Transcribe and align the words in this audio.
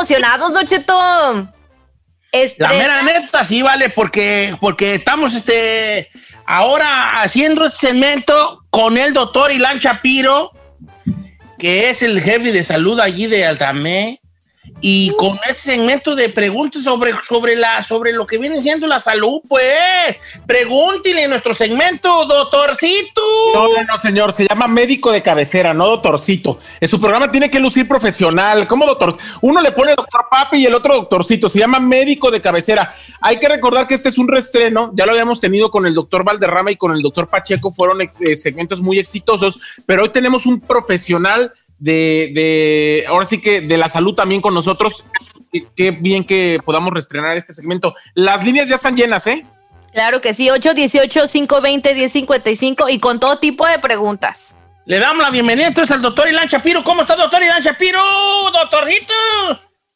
Emocionados, 0.00 0.54
Don 0.54 0.66
Cheto. 0.66 1.52
La 2.58 2.68
mera 2.70 3.02
neta 3.02 3.44
sí 3.44 3.60
vale 3.60 3.90
porque, 3.90 4.56
porque 4.60 4.94
estamos 4.94 5.34
este, 5.34 6.10
ahora 6.46 7.20
haciendo 7.20 7.66
este 7.66 7.88
segmento 7.88 8.64
con 8.70 8.96
el 8.96 9.12
doctor 9.12 9.52
Ilan 9.52 9.78
Shapiro, 9.78 10.52
que 11.58 11.90
es 11.90 12.02
el 12.02 12.22
jefe 12.22 12.50
de 12.50 12.62
salud 12.62 12.98
allí 12.98 13.26
de 13.26 13.44
Altamé, 13.44 14.19
y 14.80 15.14
con 15.16 15.38
este 15.48 15.74
segmento 15.74 16.14
de 16.14 16.28
preguntas 16.28 16.82
sobre, 16.82 17.12
sobre, 17.26 17.56
la, 17.56 17.82
sobre 17.82 18.12
lo 18.12 18.26
que 18.26 18.38
viene 18.38 18.62
siendo 18.62 18.86
la 18.86 18.98
salud, 18.98 19.40
pues 19.48 20.16
pregúntele 20.46 21.24
en 21.24 21.30
nuestro 21.30 21.54
segmento, 21.54 22.24
doctorcito. 22.24 23.20
No, 23.54 23.84
no, 23.84 23.98
señor, 23.98 24.32
se 24.32 24.46
llama 24.48 24.66
médico 24.68 25.12
de 25.12 25.22
cabecera, 25.22 25.74
no 25.74 25.88
doctorcito. 25.88 26.58
En 26.80 26.88
su 26.88 27.00
programa 27.00 27.30
tiene 27.30 27.50
que 27.50 27.60
lucir 27.60 27.86
profesional. 27.86 28.66
¿Cómo 28.66 28.86
doctor? 28.86 29.16
Uno 29.40 29.60
le 29.60 29.72
pone 29.72 29.94
doctor 29.94 30.26
papi 30.30 30.58
y 30.58 30.66
el 30.66 30.74
otro 30.74 30.94
doctorcito. 30.94 31.48
Se 31.48 31.58
llama 31.58 31.80
médico 31.80 32.30
de 32.30 32.40
cabecera. 32.40 32.94
Hay 33.20 33.38
que 33.38 33.48
recordar 33.48 33.86
que 33.86 33.94
este 33.94 34.08
es 34.08 34.18
un 34.18 34.28
reestreno. 34.28 34.92
Ya 34.94 35.06
lo 35.06 35.12
habíamos 35.12 35.40
tenido 35.40 35.70
con 35.70 35.86
el 35.86 35.94
doctor 35.94 36.24
Valderrama 36.24 36.70
y 36.70 36.76
con 36.76 36.92
el 36.92 37.02
doctor 37.02 37.28
Pacheco. 37.28 37.70
Fueron 37.70 38.00
eh, 38.00 38.34
segmentos 38.34 38.80
muy 38.80 38.98
exitosos, 38.98 39.58
pero 39.86 40.02
hoy 40.02 40.08
tenemos 40.08 40.46
un 40.46 40.60
profesional 40.60 41.52
de, 41.80 42.30
de, 42.34 43.04
ahora 43.08 43.24
sí 43.24 43.40
que 43.40 43.60
de 43.62 43.76
la 43.76 43.88
salud 43.88 44.14
también 44.14 44.40
con 44.40 44.54
nosotros. 44.54 45.04
Qué- 45.74 45.90
bien 45.90 46.22
que 46.24 46.60
podamos 46.64 46.92
reestrenar 46.92 47.36
este 47.36 47.52
segmento. 47.52 47.94
Las 48.14 48.44
líneas 48.44 48.68
ya 48.68 48.76
están 48.76 48.96
llenas, 48.96 49.26
¿eh? 49.26 49.42
Claro 49.92 50.20
que 50.20 50.34
sí, 50.34 50.46
818-520-1055 50.48 52.90
y 52.90 53.00
con 53.00 53.18
todo 53.18 53.38
tipo 53.38 53.66
de 53.66 53.78
preguntas. 53.80 54.54
Le 54.86 54.98
damos 54.98 55.22
la 55.22 55.30
bienvenida 55.30 55.66
entonces 55.68 55.94
al 55.94 56.02
doctor 56.02 56.28
Ilan 56.28 56.46
Shapiro. 56.48 56.82
¿Cómo 56.84 57.02
está, 57.02 57.16
doctor 57.16 57.42
Ilan 57.42 57.62
Shapiro? 57.62 58.00
Doctorcito. 58.52 59.14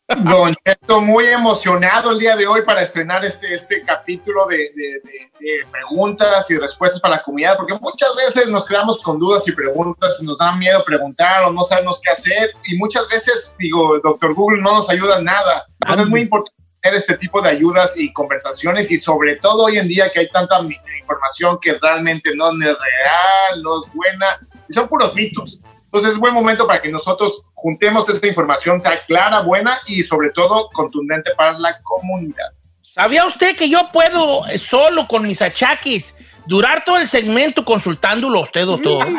Don 0.09 0.55
Cheto, 0.63 1.01
muy 1.01 1.25
emocionado 1.29 2.11
el 2.11 2.19
día 2.19 2.37
de 2.37 2.47
hoy 2.47 2.61
para 2.61 2.83
estrenar 2.83 3.25
este, 3.25 3.55
este 3.55 3.81
capítulo 3.81 4.45
de, 4.47 4.59
de- 4.59 5.01
de- 5.03 5.31
de 5.41 5.67
preguntas 5.71 6.51
y 6.51 6.59
respuestas 6.59 7.01
para 7.01 7.17
la 7.17 7.23
comunidad, 7.23 7.57
porque 7.57 7.73
muchas 7.81 8.15
veces 8.15 8.49
nos 8.49 8.67
quedamos 8.67 9.03
con 9.03 9.19
dudas 9.19 9.49
y 9.49 9.53
preguntas, 9.53 10.21
nos 10.23 10.37
da 10.39 10.55
miedo 10.57 10.85
preguntar 10.85 11.45
o 11.45 11.51
no 11.53 11.65
sabemos 11.65 12.01
qué 12.03 12.11
hacer, 12.11 12.51
y 12.67 12.77
muchas 12.77 13.09
veces, 13.09 13.55
digo, 13.59 13.99
doctor 14.01 14.35
Google 14.35 14.61
no 14.61 14.75
nos 14.75 14.91
ayuda 14.91 15.19
en 15.19 15.25
nada. 15.25 15.65
Entonces 15.81 16.05
es 16.05 16.11
muy 16.11 16.21
importante 16.21 16.55
tener 16.83 16.99
este 16.99 17.17
tipo 17.17 17.41
de 17.41 17.49
ayudas 17.49 17.97
y 17.97 18.13
conversaciones, 18.13 18.91
y 18.91 18.99
sobre 18.99 19.37
todo 19.37 19.65
hoy 19.65 19.79
en 19.79 19.89
día 19.89 20.13
que 20.13 20.21
hay 20.21 20.29
tanta 20.29 20.61
información 21.01 21.59
que 21.63 21.79
realmente 21.81 22.37
no 22.37 22.51
es 22.51 22.59
real, 22.59 23.63
no 23.63 23.79
es 23.79 23.91
buena, 23.95 24.39
y 24.69 24.73
son 24.75 24.87
puros 24.87 25.15
mitos. 25.15 25.61
Entonces 25.95 26.15
es 26.15 26.19
buen 26.19 26.35
momento 26.35 26.67
para 26.67 26.83
que 26.83 26.89
nosotros 26.89 27.43
juntemos 27.55 28.09
esta 28.09 28.27
información, 28.27 28.81
sea 28.81 29.05
clara, 29.07 29.43
buena 29.43 29.79
y 29.87 30.03
sobre 30.03 30.31
todo 30.31 30.69
contundente 30.71 31.31
para 31.37 31.57
la 31.57 31.81
comunidad. 31.85 32.53
¿Sabía 32.83 33.25
usted 33.27 33.55
que 33.55 33.69
yo 33.69 33.91
puedo 33.93 34.43
solo 34.59 35.07
con 35.07 35.23
mis 35.23 35.41
achaques 35.41 36.17
durar 36.49 36.83
todo 36.83 36.99
el 36.99 37.07
segmento 37.07 37.65
consultándolo 37.65 38.41
a 38.41 38.43
usted, 38.43 38.67
doctor? 38.67 39.07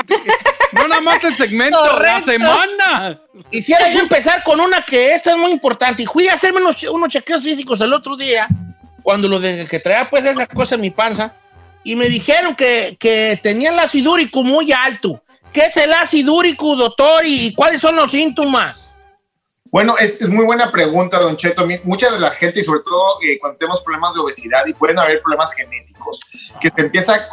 No 0.73 0.89
nada 0.89 0.99
más 0.99 1.23
el 1.23 1.37
segmento, 1.37 1.81
la 1.81 1.89
Correcto. 1.91 2.31
semana. 2.31 3.21
Quisiera 3.49 3.89
yo 3.93 4.01
empezar 4.01 4.43
con 4.43 4.59
una 4.59 4.81
que 4.81 5.13
esta 5.13 5.31
es 5.31 5.37
muy 5.37 5.51
importante. 5.51 6.03
Y 6.03 6.05
fui 6.05 6.27
a 6.27 6.33
hacerme 6.33 6.59
unos, 6.59 6.83
unos 6.83 7.07
chequeos 7.07 7.41
físicos 7.41 7.79
el 7.79 7.93
otro 7.93 8.17
día, 8.17 8.49
cuando 9.01 9.29
lo 9.29 9.39
de 9.39 9.65
que 9.67 9.79
traía 9.79 10.09
pues 10.09 10.25
esa 10.25 10.45
cosa 10.47 10.75
en 10.75 10.81
mi 10.81 10.89
panza, 10.89 11.33
y 11.85 11.95
me 11.95 12.09
dijeron 12.09 12.53
que, 12.53 12.97
que 12.99 13.39
tenía 13.41 13.71
el 13.71 13.79
ácido 13.79 14.11
úrico 14.11 14.43
muy 14.43 14.73
alto. 14.73 15.21
¿Qué 15.55 15.67
es 15.67 15.77
el 15.77 15.93
ácido 15.93 16.33
úrico, 16.33 16.75
doctor? 16.75 17.23
¿Y 17.25 17.53
cuáles 17.53 17.79
son 17.79 17.95
los 17.95 18.11
síntomas? 18.11 18.93
Bueno, 19.71 19.97
es, 19.97 20.27
muy 20.27 20.43
buena 20.43 20.69
pregunta, 20.69 21.17
don 21.17 21.37
Cheto. 21.37 21.65
Mucha 21.85 22.11
de 22.11 22.19
la 22.19 22.31
gente, 22.31 22.59
y 22.59 22.63
sobre 22.65 22.81
todo 22.81 23.21
eh, 23.23 23.39
cuando 23.39 23.57
tenemos 23.57 23.81
problemas 23.81 24.13
de 24.13 24.19
obesidad 24.19 24.65
y 24.65 24.73
pueden 24.73 24.99
haber 24.99 25.21
problemas 25.21 25.53
genéticos, 25.53 26.19
que 26.59 26.69
se 26.69 26.81
empieza 26.81 27.15
a, 27.15 27.29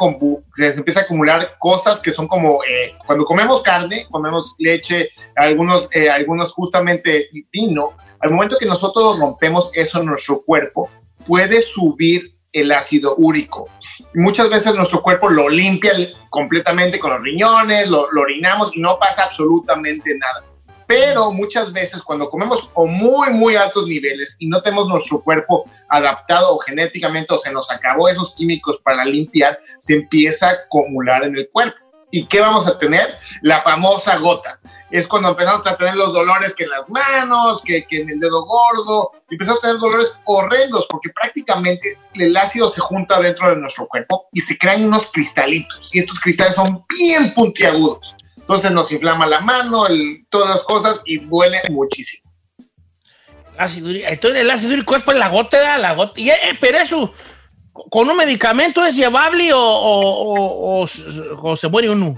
se 0.55 0.67
empieza 0.67 1.01
a 1.01 1.03
acumular 1.03 1.57
cosas 1.59 1.99
que 1.99 2.13
son 2.13 2.29
como 2.29 2.63
eh, 2.63 2.95
cuando 3.05 3.25
comemos 3.25 3.61
carne, 3.61 4.07
comemos 4.09 4.55
leche, 4.57 5.09
algunos, 5.35 5.89
eh, 5.91 6.09
algunos 6.09 6.53
justamente 6.53 7.27
vino, 7.51 7.91
al 8.21 8.31
momento 8.31 8.57
que 8.57 8.65
nosotros 8.65 9.19
rompemos 9.19 9.69
eso 9.73 9.99
en 9.99 10.05
nuestro 10.05 10.43
cuerpo, 10.43 10.89
puede 11.27 11.61
subir 11.61 12.32
el 12.53 12.71
ácido 12.71 13.15
úrico. 13.17 13.67
Muchas 14.13 14.49
veces 14.49 14.75
nuestro 14.75 15.01
cuerpo 15.01 15.29
lo 15.29 15.49
limpia 15.49 15.91
completamente 16.29 16.99
con 16.99 17.11
los 17.11 17.21
riñones, 17.21 17.89
lo, 17.89 18.03
orinamos 18.03 18.75
y 18.75 18.79
no 18.79 18.97
pasa 18.97 19.23
absolutamente 19.23 20.15
nada 20.17 20.43
pero 20.85 21.31
muchas 21.31 21.71
veces 21.71 22.03
cuando 22.03 22.29
comemos 22.29 22.69
a 22.75 22.81
muy, 22.81 23.31
muy 23.31 23.55
altos 23.55 23.87
niveles 23.87 24.35
y 24.37 24.47
no 24.47 24.61
tenemos 24.61 24.87
nuestro 24.87 25.23
cuerpo 25.23 25.63
adaptado 25.87 26.53
o 26.53 26.59
genéticamente 26.59 27.33
o 27.33 27.37
se 27.37 27.51
nos 27.51 27.71
acabó 27.71 28.09
esos 28.09 28.35
químicos 28.35 28.79
para 28.83 29.05
limpiar, 29.05 29.57
se 29.79 29.95
empieza 29.95 30.49
a 30.49 30.51
acumular 30.51 31.23
en 31.23 31.35
el 31.35 31.49
cuerpo. 31.49 31.82
¿Y 32.15 32.27
qué 32.27 32.41
vamos 32.41 32.67
a 32.67 32.77
tener? 32.77 33.17
La 33.41 33.59
famosa 33.61 34.17
gota. 34.17 34.59
Es 34.91 35.07
cuando 35.07 35.29
empezamos 35.29 35.65
a 35.65 35.75
tener 35.75 35.95
los 35.95 36.13
dolores 36.13 36.53
que 36.53 36.65
en 36.65 36.69
las 36.69 36.87
manos, 36.87 37.63
que, 37.63 37.87
en 37.89 38.07
el 38.07 38.19
dedo 38.19 38.45
gordo, 38.45 39.13
empezamos 39.31 39.57
a 39.57 39.61
tener 39.61 39.77
dolores 39.77 40.19
horrendos 40.25 40.85
porque 40.87 41.09
prácticamente 41.09 41.97
el 42.13 42.37
ácido 42.37 42.69
se 42.69 42.81
junta 42.81 43.19
dentro 43.19 43.49
de 43.49 43.55
nuestro 43.55 43.87
cuerpo 43.87 44.27
y 44.31 44.41
se 44.41 44.55
crean 44.59 44.85
unos 44.85 45.07
cristalitos. 45.11 45.89
Y 45.95 46.01
estos 46.01 46.19
cristales 46.19 46.53
son 46.53 46.85
bien 46.87 47.33
puntiagudos. 47.33 48.15
Entonces 48.37 48.69
nos 48.69 48.91
inflama 48.91 49.25
la 49.25 49.39
mano, 49.39 49.87
todas 50.29 50.49
las 50.49 50.61
cosas 50.61 51.01
y 51.05 51.17
duele 51.17 51.63
muchísimo. 51.71 52.31
Ácido. 53.57 53.89
Entonces 53.89 54.39
el 54.39 54.51
ácido 54.51 54.73
úrico 54.73 54.95
es 54.95 55.01
para 55.01 55.17
la 55.17 55.29
gota, 55.29 55.79
la 55.79 55.95
gota. 55.95 56.21
Y, 56.21 56.29
eh, 56.29 56.59
pero 56.61 56.77
eso, 56.77 57.11
¿con 57.73 58.09
un 58.09 58.15
medicamento 58.15 58.85
es 58.85 58.95
llevable 58.95 59.51
o, 59.53 59.59
o- 59.59 60.83
o- 60.83 60.87
o- 61.51 61.57
se 61.57 61.67
muere 61.67 61.89
uno? 61.89 62.17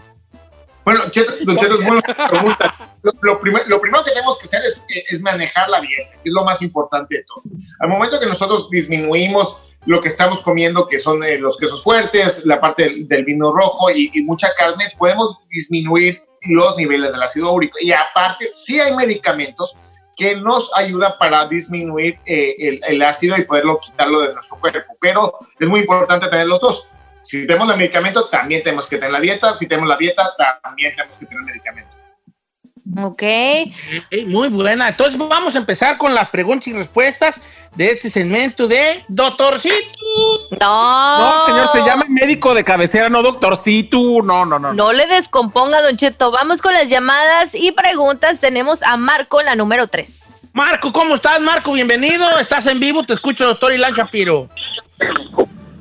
Bueno, 0.83 1.01
Cheto, 1.09 1.33
don 1.44 1.57
Cheto, 1.57 1.74
es 1.74 1.83
buena 1.83 2.01
pregunta. 2.01 2.75
Lo, 3.01 3.12
lo 3.21 3.39
primer- 3.39 3.68
lo 3.68 3.81
primero 3.81 4.03
que 4.03 4.12
tenemos 4.12 4.38
que 4.38 4.45
hacer 4.45 4.62
es, 4.65 4.83
es 5.09 5.19
manejar 5.19 5.68
la 5.69 5.81
dieta, 5.81 6.12
que 6.12 6.30
es 6.30 6.31
lo 6.33 6.44
más 6.44 6.62
importante 6.62 7.18
de 7.18 7.24
todo. 7.24 7.41
Al 7.80 7.89
momento 7.89 8.19
que 8.19 8.27
nosotros 8.27 8.69
disminuimos 8.69 9.57
lo 9.88 10.00
que 10.01 10.09
estamos 10.09 10.41
comiendo, 10.41 10.88
que 10.88 11.00
son 11.00 11.24
eh, 11.24 11.38
los 11.39 11.57
quesos 11.57 11.81
fuertes, 11.83 12.45
la 12.45 12.59
parte 12.62 12.83
del, 12.83 13.07
del 13.07 13.25
vino 13.25 13.51
rojo 13.51 13.89
y, 13.89 14.12
y 14.13 14.21
mucha 14.21 14.50
carne, 14.57 14.91
podemos 14.97 15.38
disminuir 15.50 16.21
los 16.41 16.75
niveles 16.77 17.12
del 17.12 17.24
ácido 17.24 17.51
úrico. 17.51 17.77
Y 17.81 17.91
aparte, 17.91 18.47
sí 18.47 18.80
hay 18.80 18.95
medicamentos 18.95 19.75
que 20.15 20.35
nos 20.35 20.71
ayudan 20.75 21.13
para 21.19 21.45
disminuir 21.47 22.19
eh, 22.25 22.56
el, 22.59 22.81
el 22.88 23.01
ácido 23.03 23.38
y 23.38 23.44
poderlo 23.44 23.79
quitarlo 23.79 24.21
de 24.21 24.33
nuestro 24.33 24.59
cuerpo. 24.59 24.95
Pero 25.00 25.33
es 25.59 25.67
muy 25.67 25.81
importante 25.81 26.27
tener 26.27 26.47
los 26.47 26.59
dos. 26.59 26.88
Si 27.21 27.47
tenemos 27.47 27.69
el 27.71 27.77
medicamento, 27.77 28.29
también 28.29 28.63
tenemos 28.63 28.88
que 28.88 28.97
tener 28.97 29.12
la 29.12 29.19
dieta. 29.19 29.57
Si 29.57 29.67
tenemos 29.67 29.89
la 29.89 29.97
dieta, 29.97 30.35
también 30.62 30.95
tenemos 30.95 31.17
que 31.17 31.25
tener 31.25 31.39
el 31.39 31.45
medicamento. 31.45 31.94
Ok. 32.93 33.23
Muy 34.27 34.49
buena. 34.49 34.89
Entonces 34.89 35.17
vamos 35.17 35.55
a 35.55 35.57
empezar 35.57 35.97
con 35.97 36.13
las 36.13 36.29
preguntas 36.29 36.67
y 36.67 36.73
respuestas 36.73 37.41
de 37.75 37.91
este 37.91 38.09
segmento 38.09 38.67
de 38.67 39.03
Doctorcito. 39.07 39.75
No. 40.61 41.19
No, 41.19 41.45
señor, 41.45 41.67
se 41.69 41.79
llama 41.79 42.05
médico 42.07 42.53
de 42.53 42.63
cabecera, 42.63 43.09
no 43.09 43.23
doctorcito. 43.23 44.21
No, 44.23 44.45
no, 44.45 44.59
no. 44.59 44.73
No 44.73 44.93
le 44.93 45.07
descomponga, 45.07 45.81
Don 45.81 45.97
Cheto. 45.97 46.31
Vamos 46.31 46.61
con 46.61 46.73
las 46.73 46.87
llamadas 46.87 47.55
y 47.55 47.71
preguntas. 47.71 48.39
Tenemos 48.39 48.83
a 48.83 48.97
Marco, 48.97 49.41
la 49.41 49.55
número 49.55 49.87
3. 49.87 50.51
Marco, 50.53 50.93
¿cómo 50.93 51.15
estás, 51.15 51.41
Marco? 51.41 51.73
Bienvenido. 51.73 52.37
Estás 52.37 52.67
en 52.67 52.79
vivo. 52.79 53.03
Te 53.03 53.13
escucho, 53.13 53.45
doctor 53.45 53.73
Ilan 53.73 53.93
Shapiro. 53.93 54.47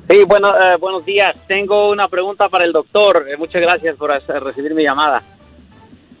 Sí, 0.09 0.23
bueno, 0.25 0.49
eh, 0.49 0.75
buenos 0.79 1.05
días. 1.05 1.35
Tengo 1.47 1.89
una 1.91 2.07
pregunta 2.07 2.49
para 2.49 2.65
el 2.65 2.73
doctor. 2.73 3.25
Eh, 3.29 3.37
muchas 3.37 3.61
gracias 3.61 3.95
por 3.95 4.09
recibir 4.43 4.73
mi 4.73 4.83
llamada. 4.83 5.23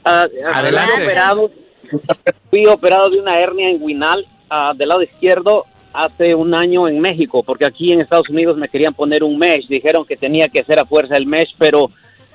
Ah, 0.05 0.27
Adelante. 0.53 0.93
Fui 0.93 1.03
operado, 1.03 1.51
fui 2.51 2.65
operado 2.67 3.09
de 3.09 3.19
una 3.19 3.37
hernia 3.37 3.69
inguinal 3.69 4.25
ah, 4.49 4.71
del 4.75 4.89
lado 4.89 5.01
izquierdo 5.01 5.65
hace 5.91 6.35
un 6.35 6.53
año 6.53 6.87
en 6.87 6.99
México, 6.99 7.41
porque 7.41 7.65
aquí 7.65 7.91
en 7.91 8.01
Estados 8.01 8.29
Unidos 8.29 8.57
me 8.57 8.69
querían 8.69 8.93
poner 8.93 9.23
un 9.23 9.37
mesh. 9.37 9.67
Dijeron 9.67 10.05
que 10.05 10.15
tenía 10.15 10.47
que 10.47 10.59
hacer 10.59 10.79
a 10.79 10.85
fuerza 10.85 11.15
el 11.15 11.25
mesh, 11.25 11.55
pero 11.57 11.89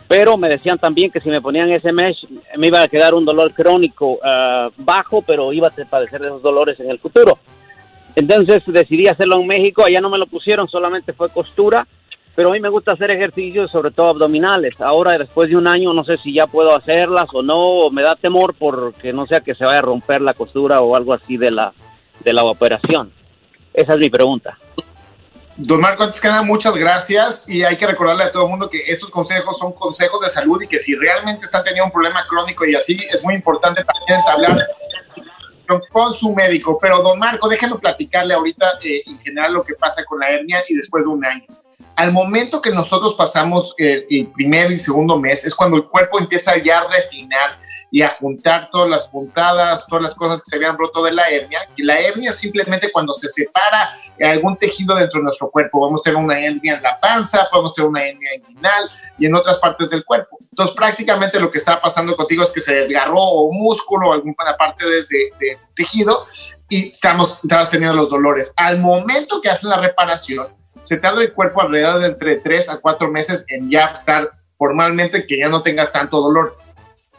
pero 0.08 0.36
me 0.36 0.48
decían 0.48 0.76
también 0.76 1.12
que 1.12 1.20
si 1.20 1.28
me 1.28 1.40
ponían 1.40 1.70
ese 1.70 1.92
mesh 1.92 2.26
me 2.56 2.66
iba 2.66 2.82
a 2.82 2.88
quedar 2.88 3.14
un 3.14 3.24
dolor 3.24 3.54
crónico 3.54 4.18
ah, 4.24 4.68
bajo, 4.76 5.22
pero 5.22 5.52
iba 5.52 5.68
a 5.68 5.84
padecer 5.88 6.20
de 6.20 6.26
esos 6.26 6.42
dolores 6.42 6.80
en 6.80 6.90
el 6.90 6.98
futuro. 6.98 7.38
Entonces 8.16 8.62
decidí 8.66 9.06
hacerlo 9.06 9.40
en 9.40 9.46
México, 9.46 9.84
allá 9.86 10.00
no 10.00 10.10
me 10.10 10.18
lo 10.18 10.26
pusieron, 10.26 10.66
solamente 10.68 11.12
fue 11.12 11.30
costura, 11.30 11.86
pero 12.40 12.48
a 12.48 12.52
mí 12.54 12.60
me 12.60 12.70
gusta 12.70 12.92
hacer 12.92 13.10
ejercicios, 13.10 13.70
sobre 13.70 13.90
todo 13.90 14.08
abdominales. 14.08 14.80
Ahora, 14.80 15.18
después 15.18 15.50
de 15.50 15.58
un 15.58 15.68
año, 15.68 15.92
no 15.92 16.02
sé 16.04 16.16
si 16.16 16.32
ya 16.32 16.46
puedo 16.46 16.74
hacerlas 16.74 17.26
o 17.34 17.42
no, 17.42 17.52
o 17.54 17.90
me 17.90 18.00
da 18.02 18.14
temor 18.14 18.54
porque 18.58 19.12
no 19.12 19.26
sea 19.26 19.40
que 19.40 19.54
se 19.54 19.62
vaya 19.62 19.80
a 19.80 19.82
romper 19.82 20.22
la 20.22 20.32
costura 20.32 20.80
o 20.80 20.96
algo 20.96 21.12
así 21.12 21.36
de 21.36 21.50
la, 21.50 21.74
de 22.20 22.32
la 22.32 22.42
operación. 22.44 23.12
Esa 23.74 23.92
es 23.92 23.98
mi 23.98 24.08
pregunta. 24.08 24.56
Don 25.54 25.82
Marco, 25.82 26.02
antes 26.02 26.18
que 26.18 26.28
nada, 26.28 26.40
muchas 26.40 26.74
gracias 26.74 27.46
y 27.46 27.62
hay 27.62 27.76
que 27.76 27.86
recordarle 27.86 28.24
a 28.24 28.32
todo 28.32 28.44
el 28.44 28.48
mundo 28.48 28.70
que 28.70 28.78
estos 28.86 29.10
consejos 29.10 29.58
son 29.58 29.74
consejos 29.74 30.18
de 30.22 30.30
salud 30.30 30.62
y 30.62 30.66
que 30.66 30.78
si 30.78 30.94
realmente 30.94 31.44
están 31.44 31.62
teniendo 31.62 31.84
un 31.88 31.92
problema 31.92 32.24
crónico 32.26 32.64
y 32.64 32.74
así, 32.74 32.98
es 33.12 33.22
muy 33.22 33.34
importante 33.34 33.84
también 33.84 34.20
entablar 34.20 34.66
con- 35.92 36.14
su 36.14 36.34
médico. 36.34 36.78
Pero 36.80 37.02
don 37.02 37.18
Marco, 37.18 37.50
déjeme 37.50 37.76
platicarle 37.76 38.32
ahorita 38.32 38.78
eh, 38.82 39.02
en 39.06 39.18
general 39.18 39.52
lo 39.52 39.62
que 39.62 39.74
pasa 39.74 40.02
con 40.06 40.20
la 40.20 40.30
hernia 40.30 40.62
y 40.66 40.74
después 40.74 41.04
de 41.04 41.10
un 41.10 41.22
año. 41.22 41.44
Al 42.00 42.12
momento 42.12 42.62
que 42.62 42.70
nosotros 42.70 43.12
pasamos 43.12 43.74
el 43.76 44.26
primer 44.28 44.72
y 44.72 44.80
segundo 44.80 45.18
mes 45.18 45.44
es 45.44 45.54
cuando 45.54 45.76
el 45.76 45.84
cuerpo 45.84 46.18
empieza 46.18 46.56
ya 46.56 46.78
a 46.78 46.88
refinar 46.88 47.58
y 47.90 48.00
a 48.00 48.16
juntar 48.18 48.70
todas 48.72 48.88
las 48.88 49.06
puntadas, 49.06 49.86
todas 49.86 50.04
las 50.04 50.14
cosas 50.14 50.40
que 50.40 50.48
se 50.48 50.56
habían 50.56 50.78
roto 50.78 51.02
de 51.02 51.12
la 51.12 51.28
hernia, 51.28 51.58
que 51.76 51.84
la 51.84 52.00
hernia 52.00 52.32
simplemente 52.32 52.90
cuando 52.90 53.12
se 53.12 53.28
separa 53.28 53.98
algún 54.18 54.56
tejido 54.56 54.94
dentro 54.94 55.20
de 55.20 55.24
nuestro 55.24 55.50
cuerpo, 55.50 55.82
vamos 55.82 56.00
a 56.00 56.04
tener 56.04 56.24
una 56.24 56.40
hernia 56.40 56.76
en 56.76 56.82
la 56.82 56.98
panza, 56.98 57.46
podemos 57.50 57.74
tener 57.74 57.90
una 57.90 58.02
hernia 58.02 58.34
inguinal 58.34 58.90
y 59.18 59.26
en 59.26 59.34
otras 59.34 59.58
partes 59.58 59.90
del 59.90 60.02
cuerpo. 60.02 60.38
Entonces 60.40 60.74
prácticamente 60.74 61.38
lo 61.38 61.50
que 61.50 61.58
está 61.58 61.82
pasando 61.82 62.16
contigo 62.16 62.42
es 62.42 62.50
que 62.50 62.62
se 62.62 62.76
desgarró 62.76 63.42
un 63.42 63.58
músculo 63.58 64.08
o 64.08 64.12
alguna 64.14 64.56
parte 64.58 64.86
de 64.88 65.04
tejido 65.74 66.26
y 66.66 66.88
estamos, 66.88 67.40
estamos 67.42 67.68
teniendo 67.68 67.94
los 67.94 68.08
dolores. 68.08 68.54
Al 68.56 68.78
momento 68.78 69.42
que 69.42 69.50
hacen 69.50 69.68
la 69.68 69.76
reparación, 69.82 70.58
se 70.90 70.96
tarda 70.96 71.22
el 71.22 71.32
cuerpo 71.32 71.62
alrededor 71.62 72.00
de 72.00 72.08
entre 72.08 72.40
3 72.40 72.68
a 72.68 72.78
4 72.78 73.12
meses 73.12 73.44
en 73.46 73.70
ya 73.70 73.92
estar 73.92 74.28
formalmente 74.56 75.24
que 75.24 75.38
ya 75.38 75.48
no 75.48 75.62
tengas 75.62 75.92
tanto 75.92 76.20
dolor. 76.20 76.56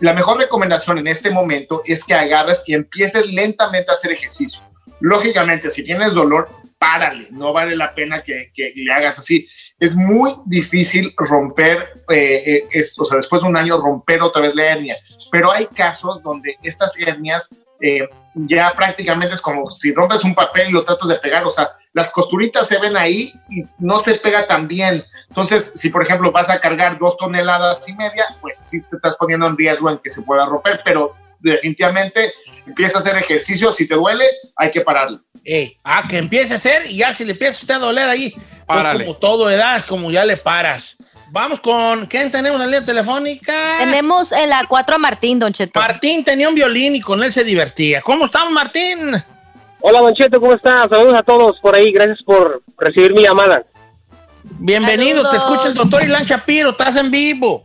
La 0.01 0.13
mejor 0.13 0.39
recomendación 0.39 0.97
en 0.97 1.07
este 1.07 1.31
momento 1.31 1.81
es 1.85 2.03
que 2.03 2.13
agarres 2.13 2.63
y 2.65 2.73
empieces 2.73 3.31
lentamente 3.31 3.89
a 3.89 3.93
hacer 3.93 4.11
ejercicio. 4.11 4.61
Lógicamente, 4.99 5.71
si 5.71 5.85
tienes 5.85 6.11
dolor, 6.13 6.49
párale, 6.77 7.29
no 7.31 7.53
vale 7.53 7.77
la 7.77 7.95
pena 7.95 8.21
que, 8.21 8.51
le 8.75 8.91
hagas 8.91 9.19
así. 9.19 9.47
Es 9.79 9.95
muy 9.95 10.33
difícil 10.45 11.13
romper, 11.15 11.93
eh, 12.09 12.43
eh, 12.45 12.67
esto, 12.71 13.03
o 13.03 13.05
sea, 13.05 13.15
después 13.15 13.41
de 13.41 13.47
un 13.47 13.55
año 13.55 13.77
romper 13.77 14.21
otra 14.21 14.41
vez 14.41 14.53
la 14.53 14.65
hernia, 14.65 14.97
pero 15.31 15.49
hay 15.49 15.67
casos 15.67 16.21
donde 16.23 16.57
estas 16.61 16.99
hernias 16.99 17.47
eh, 17.81 18.07
ya 18.33 18.71
prácticamente 18.75 19.35
es 19.35 19.41
como 19.41 19.69
si 19.71 19.93
rompes 19.93 20.23
un 20.23 20.35
papel 20.35 20.69
y 20.69 20.71
lo 20.71 20.85
tratas 20.85 21.09
de 21.09 21.15
pegar, 21.15 21.45
o 21.45 21.51
sea, 21.51 21.71
las 21.93 22.09
costuritas 22.11 22.67
se 22.67 22.79
ven 22.79 22.95
ahí 22.95 23.33
y 23.49 23.63
no 23.79 23.99
se 23.99 24.15
pega 24.15 24.47
tan 24.47 24.67
bien. 24.67 25.03
Entonces, 25.27 25.73
si 25.75 25.89
por 25.89 26.01
ejemplo 26.01 26.31
vas 26.31 26.49
a 26.49 26.59
cargar 26.59 26.97
dos 26.97 27.17
toneladas 27.17 27.87
y 27.89 27.93
media, 27.93 28.25
pues 28.39 28.61
sí 28.63 28.81
te 28.89 28.95
estás 28.95 29.17
poniendo 29.17 29.47
en 29.47 29.57
riesgo 29.57 29.89
en 29.89 29.97
que 29.97 30.09
se 30.09 30.21
pueda 30.21 30.45
romper, 30.45 30.81
pero 30.85 31.15
definitivamente 31.39 32.33
empieza 32.65 32.97
a 32.97 33.01
hacer 33.01 33.17
ejercicio, 33.17 33.71
si 33.71 33.87
te 33.87 33.95
duele, 33.95 34.25
hay 34.55 34.71
que 34.71 34.81
pararlo. 34.81 35.19
Eh, 35.43 35.75
ah, 35.83 36.03
que 36.07 36.17
empiece 36.17 36.53
a 36.53 36.57
hacer 36.57 36.89
y 36.89 36.97
ya 36.97 37.13
si 37.13 37.25
le 37.25 37.31
empieza 37.31 37.57
a 37.57 37.61
usted 37.61 37.73
a 37.73 37.79
doler 37.79 38.07
ahí, 38.07 38.33
pues 38.65 39.05
como 39.05 39.17
todo 39.17 39.49
edad, 39.49 39.77
es 39.77 39.85
como 39.85 40.11
ya 40.11 40.23
le 40.23 40.37
paras. 40.37 40.97
Vamos 41.33 41.61
con, 41.61 42.07
¿quién 42.07 42.29
tenemos 42.29 42.59
en 42.59 42.59
la 42.59 42.65
línea 42.65 42.85
telefónica? 42.85 43.77
Tenemos 43.79 44.33
en 44.33 44.49
la 44.49 44.65
4 44.67 44.95
a 44.95 44.97
Martín, 44.97 45.39
Don 45.39 45.53
Cheto. 45.53 45.79
Martín 45.79 46.25
tenía 46.25 46.49
un 46.49 46.55
violín 46.55 46.93
y 46.93 46.99
con 46.99 47.23
él 47.23 47.31
se 47.31 47.45
divertía. 47.45 48.01
¿Cómo 48.01 48.25
estamos, 48.25 48.51
Martín? 48.51 49.15
Hola, 49.79 50.01
Don 50.01 50.13
Cheto, 50.13 50.41
¿cómo 50.41 50.53
estás? 50.53 50.87
Saludos 50.91 51.13
a 51.15 51.23
todos 51.23 51.57
por 51.61 51.73
ahí, 51.73 51.89
gracias 51.93 52.19
por 52.25 52.61
recibir 52.77 53.13
mi 53.13 53.21
llamada. 53.21 53.63
Bienvenido, 54.43 55.29
te 55.29 55.37
escucha 55.37 55.69
el 55.69 55.73
doctor 55.73 56.03
Ilan 56.03 56.25
Shapiro, 56.25 56.71
estás 56.71 56.97
en 56.97 57.09
vivo. 57.09 57.63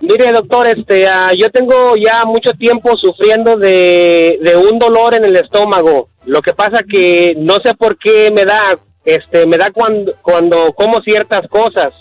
Mire, 0.00 0.30
doctor, 0.30 0.66
este, 0.66 1.08
ah, 1.08 1.30
yo 1.34 1.50
tengo 1.50 1.96
ya 1.96 2.26
mucho 2.26 2.52
tiempo 2.52 2.94
sufriendo 2.98 3.56
de, 3.56 4.38
de 4.42 4.54
un 4.54 4.78
dolor 4.78 5.14
en 5.14 5.24
el 5.24 5.36
estómago. 5.36 6.10
Lo 6.26 6.42
que 6.42 6.52
pasa 6.52 6.84
que 6.86 7.34
no 7.38 7.54
sé 7.64 7.74
por 7.74 7.96
qué 7.96 8.30
me 8.30 8.44
da, 8.44 8.78
este, 9.02 9.46
me 9.46 9.56
da 9.56 9.70
cuando, 9.70 10.12
cuando 10.20 10.74
como 10.74 11.00
ciertas 11.00 11.48
cosas. 11.48 11.94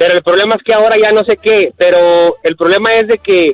Pero 0.00 0.14
el 0.14 0.22
problema 0.22 0.54
es 0.54 0.62
que 0.64 0.72
ahora 0.72 0.96
ya 0.96 1.12
no 1.12 1.22
sé 1.24 1.36
qué. 1.36 1.74
Pero 1.76 2.38
el 2.42 2.56
problema 2.56 2.94
es 2.94 3.06
de 3.06 3.18
que 3.18 3.52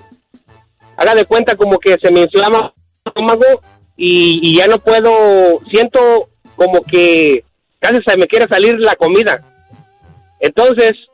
haga 0.97 1.17
de 1.17 1.25
cuenta 1.25 1.57
como 1.57 1.81
que 1.81 1.97
se 2.01 2.13
me 2.13 2.21
inflama 2.21 2.73
el 3.05 3.11
estómago 3.11 3.63
y, 3.97 4.57
ya 4.57 4.69
no 4.69 4.79
puedo, 4.79 5.59
siento 5.69 6.29
como 6.55 6.83
que 6.83 7.43
casi 7.81 7.99
se 8.07 8.17
me 8.17 8.29
quiere 8.29 8.47
salir 8.47 8.79
la 8.79 8.95
comida. 8.95 9.43
Entonces, 10.39 11.09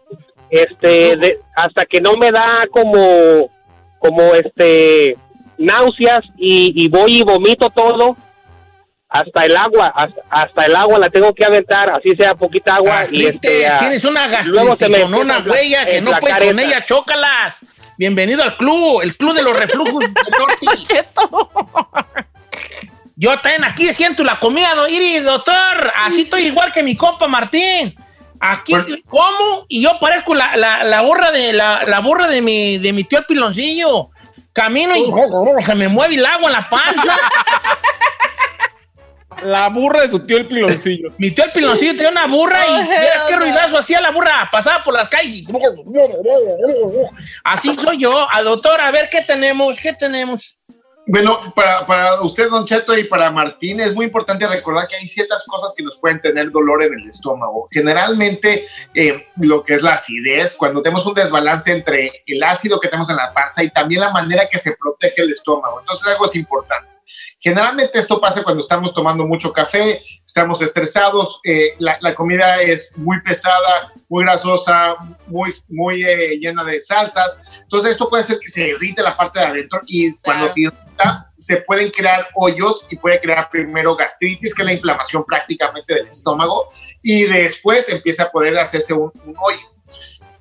este, 0.50 1.16
de- 1.16 1.40
hasta 1.56 1.86
que 1.86 2.02
no 2.02 2.12
me 2.18 2.30
da 2.30 2.64
como, 2.70 3.50
como 4.00 4.34
este, 4.34 5.16
náuseas 5.56 6.20
y 6.36 6.88
voy 6.90 7.20
y 7.20 7.22
vomito 7.22 7.70
todo, 7.70 8.18
hasta 9.12 9.44
el 9.44 9.56
agua, 9.56 9.92
hasta, 9.94 10.20
hasta 10.30 10.64
el 10.66 10.74
agua 10.76 10.98
la 10.98 11.10
tengo 11.10 11.34
que 11.34 11.44
aventar, 11.44 11.90
así 11.90 12.16
sea 12.16 12.34
poquita 12.34 12.74
agua. 12.74 13.04
y 13.10 13.26
este, 13.26 13.66
tienes 13.78 14.04
una 14.04 14.26
gastritis, 14.28 14.58
una 14.62 14.72
empieza 14.72 15.34
a 15.36 15.40
huella 15.42 15.86
que 15.86 16.00
no 16.00 16.12
puedes 16.18 16.36
con 16.38 16.58
esa. 16.58 16.68
ella, 16.68 16.84
chócalas. 16.86 17.64
Bienvenido 17.98 18.42
al 18.42 18.56
club, 18.56 19.02
el 19.02 19.16
club 19.16 19.34
de 19.34 19.42
los 19.42 19.54
reflujos 19.56 20.02
norte. 20.02 20.66
Yo 23.16 23.38
también 23.40 23.64
aquí 23.64 23.92
siento 23.92 24.24
la 24.24 24.40
comida, 24.40 24.74
do- 24.74 24.88
Iri, 24.88 25.18
doctor. 25.20 25.92
Así 25.96 26.22
estoy 26.22 26.46
igual 26.46 26.72
que 26.72 26.82
mi 26.82 26.96
compa 26.96 27.28
Martín. 27.28 27.94
Aquí 28.40 28.72
Bueno. 28.72 28.96
como 29.08 29.66
y 29.68 29.82
yo 29.82 29.98
parezco 30.00 30.34
la, 30.34 30.56
la, 30.56 30.82
la 30.82 31.02
burra 31.02 31.30
de 31.30 31.52
la, 31.52 31.84
la 31.86 32.00
burra 32.00 32.26
de 32.26 32.40
mi, 32.40 32.78
de 32.78 32.92
mi 32.92 33.04
tío 33.04 33.20
el 33.20 33.24
piloncillo. 33.26 34.08
Camino 34.52 34.94
y 34.96 35.04
se 35.64 35.74
me 35.76 35.88
mueve 35.88 36.16
el 36.16 36.26
agua 36.26 36.48
en 36.48 36.52
la 36.52 36.68
panza. 36.68 37.16
La 39.44 39.68
burra 39.68 40.02
de 40.02 40.08
su 40.08 40.20
tío 40.20 40.38
el 40.38 40.46
piloncillo. 40.46 41.10
Mi 41.18 41.30
tío 41.30 41.44
el 41.44 41.52
piloncillo 41.52 41.96
tenía 41.96 42.10
una 42.10 42.26
burra 42.26 42.64
y 42.66 42.88
verás 42.88 43.24
qué 43.28 43.36
ruidazo 43.36 43.78
hacía 43.78 44.00
la 44.00 44.10
burra. 44.10 44.48
Pasaba 44.50 44.82
por 44.82 44.94
las 44.94 45.08
calles 45.08 45.34
y... 45.34 45.46
Así 47.44 47.74
soy 47.74 47.98
yo. 47.98 48.26
A 48.30 48.42
doctor, 48.42 48.80
a 48.80 48.90
ver 48.90 49.08
qué 49.10 49.22
tenemos, 49.22 49.78
qué 49.78 49.92
tenemos. 49.92 50.56
Bueno, 51.04 51.52
para, 51.56 51.84
para 51.84 52.22
usted, 52.22 52.48
Don 52.48 52.64
Cheto, 52.64 52.96
y 52.96 53.04
para 53.04 53.30
Martín, 53.32 53.80
es 53.80 53.92
muy 53.92 54.06
importante 54.06 54.46
recordar 54.46 54.86
que 54.86 54.94
hay 54.94 55.08
ciertas 55.08 55.44
cosas 55.44 55.74
que 55.76 55.82
nos 55.82 55.98
pueden 55.98 56.20
tener 56.20 56.52
dolor 56.52 56.84
en 56.84 56.94
el 56.94 57.08
estómago. 57.08 57.66
Generalmente, 57.72 58.68
eh, 58.94 59.26
lo 59.36 59.64
que 59.64 59.74
es 59.74 59.82
la 59.82 59.94
acidez, 59.94 60.54
cuando 60.56 60.80
tenemos 60.80 61.04
un 61.04 61.14
desbalance 61.14 61.72
entre 61.72 62.22
el 62.24 62.42
ácido 62.44 62.78
que 62.78 62.86
tenemos 62.86 63.10
en 63.10 63.16
la 63.16 63.34
panza 63.34 63.64
y 63.64 63.70
también 63.70 64.00
la 64.00 64.10
manera 64.10 64.48
que 64.48 64.60
se 64.60 64.76
protege 64.76 65.22
el 65.22 65.32
estómago. 65.32 65.80
Entonces, 65.80 66.06
algo 66.06 66.24
es 66.24 66.36
importante. 66.36 66.88
Generalmente 67.42 67.98
esto 67.98 68.20
pasa 68.20 68.44
cuando 68.44 68.60
estamos 68.60 68.94
tomando 68.94 69.26
mucho 69.26 69.52
café, 69.52 70.00
estamos 70.24 70.62
estresados, 70.62 71.40
eh, 71.44 71.74
la, 71.80 71.98
la 72.00 72.14
comida 72.14 72.62
es 72.62 72.96
muy 72.96 73.20
pesada, 73.20 73.92
muy 74.08 74.22
grasosa, 74.22 74.94
muy, 75.26 75.52
muy 75.68 76.04
eh, 76.04 76.38
llena 76.38 76.62
de 76.62 76.80
salsas. 76.80 77.36
Entonces 77.62 77.90
esto 77.90 78.08
puede 78.08 78.22
hacer 78.22 78.38
que 78.38 78.48
se 78.48 78.68
irrite 78.68 79.02
la 79.02 79.16
parte 79.16 79.40
de 79.40 79.46
adentro 79.46 79.80
y 79.86 80.14
cuando 80.18 80.46
se 80.46 80.60
irrita 80.60 81.32
se 81.36 81.56
pueden 81.56 81.90
crear 81.90 82.28
hoyos 82.36 82.86
y 82.88 82.96
puede 82.96 83.20
crear 83.20 83.50
primero 83.50 83.96
gastritis, 83.96 84.54
que 84.54 84.62
es 84.62 84.66
la 84.66 84.74
inflamación 84.74 85.24
prácticamente 85.24 85.94
del 85.94 86.06
estómago, 86.06 86.70
y 87.02 87.24
después 87.24 87.88
empieza 87.88 88.24
a 88.24 88.30
poder 88.30 88.56
hacerse 88.56 88.94
un, 88.94 89.10
un 89.24 89.34
hoyo. 89.36 89.71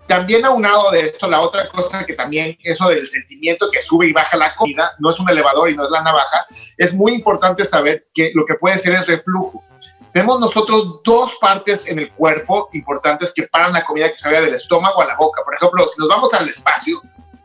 También 0.07 0.45
aunado 0.45 0.91
de 0.91 1.01
esto, 1.01 1.29
la 1.29 1.41
otra 1.41 1.67
cosa 1.69 2.05
que 2.05 2.13
también, 2.13 2.57
eso 2.63 2.89
del 2.89 3.07
sentimiento 3.07 3.69
que 3.71 3.81
sube 3.81 4.07
y 4.07 4.13
baja 4.13 4.35
la 4.37 4.55
comida, 4.55 4.91
no 4.99 5.09
es 5.09 5.19
un 5.19 5.29
elevador 5.29 5.69
y 5.69 5.75
no 5.75 5.85
es 5.85 5.91
la 5.91 6.01
navaja, 6.01 6.45
es 6.77 6.93
muy 6.93 7.13
importante 7.13 7.63
saber 7.65 8.07
que 8.13 8.31
lo 8.33 8.45
que 8.45 8.55
puede 8.55 8.77
ser 8.77 8.95
es 8.95 9.07
reflujo. 9.07 9.63
Tenemos 10.11 10.39
nosotros 10.39 11.01
dos 11.05 11.37
partes 11.39 11.87
en 11.87 11.99
el 11.99 12.11
cuerpo 12.11 12.69
importantes 12.73 13.31
que 13.33 13.43
paran 13.43 13.71
la 13.71 13.85
comida 13.85 14.11
que 14.11 14.17
salga 14.17 14.41
del 14.41 14.53
estómago 14.53 15.01
a 15.01 15.05
la 15.05 15.15
boca. 15.15 15.41
Por 15.45 15.55
ejemplo, 15.55 15.87
si 15.87 15.99
nos 15.99 16.09
vamos 16.09 16.33
al 16.33 16.49
espacio, 16.49 17.01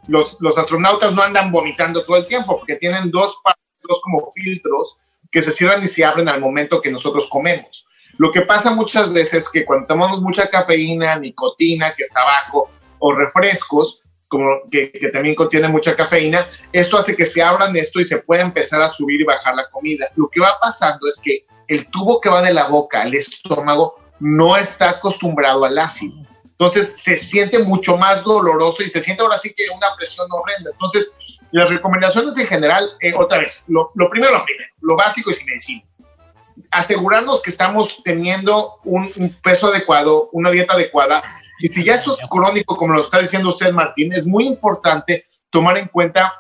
los, 0.09 0.37
los 0.41 0.59
astronautas 0.59 1.13
no 1.13 1.23
andan 1.23 1.53
vomitando 1.53 2.05
todo 2.05 2.17
el 2.17 2.27
tiempo 2.27 2.57
porque 2.59 2.77
tienen 2.77 3.11
dos 3.11 3.37
dos 3.89 4.01
como 4.03 4.31
filtros 4.33 4.99
que 5.31 5.43
se 5.43 5.53
cierran 5.53 5.83
y 5.83 5.87
se 5.87 6.05
abren 6.05 6.29
al 6.29 6.41
momento 6.41 6.81
que 6.81 6.91
nosotros 6.91 7.29
comemos. 7.31 7.86
Lo 8.19 8.33
que 8.33 8.43
pasa 8.43 8.71
muchas 8.71 9.13
veces 9.13 9.45
es 9.45 9.51
que 9.51 9.65
cuando 9.65 9.87
tomamos 9.87 10.23
mucha 10.23 10.49
cafeína, 10.49 11.19
nicotina, 11.19 11.95
que 11.95 12.03
es 12.03 12.11
tabaco, 12.11 12.71
o 12.99 13.13
refrescos, 13.13 14.01
como 14.29 14.63
que, 14.71 14.91
también 15.13 15.35
contienen 15.35 15.71
mucha 15.71 15.95
cafeína, 15.95 16.49
esto 16.73 16.97
hace 16.97 17.15
que 17.15 17.27
se 17.27 17.43
abran 17.43 17.77
esto 17.77 18.01
y 18.01 18.05
se 18.05 18.19
pueda 18.19 18.43
empezar 18.43 18.81
a 18.83 18.89
subir 18.89 19.21
y 19.21 19.25
bajar 19.25 19.55
la 19.55 19.69
comida. 19.71 20.07
Lo 20.17 20.29
que 20.29 20.41
va 20.41 20.57
pasando 20.61 21.07
es 21.09 21.21
que 21.23 21.47
el 21.69 21.89
tubo 21.89 22.21
que 22.21 22.29
va 22.29 22.43
de 22.43 22.55
la 22.55 22.69
boca 22.69 23.03
al 23.03 23.15
estómago 23.15 24.01
no 24.19 24.57
está 24.57 24.91
acostumbrado 24.91 25.65
al 25.65 25.79
ácido. 25.79 26.17
Entonces 26.45 27.03
se 27.03 27.19
siente 27.19 27.59
mucho 27.59 27.99
más 27.99 28.25
doloroso 28.25 28.83
y 28.83 28.89
se 28.89 29.03
siente 29.03 29.23
ahora 29.23 29.37
sí 29.37 29.53
que 29.55 29.65
una 29.75 29.89
presión 29.95 30.27
horrenda. 30.31 30.71
Entonces, 30.73 31.13
las 31.51 31.69
recomendaciones 31.69 32.37
en 32.39 32.47
general, 32.47 32.93
eh, 33.01 33.13
otra 33.15 33.39
vez, 33.39 33.63
lo, 33.69 33.91
lo 33.95 34.09
primero, 34.09 34.33
lo 34.33 34.45
primero, 34.45 34.71
lo 34.81 34.97
básico 34.97 35.31
es 35.31 35.37
sin 35.37 35.47
medicina 35.47 35.85
asegurarnos 36.71 37.43
que 37.43 37.51
estamos 37.51 38.03
teniendo 38.03 38.81
un, 38.85 39.11
un, 39.17 39.35
peso 39.43 39.69
adecuado, 39.69 40.29
una 40.33 40.51
dieta 40.51 40.75
adecuada. 40.75 41.23
Y 41.59 41.69
si 41.69 41.85
ya 41.85 41.95
esto 41.95 42.13
es 42.13 42.29
crónico, 42.29 42.77
como 42.77 42.95
lo 42.95 43.03
está 43.03 43.19
diciendo 43.19 43.49
usted, 43.49 43.73
Martín, 43.73 44.13
es 44.13 44.27
muy 44.27 44.45
importante 44.45 45.27
tomar 45.51 45.79
en 45.79 45.89
cuenta 45.89 46.35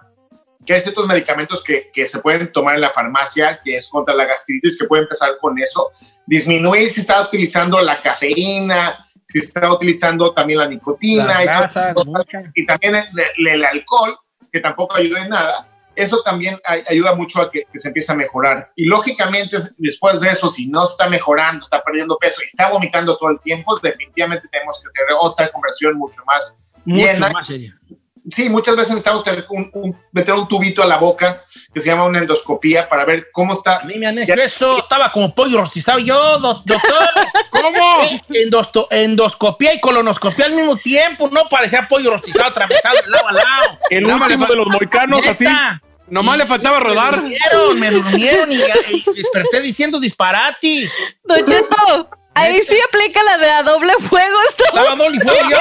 que 0.64 0.74
hay 0.74 0.80
ciertos 0.80 1.06
medicamentos 1.06 1.62
que, 1.62 1.90
que 1.92 2.06
se 2.06 2.18
pueden 2.18 2.50
tomar 2.50 2.74
en 2.74 2.80
la 2.80 2.90
farmacia, 2.90 3.60
que 3.62 3.76
es 3.76 3.88
contra 3.88 4.14
la 4.14 4.24
gastritis, 4.24 4.78
que 4.78 4.86
puede 4.86 5.02
empezar 5.02 5.30
con 5.40 5.58
eso. 5.58 5.92
Disminuir 6.26 6.90
si 6.90 7.00
está 7.00 7.22
utilizando 7.22 7.80
la 7.80 8.02
cafeína, 8.02 9.08
si 9.28 9.38
está 9.38 9.72
utilizando 9.72 10.32
también 10.32 10.58
la 10.58 10.68
nicotina 10.68 11.26
La 11.26 11.42
y, 11.42 11.46
grasa, 11.46 11.94
cosas, 11.94 12.06
mucha. 12.06 12.42
y 12.54 12.66
también 12.66 12.96
el, 12.96 13.46
el 13.46 13.64
alcohol, 13.64 14.18
que 14.52 14.60
tampoco 14.60 14.96
ayuda 14.96 15.22
en 15.22 15.30
nada 15.30 15.68
eso 15.96 16.22
también 16.22 16.60
ay- 16.64 16.82
ayuda 16.88 17.14
mucho 17.14 17.40
a 17.40 17.50
que, 17.50 17.64
que 17.72 17.80
se 17.80 17.88
empiece 17.88 18.12
a 18.12 18.14
mejorar. 18.14 18.70
Y 18.76 18.84
lógicamente, 18.86 19.56
después 19.78 20.20
de 20.20 20.30
eso, 20.30 20.48
si 20.50 20.66
no 20.68 20.84
está 20.84 21.08
mejorando, 21.08 21.62
está 21.62 21.82
perdiendo 21.82 22.16
peso 22.18 22.40
y 22.42 22.46
está 22.46 22.68
vomitando 22.70 23.16
todo 23.16 23.30
el 23.30 23.40
tiempo, 23.40 23.78
definitivamente 23.80 24.46
tenemos 24.50 24.78
que 24.80 24.90
tener 24.90 25.10
otra 25.20 25.48
conversión 25.50 25.96
mucho 25.96 26.22
más 26.26 26.56
Mucho 26.84 27.04
llena. 27.06 27.30
más 27.30 27.46
seria. 27.46 27.76
Sí, 28.28 28.48
muchas 28.48 28.74
veces 28.74 28.90
necesitamos 28.90 29.22
tener 29.22 29.46
un, 29.50 29.70
un- 29.72 29.96
meter 30.10 30.34
un 30.34 30.48
tubito 30.48 30.82
a 30.82 30.86
la 30.86 30.96
boca 30.96 31.44
que 31.72 31.80
se 31.80 31.86
llama 31.86 32.06
una 32.06 32.18
endoscopía 32.18 32.88
para 32.88 33.04
ver 33.04 33.28
cómo 33.32 33.52
está. 33.52 33.76
A 33.76 33.84
mí 33.84 33.94
me 33.98 34.06
han 34.08 34.18
hecho 34.18 34.32
eso, 34.34 34.78
estaba 34.78 35.12
como 35.12 35.32
pollo 35.32 35.58
rostizado 35.60 36.00
yo, 36.00 36.36
do- 36.40 36.60
doctor. 36.66 37.08
¿Cómo? 37.50 38.02
Endosto- 38.30 38.88
endoscopía 38.90 39.74
y 39.74 39.80
colonoscopía 39.80 40.46
al 40.46 40.54
mismo 40.54 40.76
tiempo, 40.76 41.28
no 41.30 41.48
parecía 41.48 41.86
pollo 41.88 42.10
rostizado 42.10 42.46
atravesado 42.48 42.96
de 43.04 43.08
lado 43.10 43.28
a 43.28 43.32
lado. 43.32 43.78
El 43.90 44.04
último 44.06 44.46
de 44.46 44.56
los 44.56 44.66
moicanos, 44.66 45.24
así. 45.24 45.46
Nomás 46.08 46.36
Y- 46.36 46.38
le 46.38 46.46
faltaba 46.46 46.80
rodar. 46.80 47.22
Me 47.22 47.36
durmieron, 47.36 47.80
me 47.80 47.90
durmieron 47.90 48.52
y, 48.52 48.56
y 48.56 49.04
desperté 49.14 49.60
diciendo 49.60 49.98
disparates. 50.00 50.90
Don 51.24 51.44
Cheto, 51.44 52.10
ahí 52.34 52.60
sí 52.62 52.76
aplica 52.88 53.22
la 53.22 53.38
de 53.38 53.50
a 53.50 53.62
doble 53.62 53.92
fuego. 54.00 54.38
Estaba 54.66 54.94
doble 54.96 55.20
fuego 55.20 55.50
yo. 55.50 55.58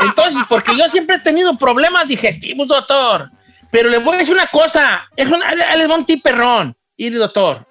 Entonces, 0.00 0.42
porque 0.48 0.76
yo 0.76 0.88
siempre 0.88 1.16
he 1.16 1.20
tenido 1.20 1.56
problemas 1.58 2.06
digestivos, 2.06 2.68
doctor. 2.68 3.30
Pero 3.72 3.88
le 3.88 3.98
voy 3.98 4.14
a 4.16 4.18
decir 4.18 4.34
una 4.34 4.48
cosa. 4.48 5.08
Es 5.16 5.28
una, 5.28 5.54
les 5.54 5.88
va 5.90 5.94
un 5.94 6.04
tip 6.04 6.22
perrón. 6.22 6.76
Y 6.96 7.10
doctor, 7.10 7.66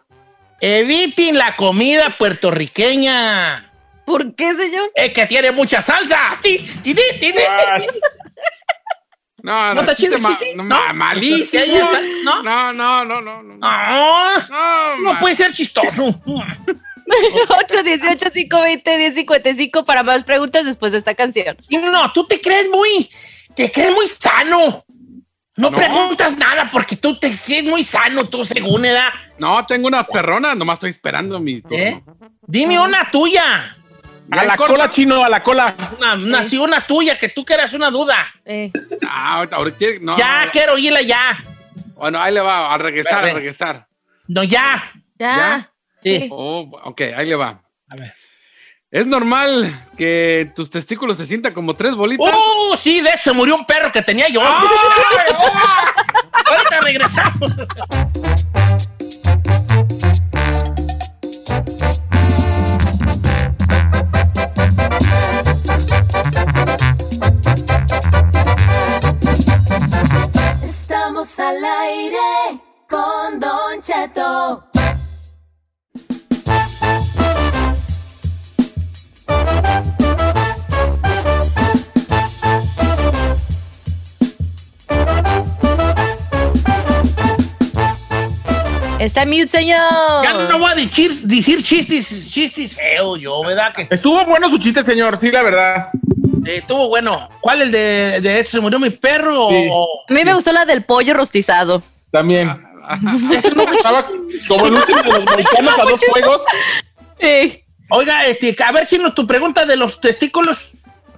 eviten 0.59 1.37
la 1.37 1.55
comida 1.55 2.17
puertorriqueña. 2.17 3.65
¿Por 4.05 4.33
qué, 4.35 4.55
señor? 4.55 4.89
Es 4.95 5.13
que 5.13 5.25
tiene 5.27 5.51
mucha 5.51 5.81
salsa. 5.81 6.39
Ti, 6.41 6.57
ti, 6.81 6.95
ti, 6.95 7.03
ti, 7.19 7.19
ti, 7.19 7.31
ti. 7.31 7.87
No, 9.43 9.51
¿No 9.69 9.73
no, 9.75 9.79
está 9.81 9.95
chido 9.95 10.13
chiste 10.17 10.21
ma- 10.29 10.37
chiste? 10.37 10.55
no, 10.55 10.63
¿No? 10.63 10.69
ma- 10.75 10.93
malísimo. 10.93 11.63
¿No? 12.23 12.43
No, 12.43 12.73
no, 12.73 13.05
no, 13.05 13.21
no. 13.21 13.43
No, 13.43 13.57
No, 13.57 14.37
no, 14.49 15.13
no 15.13 15.19
puede 15.19 15.35
ser 15.35 15.53
chistoso. 15.53 16.21
818-520-1055 18.49 19.83
para 19.85 20.03
más 20.03 20.23
preguntas 20.23 20.65
después 20.65 20.91
de 20.91 20.97
esta 20.99 21.13
canción. 21.15 21.57
Y 21.67 21.77
no, 21.77 22.11
tú 22.13 22.25
te 22.27 22.39
crees 22.41 22.69
muy, 22.69 23.09
te 23.55 23.71
crees 23.71 23.93
muy 23.93 24.07
sano. 24.07 24.83
No, 25.55 25.69
No. 25.71 25.75
preguntas 25.77 26.37
nada 26.37 26.69
porque 26.71 26.95
tú 26.95 27.17
te 27.19 27.37
crees 27.37 27.63
muy 27.65 27.83
sano, 27.83 28.29
tú 28.29 28.45
según 28.45 28.85
edad. 28.85 29.09
No, 29.39 29.65
tengo 29.65 29.87
una 29.87 30.05
perrona, 30.05 30.55
nomás 30.55 30.75
estoy 30.75 30.91
esperando 30.91 31.39
mi 31.39 31.61
turno. 31.61 31.77
¿Eh? 31.77 32.01
Dime 32.47 32.79
una 32.79 33.09
tuya. 33.11 33.75
A 34.31 34.43
la 34.45 34.55
corta. 34.55 34.73
cola 34.73 34.89
chino, 34.89 35.23
a 35.23 35.29
la 35.29 35.41
cola. 35.43 35.75
Una, 35.97 36.13
una, 36.13 36.47
sí, 36.47 36.57
una 36.57 36.85
tuya, 36.85 37.17
que 37.17 37.29
tú 37.29 37.43
quieras 37.45 37.73
una 37.73 37.89
duda. 37.89 38.27
Eh, 38.45 38.71
Ah, 39.09 39.37
ahorita, 39.37 39.55
ahorita- 39.55 39.85
no, 40.01 40.17
ya, 40.17 40.45
no. 40.45 40.51
quiero 40.51 40.73
oírla 40.73 41.01
ya. 41.01 41.43
Bueno, 41.95 42.21
ahí 42.21 42.33
le 42.33 42.41
va, 42.41 42.73
a 42.73 42.77
regresar, 42.77 43.23
Ve, 43.23 43.31
a 43.31 43.33
ve. 43.33 43.39
regresar. 43.39 43.87
No, 44.27 44.43
ya. 44.43 44.83
ya. 45.17 45.35
¿Ya? 45.37 45.71
Sí. 46.01 46.27
Oh, 46.31 46.69
ok, 46.85 47.01
ahí 47.17 47.25
le 47.25 47.35
va. 47.35 47.61
A 47.89 47.95
ver. 47.95 48.13
¿Es 48.91 49.05
normal 49.05 49.85
que 49.97 50.51
tus 50.55 50.69
testículos 50.71 51.17
se 51.17 51.25
sientan 51.25 51.53
como 51.53 51.75
tres 51.75 51.93
bolitas? 51.95 52.33
¡Oh, 52.33 52.75
sí! 52.75 53.01
De 53.01 53.09
eso 53.09 53.25
se 53.25 53.31
murió 53.33 53.55
un 53.55 53.65
perro 53.65 53.91
que 53.91 54.01
tenía 54.01 54.27
yo. 54.29 54.41
¡Ay, 54.43 54.67
ay! 55.27 55.33
Ahorita 56.45 56.81
regresamos. 56.81 57.51
Estamos 71.21 71.39
al 71.41 71.65
aire 71.65 72.61
con 72.87 73.41
Don 73.41 73.81
Cheto. 73.81 74.63
Está 88.97 89.25
mute, 89.25 89.49
señor. 89.49 89.77
Ya 90.23 90.33
no 90.33 90.57
voy 90.57 90.71
a 90.71 90.75
decir, 90.75 91.21
decir 91.23 91.61
chistes, 91.63 92.29
chistes 92.29 92.75
feos 92.75 93.19
yo, 93.19 93.43
¿verdad? 93.43 93.73
Que 93.75 93.89
Estuvo 93.91 94.25
bueno 94.25 94.47
su 94.47 94.57
chiste, 94.57 94.83
señor, 94.83 95.17
sí, 95.17 95.29
la 95.31 95.43
verdad. 95.43 95.89
Eh, 96.45 96.57
estuvo 96.57 96.87
bueno. 96.87 97.29
¿Cuál 97.41 97.61
el 97.63 97.71
de, 97.71 98.19
de 98.21 98.39
eso? 98.39 98.51
¿Se 98.51 98.59
murió 98.59 98.79
mi 98.79 98.89
perro? 98.89 99.49
Sí. 99.49 99.67
o- 99.71 100.03
A 100.09 100.13
mí 100.13 100.23
me 100.23 100.33
gustó 100.33 100.51
la 100.51 100.65
del 100.65 100.83
pollo 100.83 101.13
rostizado. 101.13 101.81
También. 102.11 102.49
Ese 103.31 103.53
no- 103.53 103.63
Estaba 103.63 104.05
como 104.47 104.65
el 104.67 104.73
último 104.73 105.01
de 105.03 105.09
los 105.09 105.25
mexicanos 105.25 105.77
a 105.79 105.83
dos 105.83 106.01
fuegos. 106.11 106.41
Eh, 107.19 107.63
Oiga, 107.91 108.25
este, 108.27 108.55
a 108.63 108.71
ver, 108.71 108.85
Chino, 108.85 109.13
tu 109.15 109.25
pregunta 109.25 109.65
de 109.65 109.75
los 109.75 109.99
testículos. 109.99 110.69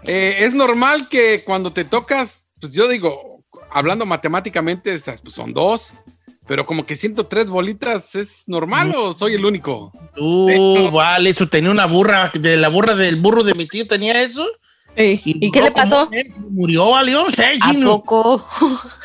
Eh, 0.04 0.38
es 0.40 0.54
normal 0.54 1.10
que 1.10 1.44
cuando 1.44 1.74
te 1.74 1.84
tocas, 1.84 2.46
pues 2.62 2.72
yo 2.72 2.88
digo, 2.88 3.44
hablando 3.70 4.06
matemáticamente, 4.06 4.94
esas, 4.94 5.22
pues 5.22 5.36
son 5.36 5.54
dos, 5.54 6.00
pero 6.48 6.66
como 6.66 6.86
que 6.86 6.96
siento 6.96 7.26
tres 7.28 7.50
bolitas, 7.50 8.16
¿es 8.16 8.44
normal 8.48 8.94
o 8.96 9.12
soy 9.14 9.34
el 9.36 9.44
único? 9.44 9.92
Uh, 10.18 10.90
vale, 10.92 11.30
eso 11.32 11.48
tenía 11.50 11.72
una 11.72 11.88
burra, 11.88 12.32
de 12.34 12.56
la 12.56 12.70
burra 12.70 12.96
del 12.96 13.18
burro 13.18 13.44
de 13.44 13.54
mi 13.54 13.68
tío 13.68 13.86
tenía 13.86 14.22
eso. 14.22 14.48
¿Y 14.96 15.52
qué 15.52 15.62
le 15.62 15.72
pasó? 15.72 16.10
un 16.10 16.56
Murió, 16.56 16.92
valió, 16.92 17.30
sé, 17.32 17.58
¿A 17.62 17.72
poco? 17.84 18.46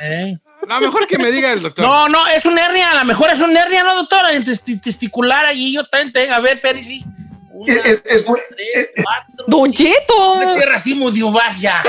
Eh. 0.03 0.37
A 0.69 0.75
lo 0.75 0.81
mejor 0.81 1.07
que 1.07 1.17
me 1.19 1.31
diga 1.31 1.53
el 1.53 1.63
doctor. 1.63 1.87
No, 1.87 2.09
no, 2.09 2.27
es 2.27 2.45
una 2.45 2.65
hernia, 2.65 2.91
a 2.91 2.95
lo 2.97 3.05
mejor 3.05 3.31
es 3.31 3.41
una 3.41 3.63
hernia, 3.63 3.85
¿no, 3.85 3.95
doctora? 3.95 4.33
Testi- 4.33 4.81
Testicular 4.81 5.45
allí, 5.47 5.73
yo 5.75 5.85
también 5.87 6.13
tengo. 6.13 6.35
A 6.35 6.41
ver, 6.41 6.61
Peri, 6.61 6.83
sí. 6.85 7.05
Una, 7.53 7.73
Es- 7.73 7.87
es- 7.87 8.03
es 8.05 8.27
muy- 8.27 8.41
tres, 8.51 8.91
cuatro, 9.03 9.45
¡Don. 9.47 9.73
Cheto! 9.73 10.35
Me 10.37 10.55
tierra 10.57 10.77
así, 10.77 10.95
mudio, 10.95 11.31
vas 11.31 11.59
ya. 11.61 11.83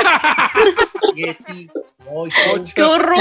¡Qué 2.75 2.84
horror! 2.84 3.20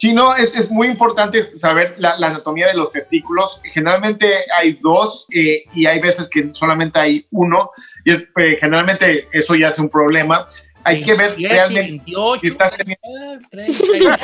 Chino, 0.00 0.34
es, 0.34 0.56
es 0.56 0.70
muy 0.70 0.86
importante 0.86 1.58
saber 1.58 1.94
la, 1.98 2.16
la 2.18 2.28
anatomía 2.28 2.66
de 2.68 2.72
los 2.72 2.90
testículos. 2.90 3.60
Generalmente 3.62 4.46
hay 4.58 4.78
dos 4.80 5.26
eh, 5.30 5.64
y 5.74 5.84
hay 5.84 6.00
veces 6.00 6.26
que 6.28 6.48
solamente 6.54 6.98
hay 6.98 7.26
uno 7.30 7.70
y 8.02 8.12
es, 8.12 8.22
eh, 8.22 8.56
generalmente 8.58 9.28
eso 9.30 9.54
ya 9.54 9.68
es 9.68 9.78
un 9.78 9.90
problema. 9.90 10.46
Hay 10.84 11.02
que 11.02 11.12
ver 11.12 11.36
27, 11.36 11.54
realmente 11.54 11.80
28, 11.90 12.40
si 12.40 12.46
estás 12.48 12.72
teniendo 12.78 13.46
32, 13.50 14.20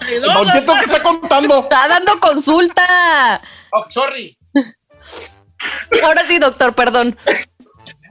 32, 0.00 0.34
Don 0.34 0.50
Cheto, 0.50 0.74
¿qué 0.80 0.84
está 0.84 1.02
contando? 1.04 1.60
¡Está 1.60 1.86
dando 1.86 2.18
consulta! 2.18 3.40
Oh, 3.70 3.86
sorry. 3.90 4.36
Ahora 6.02 6.26
sí, 6.26 6.40
doctor, 6.40 6.74
perdón. 6.74 7.16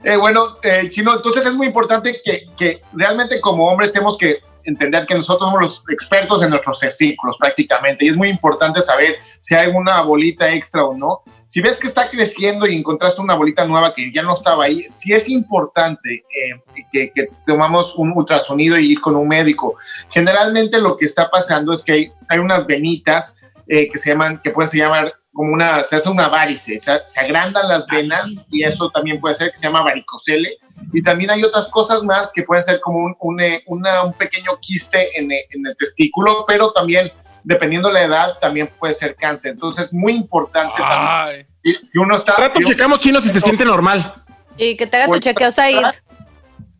Eh, 0.02 0.16
bueno, 0.16 0.56
eh, 0.62 0.88
Chino, 0.88 1.14
entonces 1.14 1.44
es 1.44 1.52
muy 1.52 1.66
importante 1.66 2.22
que, 2.24 2.46
que 2.56 2.80
realmente 2.94 3.42
como 3.42 3.68
hombres 3.68 3.92
tenemos 3.92 4.16
que 4.16 4.40
entender 4.64 5.06
que 5.06 5.14
nosotros 5.14 5.48
somos 5.48 5.62
los 5.62 5.84
expertos 5.90 6.42
en 6.42 6.50
nuestros 6.50 6.78
testículos 6.78 7.36
prácticamente 7.38 8.04
y 8.04 8.08
es 8.08 8.16
muy 8.16 8.28
importante 8.28 8.80
saber 8.82 9.16
si 9.40 9.54
hay 9.54 9.68
una 9.68 10.02
bolita 10.02 10.52
extra 10.52 10.84
o 10.84 10.96
no. 10.96 11.22
Si 11.48 11.60
ves 11.60 11.76
que 11.76 11.86
está 11.86 12.10
creciendo 12.10 12.66
y 12.66 12.74
encontraste 12.74 13.20
una 13.20 13.36
bolita 13.36 13.64
nueva 13.64 13.94
que 13.94 14.10
ya 14.12 14.22
no 14.22 14.34
estaba 14.34 14.64
ahí, 14.64 14.80
sí 14.82 15.12
es 15.12 15.28
importante 15.28 16.14
eh, 16.14 16.82
que, 16.90 17.12
que 17.12 17.28
tomamos 17.46 17.94
un 17.96 18.12
ultrasonido 18.12 18.78
y 18.78 18.92
ir 18.92 19.00
con 19.00 19.14
un 19.14 19.28
médico. 19.28 19.76
Generalmente 20.10 20.80
lo 20.80 20.96
que 20.96 21.06
está 21.06 21.30
pasando 21.30 21.72
es 21.72 21.82
que 21.82 21.92
hay, 21.92 22.12
hay 22.28 22.38
unas 22.38 22.66
venitas 22.66 23.36
eh, 23.66 23.88
que 23.88 23.98
se 23.98 24.10
llaman, 24.10 24.40
que 24.42 24.50
pueden 24.50 24.68
se 24.68 24.78
llamar 24.78 25.14
como 25.32 25.52
una, 25.52 25.82
se 25.84 25.96
hace 25.96 26.08
una 26.08 26.28
varice, 26.28 26.78
se, 26.78 27.00
se 27.06 27.20
agrandan 27.20 27.68
las 27.68 27.86
venas 27.86 28.32
y 28.50 28.62
eso 28.62 28.90
también 28.90 29.20
puede 29.20 29.34
ser 29.34 29.50
que 29.50 29.56
se 29.56 29.66
llama 29.66 29.82
varicocele. 29.82 30.58
Y 30.92 31.02
también 31.02 31.30
hay 31.30 31.42
otras 31.44 31.68
cosas 31.68 32.02
más 32.02 32.30
que 32.32 32.42
pueden 32.42 32.62
ser 32.62 32.80
como 32.80 32.98
un, 32.98 33.16
un, 33.20 33.40
eh, 33.40 33.62
una- 33.66 34.02
un 34.02 34.12
pequeño 34.12 34.52
quiste 34.60 35.18
en, 35.18 35.30
eh, 35.32 35.46
en 35.50 35.66
el 35.66 35.76
testículo, 35.76 36.44
pero 36.46 36.72
también, 36.72 37.12
dependiendo 37.42 37.90
la 37.90 38.02
edad, 38.02 38.38
también 38.40 38.68
puede 38.78 38.94
ser 38.94 39.14
cáncer. 39.16 39.52
Entonces 39.52 39.86
es 39.86 39.92
muy 39.94 40.12
importante 40.12 40.80
también. 40.80 41.46
Y 41.62 41.74
Si 41.86 41.98
uno 41.98 42.16
está... 42.16 42.36
Rato 42.36 42.58
si- 42.58 42.64
checamos 42.66 43.00
chino 43.00 43.20
si 43.20 43.28
se 43.28 43.40
siente 43.40 43.64
normal. 43.64 44.14
Y 44.56 44.76
que 44.76 44.86
te 44.86 44.96
haga 44.96 45.06
tu 45.12 45.18
chequeo 45.18 45.50
ahí. 45.58 45.80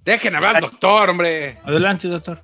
Dejen 0.05 0.35
hablar, 0.37 0.61
doctor, 0.61 1.11
hombre. 1.11 1.59
Adelante, 1.65 2.09
doctor. 2.09 2.43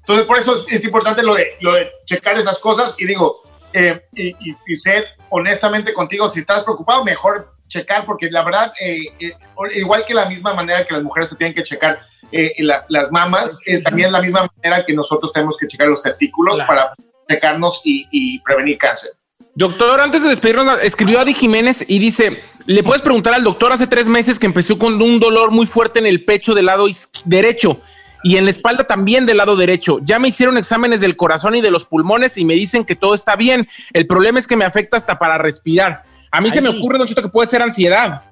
Entonces, 0.00 0.26
por 0.26 0.38
eso 0.38 0.66
es, 0.66 0.74
es 0.78 0.84
importante 0.84 1.22
lo 1.22 1.34
de, 1.34 1.56
lo 1.60 1.72
de 1.74 1.88
checar 2.06 2.36
esas 2.36 2.58
cosas 2.58 2.94
y 2.98 3.06
digo, 3.06 3.42
eh, 3.72 4.02
y, 4.12 4.30
y- 4.30 4.56
y 4.66 4.76
ser 4.76 5.06
honestamente 5.30 5.94
contigo, 5.94 6.28
si 6.28 6.40
estás 6.40 6.64
preocupado, 6.64 7.04
mejor 7.04 7.54
checar, 7.72 8.04
porque 8.04 8.30
la 8.30 8.42
verdad, 8.44 8.72
eh, 8.80 9.06
eh, 9.20 9.32
igual 9.76 10.04
que 10.06 10.14
la 10.14 10.26
misma 10.26 10.52
manera 10.54 10.86
que 10.86 10.92
las 10.94 11.02
mujeres 11.02 11.28
se 11.30 11.36
tienen 11.36 11.54
que 11.54 11.62
checar 11.64 12.00
eh, 12.30 12.52
la- 12.58 12.84
las 12.88 13.10
mamas, 13.10 13.58
eh, 13.66 13.80
también 13.82 14.06
es 14.06 14.12
la 14.12 14.20
misma 14.22 14.48
manera 14.56 14.84
que 14.86 14.92
nosotros 14.94 15.32
tenemos 15.32 15.56
que 15.58 15.66
checar 15.66 15.88
los 15.88 16.00
testículos 16.02 16.54
Claro. 16.56 16.68
para 16.68 16.94
checarnos 17.28 17.80
y, 17.84 18.06
y 18.10 18.40
prevenir 18.40 18.78
cáncer. 18.78 19.10
Doctor, 19.54 20.00
antes 20.00 20.22
de 20.22 20.28
despedirnos, 20.30 20.78
escribió 20.82 21.20
Adi 21.20 21.34
Jiménez 21.34 21.84
y 21.86 21.98
dice, 21.98 22.42
le 22.64 22.82
puedes 22.82 23.02
preguntar 23.02 23.34
al 23.34 23.44
doctor 23.44 23.70
hace 23.72 23.86
tres 23.86 24.06
meses 24.08 24.38
que 24.38 24.46
empezó 24.46 24.78
con 24.78 25.00
un 25.02 25.20
dolor 25.20 25.50
muy 25.50 25.66
fuerte 25.66 25.98
en 25.98 26.06
el 26.06 26.24
pecho 26.24 26.54
del 26.54 26.66
lado 26.66 26.86
derecho 27.26 27.80
y 28.24 28.36
en 28.38 28.44
la 28.46 28.50
espalda 28.52 28.84
también 28.84 29.26
del 29.26 29.36
lado 29.36 29.56
derecho. 29.56 29.98
Ya 30.02 30.18
me 30.18 30.28
hicieron 30.28 30.56
exámenes 30.56 31.00
del 31.02 31.16
corazón 31.16 31.54
y 31.56 31.60
de 31.60 31.70
los 31.70 31.84
pulmones 31.84 32.38
y 32.38 32.44
me 32.46 32.54
dicen 32.54 32.84
que 32.84 32.96
todo 32.96 33.14
está 33.14 33.36
bien. 33.36 33.68
El 33.92 34.06
problema 34.06 34.38
es 34.38 34.46
que 34.46 34.56
me 34.56 34.64
afecta 34.64 34.96
hasta 34.96 35.18
para 35.18 35.36
respirar. 35.38 36.04
A 36.32 36.40
mí 36.40 36.50
se 36.50 36.62
me 36.62 36.70
ocurre, 36.70 36.96
Don 36.98 37.06
Chito, 37.06 37.20
que 37.20 37.28
puede 37.28 37.46
ser 37.46 37.60
ansiedad. 37.60 38.22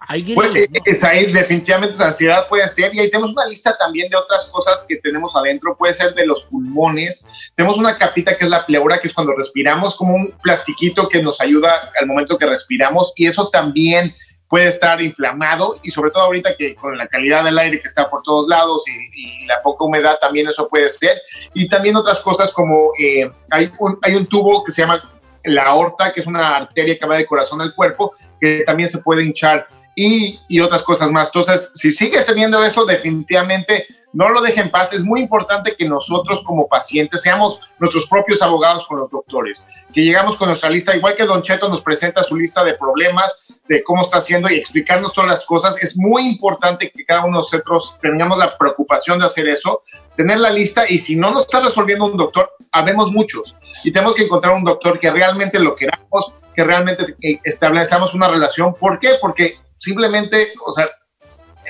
Ahí 0.00 0.34
Pues, 0.34 0.50
es 0.86 1.04
ahí 1.04 1.30
definitivamente 1.30 1.94
esa 1.94 2.06
ansiedad 2.06 2.48
puede 2.48 2.66
ser. 2.68 2.94
Y 2.94 3.00
ahí 3.00 3.10
tenemos 3.10 3.32
una 3.32 3.44
lista 3.44 3.76
también 3.76 4.08
de 4.08 4.16
otras 4.16 4.46
cosas 4.46 4.82
que 4.88 4.96
tenemos 4.96 5.36
adentro, 5.36 5.76
puede 5.76 5.92
ser 5.92 6.14
de 6.14 6.26
los 6.26 6.44
pulmones, 6.44 7.26
tenemos 7.54 7.76
una 7.76 7.98
capita 7.98 8.38
que 8.38 8.46
es 8.46 8.50
la 8.50 8.64
pleura, 8.64 8.98
que 8.98 9.08
es 9.08 9.12
cuando 9.12 9.34
respiramos 9.36 9.94
como 9.94 10.14
un 10.14 10.32
plastiquito 10.42 11.06
que 11.06 11.22
nos 11.22 11.38
ayuda 11.42 11.92
al 12.00 12.06
momento 12.06 12.38
que 12.38 12.46
respiramos. 12.46 13.12
Y 13.16 13.26
eso 13.26 13.50
también 13.50 14.16
puede 14.48 14.68
estar 14.68 15.02
inflamado. 15.02 15.74
Y 15.82 15.90
sobre 15.90 16.10
todo 16.10 16.22
ahorita 16.22 16.56
que 16.56 16.74
con 16.76 16.96
la 16.96 17.06
calidad 17.08 17.44
del 17.44 17.58
aire 17.58 17.82
que 17.82 17.88
está 17.88 18.08
por 18.08 18.22
todos 18.22 18.48
lados 18.48 18.84
y, 18.88 19.42
y 19.42 19.46
la 19.46 19.60
poca 19.60 19.84
humedad 19.84 20.16
también 20.18 20.48
eso 20.48 20.66
puede 20.66 20.88
ser. 20.88 21.20
Y 21.52 21.68
también 21.68 21.96
otras 21.96 22.20
cosas 22.20 22.50
como 22.50 22.92
eh, 22.98 23.30
hay, 23.50 23.70
un, 23.78 23.98
hay 24.00 24.14
un 24.14 24.26
tubo 24.26 24.64
que 24.64 24.72
se 24.72 24.80
llama 24.80 25.02
la 25.48 25.64
aorta, 25.64 26.12
que 26.12 26.20
es 26.20 26.26
una 26.26 26.56
arteria 26.56 26.98
que 26.98 27.06
va 27.06 27.16
del 27.16 27.26
corazón 27.26 27.60
al 27.60 27.74
cuerpo, 27.74 28.14
que 28.40 28.62
también 28.66 28.88
se 28.88 28.98
puede 28.98 29.24
hinchar 29.24 29.66
y, 29.94 30.40
y 30.48 30.60
otras 30.60 30.82
cosas 30.82 31.10
más. 31.10 31.28
Entonces, 31.28 31.70
si 31.74 31.92
sigues 31.92 32.24
teniendo 32.24 32.62
eso, 32.64 32.84
definitivamente 32.84 33.86
no 34.12 34.28
lo 34.28 34.40
dejen 34.40 34.66
en 34.66 34.70
paz. 34.70 34.92
Es 34.92 35.02
muy 35.04 35.20
importante 35.20 35.76
que 35.76 35.88
nosotros 35.88 36.42
como 36.44 36.68
pacientes 36.68 37.20
seamos 37.20 37.60
nuestros 37.78 38.06
propios 38.06 38.42
abogados 38.42 38.86
con 38.86 38.98
los 38.98 39.10
doctores, 39.10 39.66
que 39.92 40.02
llegamos 40.02 40.36
con 40.36 40.48
nuestra 40.48 40.70
lista, 40.70 40.96
igual 40.96 41.16
que 41.16 41.24
Don 41.24 41.42
Cheto 41.42 41.68
nos 41.68 41.82
presenta 41.82 42.22
su 42.22 42.36
lista 42.36 42.64
de 42.64 42.74
problemas, 42.74 43.58
de 43.68 43.82
cómo 43.82 44.02
está 44.02 44.18
haciendo 44.18 44.50
y 44.50 44.56
explicarnos 44.56 45.12
todas 45.12 45.30
las 45.30 45.44
cosas. 45.44 45.76
Es 45.82 45.96
muy 45.96 46.26
importante 46.26 46.90
que 46.90 47.04
cada 47.04 47.24
uno 47.24 47.38
de 47.38 47.42
nosotros 47.42 47.96
tengamos 48.00 48.38
la 48.38 48.56
preocupación 48.56 49.18
de 49.18 49.26
hacer 49.26 49.48
eso, 49.48 49.82
tener 50.16 50.40
la 50.40 50.50
lista 50.50 50.88
y 50.88 50.98
si 50.98 51.16
no 51.16 51.30
nos 51.30 51.42
está 51.42 51.60
resolviendo 51.60 52.06
un 52.06 52.16
doctor, 52.16 52.50
habemos 52.72 53.10
muchos 53.10 53.56
y 53.84 53.92
tenemos 53.92 54.14
que 54.14 54.24
encontrar 54.24 54.54
un 54.54 54.64
doctor 54.64 54.98
que 54.98 55.10
realmente 55.10 55.58
lo 55.58 55.74
queramos, 55.74 56.32
que 56.54 56.64
realmente 56.64 57.16
eh, 57.22 57.40
establezcamos 57.44 58.14
una 58.14 58.28
relación. 58.28 58.74
¿Por 58.74 58.98
qué? 58.98 59.12
Porque 59.20 59.58
simplemente, 59.76 60.52
o 60.64 60.72
sea, 60.72 60.88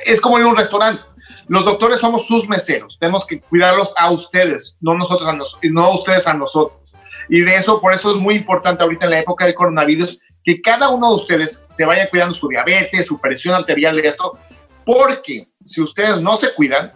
es 0.07 0.20
como 0.20 0.38
ir 0.38 0.44
a 0.44 0.48
un 0.48 0.57
restaurante. 0.57 1.03
Los 1.48 1.64
doctores 1.64 1.98
somos 1.98 2.26
sus 2.26 2.48
meseros, 2.48 2.98
tenemos 2.98 3.26
que 3.26 3.40
cuidarlos 3.40 3.94
a 3.98 4.11
ustedes, 4.11 4.76
no 4.80 4.94
nosotros 4.94 5.28
a 5.28 5.68
no 5.70 5.90
ustedes 5.92 6.26
a 6.26 6.34
nosotros. 6.34 6.94
Y 7.28 7.40
de 7.40 7.56
eso, 7.56 7.80
por 7.80 7.94
eso 7.94 8.11
es 8.11 8.16
muy 8.16 8.37
importante 8.37 8.82
ahorita 8.82 9.06
en 9.06 9.11
la 9.12 9.18
época 9.20 9.44
del 9.44 9.54
coronavirus 9.54 10.18
que 10.44 10.61
cada 10.62 10.88
uno 10.88 11.11
de 11.11 11.16
ustedes 11.16 11.64
se 11.68 11.84
vaya 11.84 12.08
cuidando 12.08 12.34
su 12.34 12.48
diabetes, 12.48 13.06
su 13.06 13.20
presión 13.20 13.54
arterial 13.54 13.98
y 13.98 14.06
esto, 14.06 14.38
porque 14.84 15.46
si 15.64 15.82
ustedes 15.82 16.20
no 16.20 16.37
se 16.37 16.54
cuidan 16.54 16.92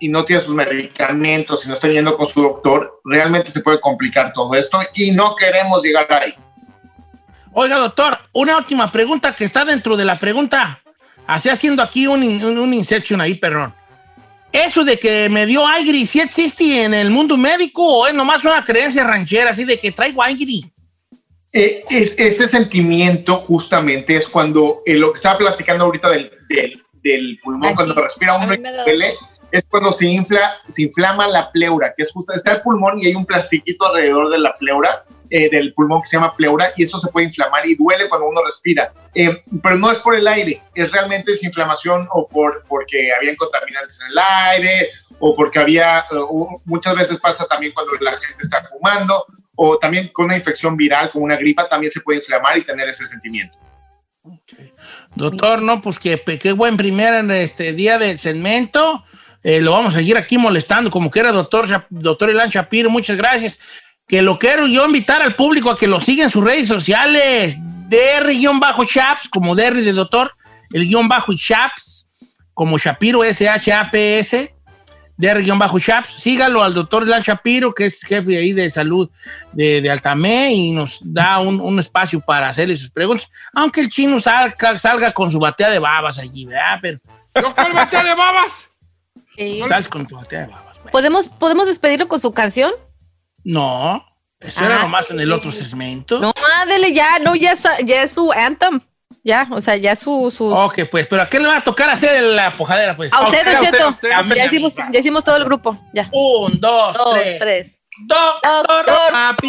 y 0.00 0.08
no 0.08 0.24
tienen 0.24 0.44
sus 0.44 0.54
medicamentos 0.54 1.64
y 1.64 1.68
no 1.68 1.74
están 1.74 1.92
yendo 1.92 2.16
con 2.16 2.26
su 2.26 2.42
doctor, 2.42 3.00
realmente 3.04 3.50
se 3.50 3.60
puede 3.60 3.80
complicar 3.80 4.32
todo 4.32 4.54
esto 4.54 4.80
y 4.94 5.12
no 5.12 5.36
queremos 5.36 5.82
llegar 5.82 6.12
ahí. 6.12 6.34
Oiga, 7.52 7.78
doctor, 7.78 8.18
una 8.32 8.58
última 8.58 8.90
pregunta 8.90 9.34
que 9.34 9.44
está 9.44 9.64
dentro 9.64 9.96
de 9.96 10.04
la 10.04 10.18
pregunta. 10.18 10.82
Así 11.26 11.48
haciendo 11.48 11.82
aquí 11.82 12.06
un, 12.06 12.22
un 12.22 12.74
inception 12.74 13.20
ahí, 13.20 13.34
perdón. 13.34 13.74
Eso 14.52 14.84
de 14.84 14.98
que 14.98 15.28
me 15.28 15.44
dio 15.44 15.66
aire, 15.66 16.06
¿sí 16.06 16.20
existe 16.20 16.84
en 16.84 16.94
el 16.94 17.10
mundo 17.10 17.36
médico 17.36 17.82
o 17.82 18.06
es 18.06 18.14
nomás 18.14 18.42
una 18.44 18.64
creencia 18.64 19.04
ranchera 19.04 19.50
así 19.50 19.64
de 19.64 19.78
que 19.78 19.92
traigo 19.92 20.22
aire? 20.22 20.62
Eh, 21.52 21.84
es- 21.90 22.14
ese 22.18 22.46
sentimiento 22.46 23.36
justamente 23.36 24.16
es 24.16 24.26
cuando 24.26 24.82
eh, 24.86 24.94
lo 24.94 25.12
que 25.12 25.16
estaba 25.16 25.38
platicando 25.38 25.84
ahorita 25.84 26.10
del, 26.10 26.30
del, 26.48 26.82
del 27.02 27.38
pulmón, 27.42 27.66
Aquí. 27.68 27.76
cuando 27.76 27.94
respira 28.02 28.32
A 28.34 28.38
uno 28.38 28.48
mí 28.48 28.54
y 28.54 28.58
me 28.58 28.72
da- 28.72 28.84
duele, 28.84 29.14
es 29.58 29.64
cuando 29.68 29.92
se 29.92 30.06
infla, 30.06 30.56
se 30.68 30.82
inflama 30.82 31.26
la 31.28 31.50
pleura, 31.50 31.92
que 31.96 32.02
es 32.02 32.10
justo, 32.12 32.32
está 32.32 32.52
el 32.52 32.62
pulmón 32.62 32.98
y 33.00 33.06
hay 33.06 33.14
un 33.14 33.26
plastiquito 33.26 33.86
alrededor 33.86 34.30
de 34.30 34.38
la 34.38 34.54
pleura, 34.56 35.04
eh, 35.30 35.48
del 35.50 35.74
pulmón 35.74 36.02
que 36.02 36.08
se 36.08 36.16
llama 36.16 36.34
pleura, 36.36 36.70
y 36.76 36.84
eso 36.84 37.00
se 37.00 37.08
puede 37.08 37.26
inflamar 37.26 37.66
y 37.66 37.74
duele 37.74 38.08
cuando 38.08 38.28
uno 38.28 38.40
respira. 38.44 38.92
Eh, 39.14 39.42
pero 39.62 39.76
no 39.76 39.90
es 39.90 39.98
por 39.98 40.14
el 40.14 40.26
aire, 40.28 40.62
es 40.74 40.92
realmente 40.92 41.32
esa 41.32 41.46
inflamación 41.46 42.06
o 42.12 42.28
por, 42.28 42.64
porque 42.68 43.12
habían 43.12 43.36
contaminantes 43.36 44.00
en 44.00 44.06
el 44.08 44.18
aire, 44.18 44.90
o 45.18 45.34
porque 45.34 45.58
había, 45.58 46.00
eh, 46.10 46.16
u- 46.28 46.60
muchas 46.64 46.94
veces 46.94 47.18
pasa 47.18 47.46
también 47.46 47.72
cuando 47.72 47.92
la 48.00 48.12
gente 48.12 48.42
está 48.42 48.62
fumando, 48.64 49.24
o 49.54 49.78
también 49.78 50.08
con 50.08 50.26
una 50.26 50.36
infección 50.36 50.76
viral, 50.76 51.10
como 51.10 51.24
una 51.24 51.36
gripa, 51.36 51.68
también 51.68 51.90
se 51.90 52.00
puede 52.02 52.18
inflamar 52.18 52.58
y 52.58 52.62
tener 52.62 52.88
ese 52.88 53.06
sentimiento. 53.06 53.56
Doctor, 55.14 55.62
no, 55.62 55.80
pues 55.80 55.98
que 55.98 56.20
qué 56.20 56.52
buen 56.52 56.76
primer 56.76 57.28
este 57.30 57.72
día 57.72 57.98
del 57.98 58.18
segmento. 58.18 59.04
Eh, 59.42 59.60
lo 59.60 59.72
vamos 59.72 59.94
a 59.94 59.98
seguir 59.98 60.16
aquí 60.16 60.38
molestando, 60.38 60.90
como 60.90 61.10
que 61.10 61.20
era 61.20 61.32
doctor, 61.32 61.86
doctor 61.90 62.30
Ilan 62.30 62.50
Shapiro, 62.50 62.90
muchas 62.90 63.16
gracias. 63.16 63.58
Que 64.06 64.22
lo 64.22 64.38
quiero 64.38 64.66
yo 64.66 64.86
invitar 64.86 65.22
al 65.22 65.34
público 65.34 65.70
a 65.70 65.78
que 65.78 65.86
lo 65.86 66.00
siga 66.00 66.24
en 66.24 66.30
sus 66.30 66.44
redes 66.44 66.68
sociales. 66.68 67.56
DR-Shaps, 67.88 69.28
como 69.28 69.54
DR 69.54 69.74
de 69.74 69.92
doctor, 69.92 70.32
el 70.72 70.86
guion 70.88 71.08
bajo 71.08 71.32
y 71.32 71.36
Shaps, 71.36 72.08
como 72.54 72.78
Shapiro, 72.78 73.22
S-H-A-P-S. 73.22 74.52
DR-Shaps, 75.18 76.08
sígalo 76.08 76.62
al 76.62 76.74
doctor 76.74 77.04
Ilan 77.04 77.22
Shapiro, 77.22 77.72
que 77.72 77.86
es 77.86 78.02
jefe 78.02 78.36
ahí 78.36 78.52
de 78.52 78.70
salud 78.70 79.08
de, 79.52 79.80
de 79.80 79.90
Altamé 79.90 80.52
y 80.52 80.72
nos 80.72 80.98
da 81.02 81.38
un, 81.38 81.60
un 81.60 81.78
espacio 81.78 82.20
para 82.20 82.48
hacerle 82.48 82.76
sus 82.76 82.90
preguntas. 82.90 83.30
Aunque 83.54 83.80
el 83.80 83.88
chino 83.88 84.20
salga, 84.20 84.76
salga 84.76 85.14
con 85.14 85.30
su 85.30 85.38
batea 85.38 85.70
de 85.70 85.78
babas 85.78 86.18
allí, 86.18 86.44
¿verdad? 86.44 86.78
Pero 86.82 86.98
Doctor, 87.42 87.72
batea 87.74 88.02
de 88.02 88.14
babas. 88.14 88.68
Sí. 89.36 89.62
sales 89.68 89.88
con 89.88 90.06
tu 90.06 90.16
batea 90.16 90.40
de 90.42 90.46
babas. 90.48 90.78
güey. 90.80 90.92
¿Podemos, 90.92 91.28
¿Podemos 91.28 91.66
despedirlo 91.66 92.08
con 92.08 92.20
su 92.20 92.32
canción? 92.32 92.72
No, 93.44 94.04
eso 94.40 94.64
era 94.64 94.80
Ah, 94.80 94.82
nomás 94.82 95.10
en 95.10 95.20
el 95.20 95.32
otro 95.32 95.52
segmento. 95.52 96.18
No, 96.18 96.32
ándele 96.60 96.92
ya, 96.92 97.18
no, 97.20 97.34
ya 97.36 97.52
es, 97.52 97.62
ya 97.84 98.02
es 98.02 98.12
su 98.12 98.32
anthem. 98.32 98.80
Ya, 99.22 99.48
o 99.50 99.60
sea, 99.60 99.76
ya 99.76 99.92
es 99.92 99.98
su. 100.00 100.32
su 100.36 100.46
Ok, 100.52 100.80
pues, 100.90 101.06
pero 101.08 101.22
¿a 101.22 101.28
qué 101.28 101.40
le 101.40 101.48
va 101.48 101.56
a 101.58 101.64
tocar 101.64 101.90
hacer 101.90 102.22
la 102.22 102.56
pojadera, 102.56 102.96
pues? 102.96 103.12
a 103.12 103.22
usted, 103.24 103.44
Don 103.44 103.64
Cheto. 103.64 103.88
usted, 103.88 104.10
Ya 104.36 104.46
hicimos, 104.46 104.74
ya 104.92 104.98
hicimos 105.00 105.24
todo 105.24 105.36
el 105.36 105.44
grupo. 105.44 105.76
Ya. 105.92 106.08
Un, 106.12 106.60
dos, 106.60 106.96
Dos, 106.96 107.12
tres. 107.14 107.38
tres. 107.38 107.82
Doctor, 108.06 108.66
Doctor, 108.66 109.10
papi, 109.10 109.48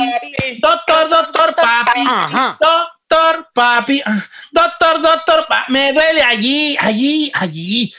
doctor, 0.61 1.09
doctor, 1.09 1.55
papi, 1.55 1.99
Ajá. 2.07 2.57
doctor, 2.59 3.47
papi, 3.53 4.01
ah, 4.05 4.23
doctor, 4.51 5.01
doctor, 5.01 5.45
pa- 5.47 5.65
me 5.69 5.91
duele 5.93 6.21
allí, 6.23 6.77
allí, 6.79 7.29
allí, 7.35 7.93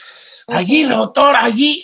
Allí, 0.51 0.83
doctor, 0.83 1.35
allí. 1.35 1.83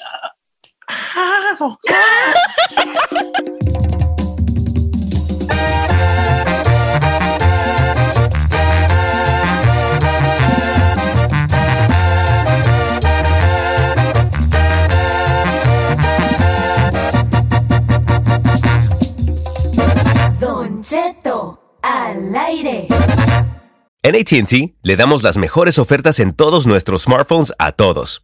Cheto, 20.88 21.60
al 21.82 22.36
aire. 22.36 22.88
En 24.04 24.16
ATT 24.16 24.76
le 24.84 24.96
damos 24.96 25.24
las 25.24 25.36
mejores 25.36 25.80
ofertas 25.80 26.20
en 26.20 26.36
todos 26.36 26.68
nuestros 26.68 27.04
smartphones 27.04 27.54
a 27.58 27.72
todos. 27.72 28.24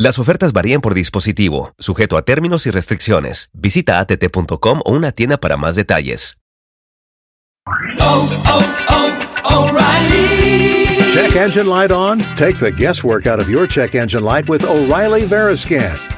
Las 0.00 0.20
ofertas 0.20 0.52
varían 0.52 0.80
por 0.80 0.94
dispositivo, 0.94 1.74
sujeto 1.76 2.16
a 2.16 2.22
términos 2.22 2.68
y 2.68 2.70
restricciones. 2.70 3.50
Visita 3.52 3.98
att.com 3.98 4.80
o 4.84 4.92
una 4.92 5.10
tienda 5.10 5.38
para 5.38 5.56
más 5.56 5.74
detalles. 5.74 6.38
Check 11.12 11.34
engine 11.34 11.66
light 11.68 11.90
on? 11.90 12.20
Take 12.36 12.60
the 12.60 12.70
guesswork 12.70 13.26
out 13.26 13.40
of 13.40 13.48
your 13.48 13.66
check 13.66 13.96
engine 13.96 14.22
light 14.22 14.48
with 14.48 14.62
O'Reilly 14.62 15.26
Veriscan. 15.26 16.17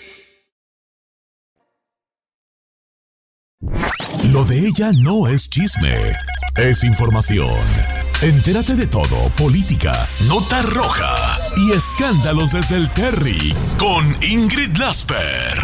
Lo 4.31 4.45
de 4.45 4.59
ella 4.59 4.93
no 4.93 5.27
es 5.27 5.49
chisme, 5.49 5.93
es 6.55 6.85
información. 6.85 7.51
Entérate 8.21 8.75
de 8.75 8.87
todo, 8.87 9.29
política, 9.35 10.07
nota 10.25 10.61
roja 10.61 11.37
y 11.57 11.73
escándalos 11.73 12.53
desde 12.53 12.77
el 12.77 12.89
Terry 12.93 13.53
con 13.77 14.15
Ingrid 14.23 14.77
Lasper. 14.77 15.57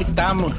Estamos. 0.00 0.54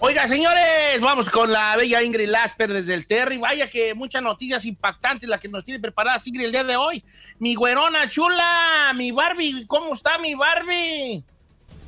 Oiga, 0.00 0.26
señores, 0.26 1.00
vamos 1.00 1.30
con 1.30 1.52
la 1.52 1.76
bella 1.76 2.02
Ingrid 2.02 2.30
Lasper 2.30 2.72
desde 2.72 2.94
el 2.94 3.06
Terry. 3.06 3.38
Vaya 3.38 3.70
que 3.70 3.94
muchas 3.94 4.24
noticias 4.24 4.64
impactantes 4.64 5.28
las 5.28 5.40
que 5.40 5.48
nos 5.48 5.64
tiene 5.64 5.78
preparadas 5.78 6.26
Ingrid 6.26 6.46
el 6.46 6.52
día 6.52 6.64
de 6.64 6.74
hoy. 6.74 7.04
Mi 7.38 7.54
güerona 7.54 8.10
chula, 8.10 8.92
mi 8.96 9.12
Barbie, 9.12 9.66
¿cómo 9.68 9.94
está 9.94 10.18
mi 10.18 10.34
Barbie? 10.34 11.22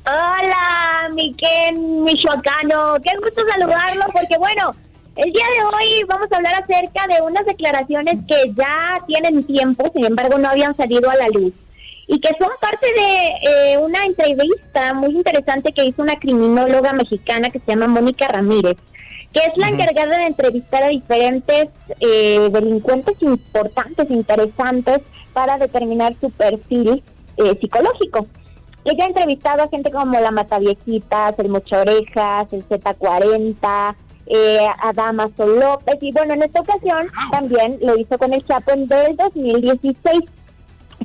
Hola, 0.05 1.09
mi 1.13 1.33
Ken 1.33 2.03
Michoacano. 2.03 2.95
Qué 3.01 3.11
gusto 3.19 3.41
saludarlo 3.49 4.05
porque, 4.11 4.37
bueno, 4.37 4.71
el 5.15 5.31
día 5.31 5.45
de 5.45 5.65
hoy 5.65 6.03
vamos 6.07 6.27
a 6.31 6.35
hablar 6.35 6.55
acerca 6.55 7.07
de 7.07 7.21
unas 7.21 7.45
declaraciones 7.45 8.19
que 8.27 8.53
ya 8.53 8.97
tienen 9.07 9.43
tiempo, 9.43 9.89
sin 9.93 10.05
embargo 10.05 10.37
no 10.37 10.49
habían 10.49 10.75
salido 10.75 11.09
a 11.09 11.15
la 11.15 11.27
luz 11.29 11.53
y 12.07 12.19
que 12.19 12.29
son 12.37 12.49
parte 12.59 12.85
de 12.85 13.73
eh, 13.73 13.77
una 13.77 14.03
entrevista 14.03 14.93
muy 14.93 15.11
interesante 15.11 15.71
que 15.71 15.85
hizo 15.85 16.01
una 16.01 16.15
criminóloga 16.15 16.93
mexicana 16.93 17.49
que 17.49 17.59
se 17.59 17.71
llama 17.71 17.87
Mónica 17.87 18.27
Ramírez, 18.27 18.75
que 19.33 19.39
es 19.39 19.55
la 19.55 19.69
encargada 19.69 20.17
de 20.17 20.25
entrevistar 20.25 20.83
a 20.83 20.89
diferentes 20.89 21.69
eh, 22.01 22.49
delincuentes 22.51 23.15
importantes, 23.21 24.11
interesantes, 24.11 24.99
para 25.31 25.57
determinar 25.57 26.13
su 26.19 26.29
perfil 26.29 27.01
eh, 27.37 27.57
psicológico. 27.59 28.27
Ella 28.85 29.05
ha 29.05 29.07
entrevistado 29.07 29.63
a 29.63 29.69
gente 29.69 29.91
como 29.91 30.19
la 30.19 30.31
Mataviejitas, 30.31 31.39
el 31.39 31.49
Mocho 31.49 31.79
Orejas, 31.79 32.51
el 32.51 32.67
Z40, 32.67 33.95
eh, 34.25 34.67
a 34.81 34.93
Damaso 34.93 35.45
López, 35.45 35.97
y 36.01 36.11
bueno, 36.11 36.33
en 36.33 36.43
esta 36.43 36.61
ocasión 36.61 37.07
también 37.31 37.77
lo 37.81 37.97
hizo 37.97 38.17
con 38.17 38.33
el 38.33 38.45
Chapo 38.45 38.71
en 38.71 38.87
del 38.87 39.15
2016. 39.15 40.21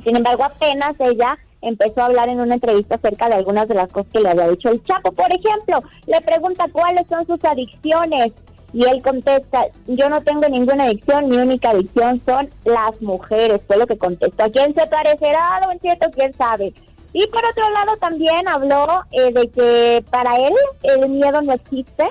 Sin 0.03 0.15
embargo, 0.15 0.43
apenas 0.43 0.91
ella 0.99 1.37
empezó 1.61 2.01
a 2.01 2.05
hablar 2.05 2.29
en 2.29 2.39
una 2.39 2.55
entrevista 2.55 2.95
acerca 2.95 3.27
de 3.27 3.35
algunas 3.35 3.67
de 3.67 3.75
las 3.75 3.91
cosas 3.91 4.11
que 4.11 4.21
le 4.21 4.29
había 4.29 4.49
dicho 4.49 4.69
el 4.69 4.83
Chapo. 4.83 5.11
Por 5.11 5.31
ejemplo, 5.31 5.83
le 6.05 6.21
pregunta 6.21 6.65
cuáles 6.71 7.07
son 7.07 7.25
sus 7.27 7.43
adicciones 7.43 8.33
y 8.73 8.85
él 8.85 9.01
contesta, 9.01 9.65
yo 9.87 10.09
no 10.09 10.21
tengo 10.21 10.47
ninguna 10.47 10.85
adicción, 10.85 11.27
mi 11.27 11.37
única 11.37 11.71
adicción 11.71 12.21
son 12.25 12.49
las 12.65 13.01
mujeres, 13.01 13.61
fue 13.67 13.77
lo 13.77 13.87
que 13.87 13.97
contestó. 13.97 14.43
¿A 14.43 14.49
quién 14.49 14.73
se 14.75 14.85
parecerá, 14.87 15.59
don 15.65 15.79
Cheto? 15.79 16.09
¿Quién 16.11 16.33
sabe? 16.33 16.73
Y 17.13 17.25
por 17.27 17.41
otro 17.45 17.69
lado 17.71 17.97
también 17.97 18.47
habló 18.47 19.03
eh, 19.11 19.31
de 19.33 19.47
que 19.49 20.03
para 20.11 20.35
él 20.37 20.53
el 20.83 21.09
miedo 21.09 21.41
no 21.41 21.53
existe, 21.53 22.05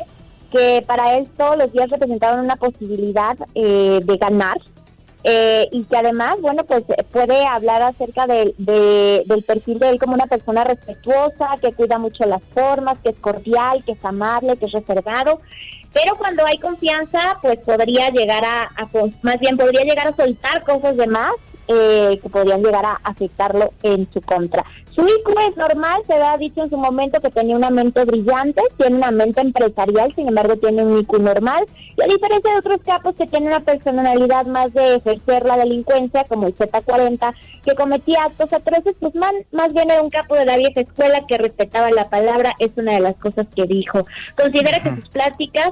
que 0.51 0.83
para 0.87 1.15
él 1.15 1.29
todos 1.37 1.57
los 1.57 1.73
días 1.73 1.89
representaban 1.91 2.41
una 2.45 2.57
posibilidad 2.57 3.37
eh, 3.55 4.01
de 4.03 4.17
ganar 4.17 4.57
eh, 5.25 5.69
y 5.73 5.85
que 5.85 5.97
además, 5.97 6.37
bueno, 6.41 6.65
pues 6.65 6.85
puede 7.13 7.45
hablar 7.45 7.83
acerca 7.83 8.27
de, 8.27 8.55
de- 8.57 9.23
del 9.27 9.43
perfil 9.43 9.79
de 9.79 9.91
él 9.91 9.99
como 9.99 10.15
una 10.15 10.27
persona 10.27 10.65
respetuosa, 10.65 11.51
que 11.61 11.73
cuida 11.73 11.99
mucho 11.99 12.25
las 12.25 12.43
formas, 12.55 12.99
que 13.03 13.11
es 13.11 13.17
cordial, 13.17 13.83
que 13.85 13.93
es 13.93 14.05
amable, 14.05 14.57
que 14.57 14.67
es 14.67 14.73
reservado. 14.73 15.41
Pero 15.93 16.17
cuando 16.17 16.45
hay 16.47 16.59
confianza, 16.59 17.39
pues 17.43 17.59
podría 17.59 18.11
llegar 18.11 18.45
a, 18.45 18.87
con- 18.93 19.15
más 19.23 19.39
bien 19.41 19.57
podría 19.57 19.83
llegar 19.83 20.09
a 20.09 20.17
soltar 20.17 20.63
cosas 20.63 20.97
de 20.97 21.07
más 21.09 21.33
eh, 21.69 22.19
que 22.23 22.29
podrían 22.29 22.63
llegar 22.63 22.85
a 22.85 22.99
afectarlo 23.05 23.73
en 23.83 24.09
su 24.13 24.21
contra. 24.23 24.65
Su 24.95 25.03
IQ 25.03 25.29
es 25.49 25.57
normal, 25.57 26.03
se 26.09 26.15
ha 26.15 26.37
dicho 26.39 26.65
en 26.65 26.71
su 26.71 26.77
momento 26.77 27.21
que 27.21 27.31
tenía 27.31 27.55
una 27.55 27.71
mente 27.71 28.05
brillante, 28.05 28.61
tiene 28.77 28.97
una 28.97 29.13
mente 29.13 29.41
empresarial, 29.41 30.13
sin 30.17 30.27
embargo 30.27 30.57
tiene 30.57 30.83
un 30.85 30.99
IQ 30.99 31.21
normal, 31.21 31.65
y 31.97 32.03
a 32.03 32.07
diferencia 32.07 32.51
de 32.51 32.59
otros 32.59 32.79
capos 32.85 33.15
que 33.15 33.27
tienen 33.27 33.49
una 33.51 33.61
personalidad 33.61 34.47
más 34.47 34.73
de 34.73 34.97
ejercer 34.97 35.45
la 35.45 35.57
delincuencia, 35.57 36.25
como 36.25 36.49
el 36.49 36.57
Z40, 36.57 37.33
que 37.65 37.75
cometía 37.77 38.25
actos 38.25 38.53
atroces, 38.53 38.97
pues 38.99 39.15
más, 39.15 39.33
más 39.53 39.73
bien 39.73 39.89
era 39.89 40.03
un 40.03 40.11
capo 40.11 40.35
de 40.35 40.47
la 40.47 40.57
vieja 40.57 40.81
escuela 40.81 41.21
que 41.29 41.39
respetaba 41.39 41.91
la 41.93 42.09
palabra, 42.09 42.55
es 42.59 42.73
una 42.77 42.95
de 42.95 43.01
las 43.01 43.15
cosas 43.17 43.47
que 43.55 43.67
dijo. 43.67 44.05
Considera 44.37 44.83
que 44.83 44.97
sus 44.97 45.09
pláticas 45.11 45.71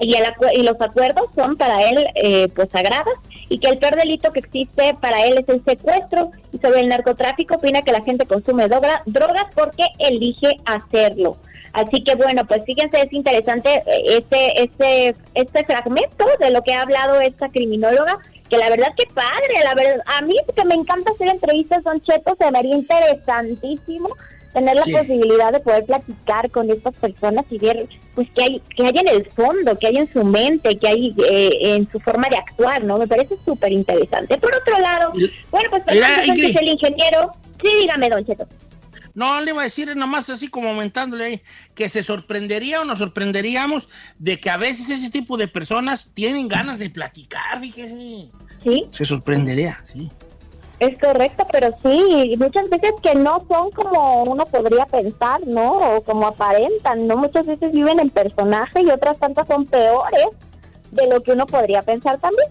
y, 0.00 0.16
el 0.16 0.24
acu- 0.24 0.50
y 0.52 0.62
los 0.64 0.80
acuerdos 0.80 1.26
son 1.36 1.56
para 1.56 1.80
él 1.82 2.04
eh, 2.16 2.48
pues 2.56 2.68
sagrados 2.70 3.14
y 3.52 3.58
que 3.58 3.68
el 3.68 3.78
peor 3.78 3.96
delito 3.96 4.32
que 4.32 4.40
existe 4.40 4.94
para 5.00 5.24
él 5.26 5.36
es 5.38 5.48
el 5.48 5.62
secuestro 5.62 6.30
y 6.52 6.58
sobre 6.58 6.80
el 6.80 6.88
narcotráfico 6.88 7.56
opina 7.56 7.82
que 7.82 7.92
la 7.92 8.02
gente 8.02 8.24
consume 8.24 8.66
droga- 8.66 9.02
drogas 9.04 9.44
porque 9.54 9.84
elige 9.98 10.56
hacerlo. 10.64 11.36
Así 11.74 12.02
que 12.02 12.14
bueno, 12.14 12.46
pues 12.46 12.64
fíjense, 12.64 13.00
es 13.02 13.12
interesante 13.12 13.82
eh, 13.86 14.04
este, 14.18 14.62
este, 14.62 15.16
este 15.34 15.64
fragmento 15.64 16.24
de 16.40 16.50
lo 16.50 16.62
que 16.62 16.72
ha 16.74 16.82
hablado 16.82 17.20
esta 17.20 17.48
criminóloga 17.50 18.18
que 18.48 18.56
la 18.58 18.70
verdad 18.70 18.88
que 18.96 19.06
padre, 19.14 19.54
la 19.64 19.74
verdad, 19.74 20.02
a 20.18 20.22
mí 20.22 20.34
que 20.54 20.64
me 20.64 20.74
encanta 20.74 21.12
hacer 21.12 21.28
entrevistas, 21.28 21.84
Don 21.84 22.00
Cheto, 22.02 22.36
se 22.38 22.50
me 22.50 22.60
interesantísimo 22.60 24.08
tener 24.52 24.76
la 24.76 24.82
Sí. 24.84 24.92
posibilidad 24.92 25.52
de 25.52 25.60
poder 25.60 25.84
platicar 25.84 26.50
con 26.50 26.70
estas 26.70 26.94
personas 26.94 27.44
y 27.50 27.58
ver 27.58 27.88
pues 28.14 28.28
qué 28.34 28.42
hay, 28.44 28.62
qué 28.76 28.84
hay 28.86 28.92
en 28.98 29.08
el 29.08 29.26
fondo, 29.30 29.78
qué 29.78 29.86
hay 29.88 29.96
en 29.96 30.12
su 30.12 30.22
mente, 30.24 30.78
qué 30.78 30.88
hay 30.88 31.14
eh, 31.30 31.50
en 31.76 31.90
su 31.90 31.98
forma 32.00 32.28
de 32.30 32.36
actuar, 32.36 32.84
¿no? 32.84 32.98
Me 32.98 33.06
parece 33.06 33.36
súper 33.44 33.72
interesante. 33.72 34.36
Por 34.38 34.54
otro 34.54 34.78
lado, 34.78 35.12
bueno, 35.50 35.70
pues 35.70 35.82
Sánchez, 35.86 36.28
Ingrid. 36.28 36.56
el 36.58 36.68
ingeniero, 36.68 37.32
sí, 37.62 37.70
dígame, 37.80 38.08
Don 38.10 38.24
Cheto. 38.26 38.46
No, 39.14 39.40
le 39.42 39.50
iba 39.50 39.60
a 39.60 39.64
decir 39.64 39.94
nomás 39.94 40.30
así 40.30 40.48
como 40.48 40.70
aumentándole 40.70 41.24
ahí, 41.24 41.42
que 41.74 41.90
se 41.90 42.02
sorprendería 42.02 42.80
o 42.80 42.84
nos 42.86 42.98
sorprenderíamos 42.98 43.86
de 44.18 44.40
que 44.40 44.48
a 44.48 44.56
veces 44.56 44.88
ese 44.88 45.10
tipo 45.10 45.36
de 45.36 45.48
personas 45.48 46.08
tienen 46.14 46.48
ganas 46.48 46.78
de 46.78 46.88
platicar, 46.88 47.60
fíjese. 47.60 48.30
Sí. 48.64 48.86
Se 48.90 49.04
sorprendería, 49.04 49.80
sí. 49.84 50.10
Es 50.82 50.98
correcto, 50.98 51.46
pero 51.52 51.68
sí, 51.84 52.34
muchas 52.40 52.68
veces 52.68 52.90
que 53.04 53.14
no 53.14 53.46
son 53.46 53.70
como 53.70 54.24
uno 54.24 54.44
podría 54.46 54.84
pensar, 54.84 55.38
¿no? 55.46 55.74
O 55.74 56.00
como 56.02 56.26
aparentan, 56.26 57.06
¿no? 57.06 57.16
Muchas 57.18 57.46
veces 57.46 57.70
viven 57.70 58.00
en 58.00 58.10
personaje 58.10 58.82
y 58.82 58.90
otras 58.90 59.16
tantas 59.18 59.46
son 59.46 59.64
peores 59.64 60.26
de 60.90 61.06
lo 61.06 61.22
que 61.22 61.30
uno 61.30 61.46
podría 61.46 61.82
pensar 61.82 62.18
también. 62.18 62.48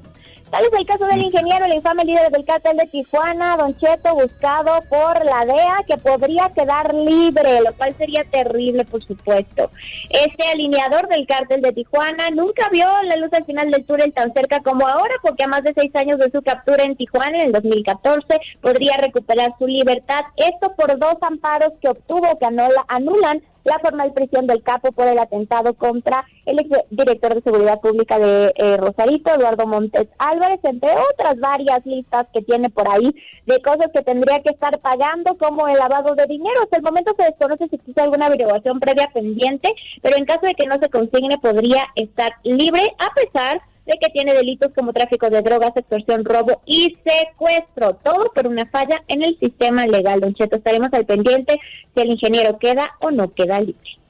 Tal 0.51 0.65
es 0.65 0.71
el 0.77 0.85
caso 0.85 1.05
del 1.05 1.21
ingeniero, 1.21 1.63
el 1.65 1.75
infame 1.75 2.03
líder 2.03 2.29
del 2.29 2.43
cártel 2.43 2.75
de 2.75 2.85
Tijuana, 2.85 3.55
Don 3.55 3.73
Cheto, 3.79 4.13
buscado 4.15 4.81
por 4.89 5.23
la 5.23 5.45
DEA, 5.45 5.77
que 5.87 5.95
podría 5.97 6.49
quedar 6.53 6.93
libre, 6.93 7.61
lo 7.65 7.71
cual 7.73 7.95
sería 7.97 8.25
terrible, 8.25 8.83
por 8.83 9.01
supuesto. 9.01 9.71
Este 10.09 10.43
alineador 10.53 11.07
del 11.07 11.25
cártel 11.25 11.61
de 11.61 11.71
Tijuana 11.71 12.29
nunca 12.33 12.67
vio 12.69 12.85
la 13.03 13.15
luz 13.15 13.31
al 13.31 13.45
final 13.45 13.71
del 13.71 13.85
túnel 13.85 14.11
tan 14.11 14.33
cerca 14.33 14.59
como 14.59 14.85
ahora, 14.85 15.13
porque 15.21 15.45
a 15.45 15.47
más 15.47 15.63
de 15.63 15.73
seis 15.73 15.95
años 15.95 16.19
de 16.19 16.29
su 16.29 16.41
captura 16.41 16.83
en 16.83 16.97
Tijuana 16.97 17.37
en 17.37 17.45
el 17.47 17.51
2014 17.53 18.25
podría 18.61 18.97
recuperar 18.97 19.53
su 19.57 19.67
libertad. 19.67 20.19
Esto 20.35 20.73
por 20.75 20.99
dos 20.99 21.15
amparos 21.21 21.71
que 21.81 21.87
obtuvo 21.87 22.37
que 22.37 22.45
anula- 22.45 22.83
anulan 22.89 23.41
la 23.63 23.79
formal 23.79 24.13
prisión 24.13 24.47
del 24.47 24.63
capo 24.63 24.91
por 24.91 25.07
el 25.07 25.19
atentado 25.19 25.73
contra 25.73 26.25
el 26.45 26.57
director 26.89 27.35
de 27.35 27.41
Seguridad 27.41 27.79
Pública 27.79 28.17
de 28.19 28.53
eh, 28.55 28.77
Rosarito, 28.77 29.33
Eduardo 29.33 29.67
Montes 29.67 30.07
Álvarez, 30.17 30.59
entre 30.63 30.89
otras 30.91 31.39
varias 31.39 31.85
listas 31.85 32.27
que 32.33 32.41
tiene 32.41 32.69
por 32.69 32.89
ahí 32.89 33.15
de 33.45 33.61
cosas 33.61 33.87
que 33.93 34.01
tendría 34.01 34.39
que 34.39 34.51
estar 34.51 34.79
pagando, 34.79 35.37
como 35.37 35.67
el 35.67 35.77
lavado 35.77 36.15
de 36.15 36.25
dinero. 36.25 36.61
Hasta 36.63 36.77
el 36.77 36.83
momento 36.83 37.13
se 37.17 37.25
desconoce 37.25 37.67
si 37.69 37.75
existe 37.75 38.01
alguna 38.01 38.27
averiguación 38.27 38.79
previa 38.79 39.09
pendiente, 39.13 39.73
pero 40.01 40.17
en 40.17 40.25
caso 40.25 40.45
de 40.45 40.55
que 40.55 40.67
no 40.67 40.75
se 40.79 40.89
consigne 40.89 41.37
podría 41.37 41.83
estar 41.95 42.31
libre, 42.43 42.81
a 42.97 43.13
pesar 43.13 43.61
de 43.85 43.97
que 43.99 44.09
tiene 44.09 44.33
delitos 44.33 44.71
como 44.75 44.93
tráfico 44.93 45.29
de 45.29 45.41
drogas, 45.41 45.75
extorsión, 45.75 46.23
robo 46.23 46.61
y 46.65 46.97
secuestro, 47.03 47.95
todo 48.03 48.31
por 48.33 48.47
una 48.47 48.65
falla 48.67 49.03
en 49.07 49.23
el 49.23 49.37
sistema 49.39 49.85
legal. 49.85 50.19
Don 50.19 50.33
Cheto, 50.33 50.57
estaremos 50.57 50.89
al 50.93 51.05
pendiente 51.05 51.59
si 51.95 52.01
el 52.01 52.11
ingeniero 52.11 52.57
queda 52.59 52.91
o 52.99 53.11
no 53.11 53.33
queda 53.33 53.59
libre. 53.59 54.01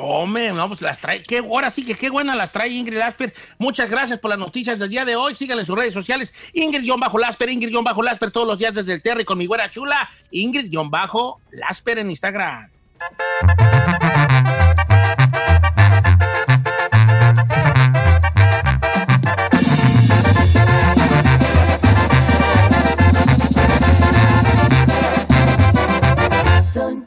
Hombre, 0.00 0.52
no, 0.52 0.68
pues 0.68 0.80
las 0.80 1.00
trae. 1.00 1.24
Qué, 1.24 1.38
ahora 1.38 1.70
sí 1.70 1.84
que 1.84 1.96
qué 1.96 2.08
buenas 2.08 2.36
las 2.36 2.52
trae 2.52 2.68
Ingrid 2.68 2.98
Lasper. 2.98 3.34
Muchas 3.58 3.90
gracias 3.90 4.20
por 4.20 4.30
las 4.30 4.38
noticias 4.38 4.78
del 4.78 4.88
día 4.88 5.04
de 5.04 5.16
hoy. 5.16 5.34
Síganla 5.34 5.62
en 5.62 5.66
sus 5.66 5.76
redes 5.76 5.92
sociales. 5.92 6.32
Ingrid-Lasper, 6.54 7.48
Ingrid-Lasper, 7.48 8.30
todos 8.30 8.46
los 8.46 8.58
días 8.58 8.74
desde 8.74 8.92
el 8.94 9.02
Terry 9.02 9.24
con 9.24 9.38
mi 9.38 9.46
güera 9.46 9.68
chula. 9.72 10.08
Ingrid-Lasper 10.30 11.98
en 11.98 12.10
Instagram. 12.10 12.70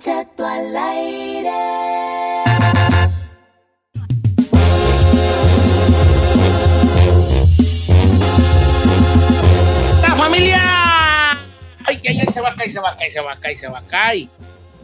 Don 0.02 0.26
Cheto 0.26 0.46
al 0.46 0.76
aire. 0.76 1.52
¡La 10.02 10.16
familia! 10.16 11.32
¡Ay, 11.86 12.00
ay, 12.08 12.20
ay! 12.22 12.28
Se 12.34 12.42
va 12.42 12.50
a 12.50 12.56
caer, 12.56 12.72
se 12.72 12.80
va 12.80 12.90
a 12.92 12.98
caer, 12.98 13.12
se 13.12 13.20
va 13.22 13.32
a 13.34 13.36
caer, 13.38 13.58
se 13.58 13.68
va 13.68 13.80
a 13.80 13.84
caer. 13.84 14.28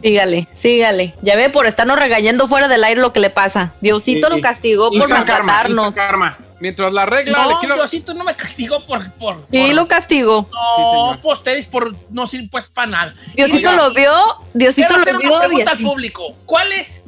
Sígale, 0.02 0.46
sígale. 0.60 1.14
Ya 1.22 1.34
ve 1.36 1.50
por 1.50 1.66
estarnos 1.66 1.98
regañando 1.98 2.46
fuera 2.46 2.68
del 2.68 2.84
aire 2.84 3.00
lo 3.00 3.12
que 3.12 3.20
le 3.20 3.30
pasa. 3.30 3.72
Diosito 3.80 4.28
Sí. 4.28 4.34
lo 4.36 4.40
castigó 4.40 4.90
por 4.90 5.00
karma, 5.08 5.16
maltratarnos. 5.16 5.94
karma. 5.94 6.38
Mientras 6.60 6.92
la 6.92 7.06
regla 7.06 7.46
le 7.46 7.52
No, 7.54 7.60
quiero... 7.60 7.74
Diosito 7.76 8.14
no 8.14 8.24
me 8.24 8.34
castigó 8.34 8.84
por... 8.84 9.10
por 9.12 9.36
Sí, 9.50 9.58
por- 9.66 9.74
lo 9.74 9.86
castigó. 9.88 10.48
No, 10.52 11.18
pues 11.22 11.38
ustedes 11.38 11.66
por 11.66 11.94
no 12.10 12.26
sirven 12.26 12.48
pues 12.48 12.64
para 12.66 12.86
nada. 12.90 13.14
Diosito 13.34 13.72
lo 13.72 13.92
vio, 13.92 14.12
Diosito 14.54 14.88
Quiero 14.88 15.02
hacer 15.02 15.14
lo 15.14 15.20
una 15.20 15.28
vio. 15.28 15.38
pregunta 15.38 15.72
y 15.72 15.76
al 15.76 15.82
público. 15.82 16.34
¿Cuál 16.46 16.72
es 16.72 17.02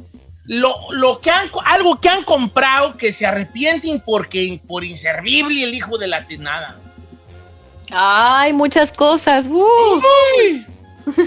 lo, 0.45 0.75
lo 0.91 1.19
que 1.19 1.31
han, 1.31 1.49
algo 1.65 1.99
que 1.99 2.07
han 2.09 2.23
comprado 2.23 2.95
que 2.97 3.11
se 3.11 3.25
arrepienten 3.25 3.99
porque 3.99 4.61
por 4.67 4.83
inservible 4.85 5.63
el 5.63 5.73
hijo 5.73 5.97
de 5.97 6.07
la 6.07 6.25
tenada? 6.25 6.77
Ay, 7.91 8.53
muchas 8.53 8.91
cosas. 8.91 9.47
Uh. 9.47 10.01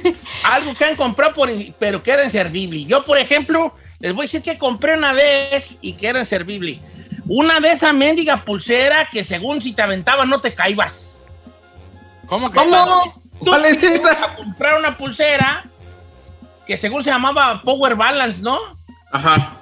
Algo 0.45 0.75
que 0.75 0.85
han 0.85 0.97
comprado 0.97 1.35
por, 1.35 1.51
pero 1.79 2.03
que 2.03 2.11
era 2.11 2.25
inservible. 2.25 2.85
Yo, 2.85 3.05
por 3.05 3.19
ejemplo, 3.19 3.75
les 3.99 4.15
voy 4.15 4.23
a 4.23 4.27
decir 4.27 4.43
que 4.43 4.57
compré 4.57 4.97
una 4.97 5.13
vez 5.13 5.79
y 5.81 5.93
que 5.95 6.07
era 6.09 6.21
inservible. 6.21 6.81
Una 7.27 7.61
de 7.61 7.73
esa 7.73 7.93
mendiga 7.93 8.37
pulsera 8.39 9.09
que 9.11 9.25
según 9.25 9.63
si 9.63 9.73
te 9.73 9.83
aventaba 9.83 10.25
no 10.27 10.41
te 10.41 10.55
caibas. 10.55 11.23
¿Cómo 12.27 12.51
que 12.51 12.59
¿Cómo? 12.59 13.23
¿Cuál 13.39 13.65
es 13.67 13.83
esa? 13.83 14.13
A 14.13 14.35
comprar 14.37 14.79
una 14.79 14.97
pulsera 14.97 15.65
que 16.67 16.77
según 16.77 17.03
se 17.05 17.11
llamaba 17.11 17.61
Power 17.63 17.95
Balance, 17.95 18.41
¿no? 18.41 18.59
Ajá. 19.13 19.53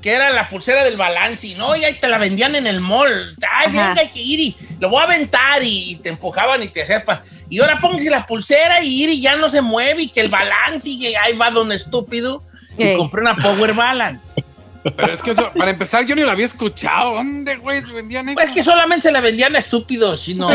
que 0.00 0.12
era 0.12 0.30
la 0.30 0.48
pulsera 0.48 0.82
del 0.82 0.96
balance, 0.96 1.46
y 1.46 1.54
no, 1.54 1.76
y 1.76 1.84
ahí 1.84 1.94
te 1.94 2.08
la 2.08 2.18
vendían 2.18 2.56
en 2.56 2.66
el 2.66 2.80
mall. 2.80 3.36
Ay, 3.40 3.68
Ajá. 3.68 3.88
venga, 3.88 4.00
hay 4.00 4.08
que 4.08 4.20
ir 4.20 4.40
y 4.40 4.56
lo 4.80 4.88
voy 4.88 5.00
a 5.00 5.04
aventar 5.04 5.62
y 5.62 5.96
te 6.02 6.08
empujaban 6.08 6.60
y 6.62 6.68
te 6.68 6.84
sepas. 6.86 7.20
Y 7.48 7.60
ahora 7.60 7.78
póngase 7.80 8.10
la 8.10 8.26
pulsera 8.26 8.82
y 8.82 9.02
ir 9.04 9.10
y 9.10 9.20
ya 9.20 9.36
no 9.36 9.48
se 9.50 9.60
mueve 9.60 10.02
y 10.02 10.08
que 10.08 10.20
el 10.20 10.28
balance 10.28 10.88
y 10.88 11.14
ahí 11.14 11.36
va 11.36 11.50
don 11.50 11.70
estúpido. 11.70 12.42
Y 12.78 12.96
compré 12.96 13.20
una 13.20 13.36
Power 13.36 13.74
Balance. 13.74 14.42
Pero 14.96 15.12
es 15.12 15.22
que 15.22 15.30
eso, 15.30 15.50
para 15.56 15.70
empezar, 15.70 16.04
yo 16.04 16.14
ni 16.16 16.22
lo 16.22 16.30
había 16.30 16.46
escuchado. 16.46 17.14
¿Dónde, 17.14 17.56
güey, 17.56 17.80
vendían 17.82 18.28
eso? 18.28 18.34
Pues 18.34 18.50
que 18.50 18.62
solamente 18.64 19.02
se 19.02 19.12
la 19.12 19.20
vendían 19.20 19.54
a 19.54 19.58
estúpidos, 19.60 20.20
si 20.22 20.34
no. 20.34 20.48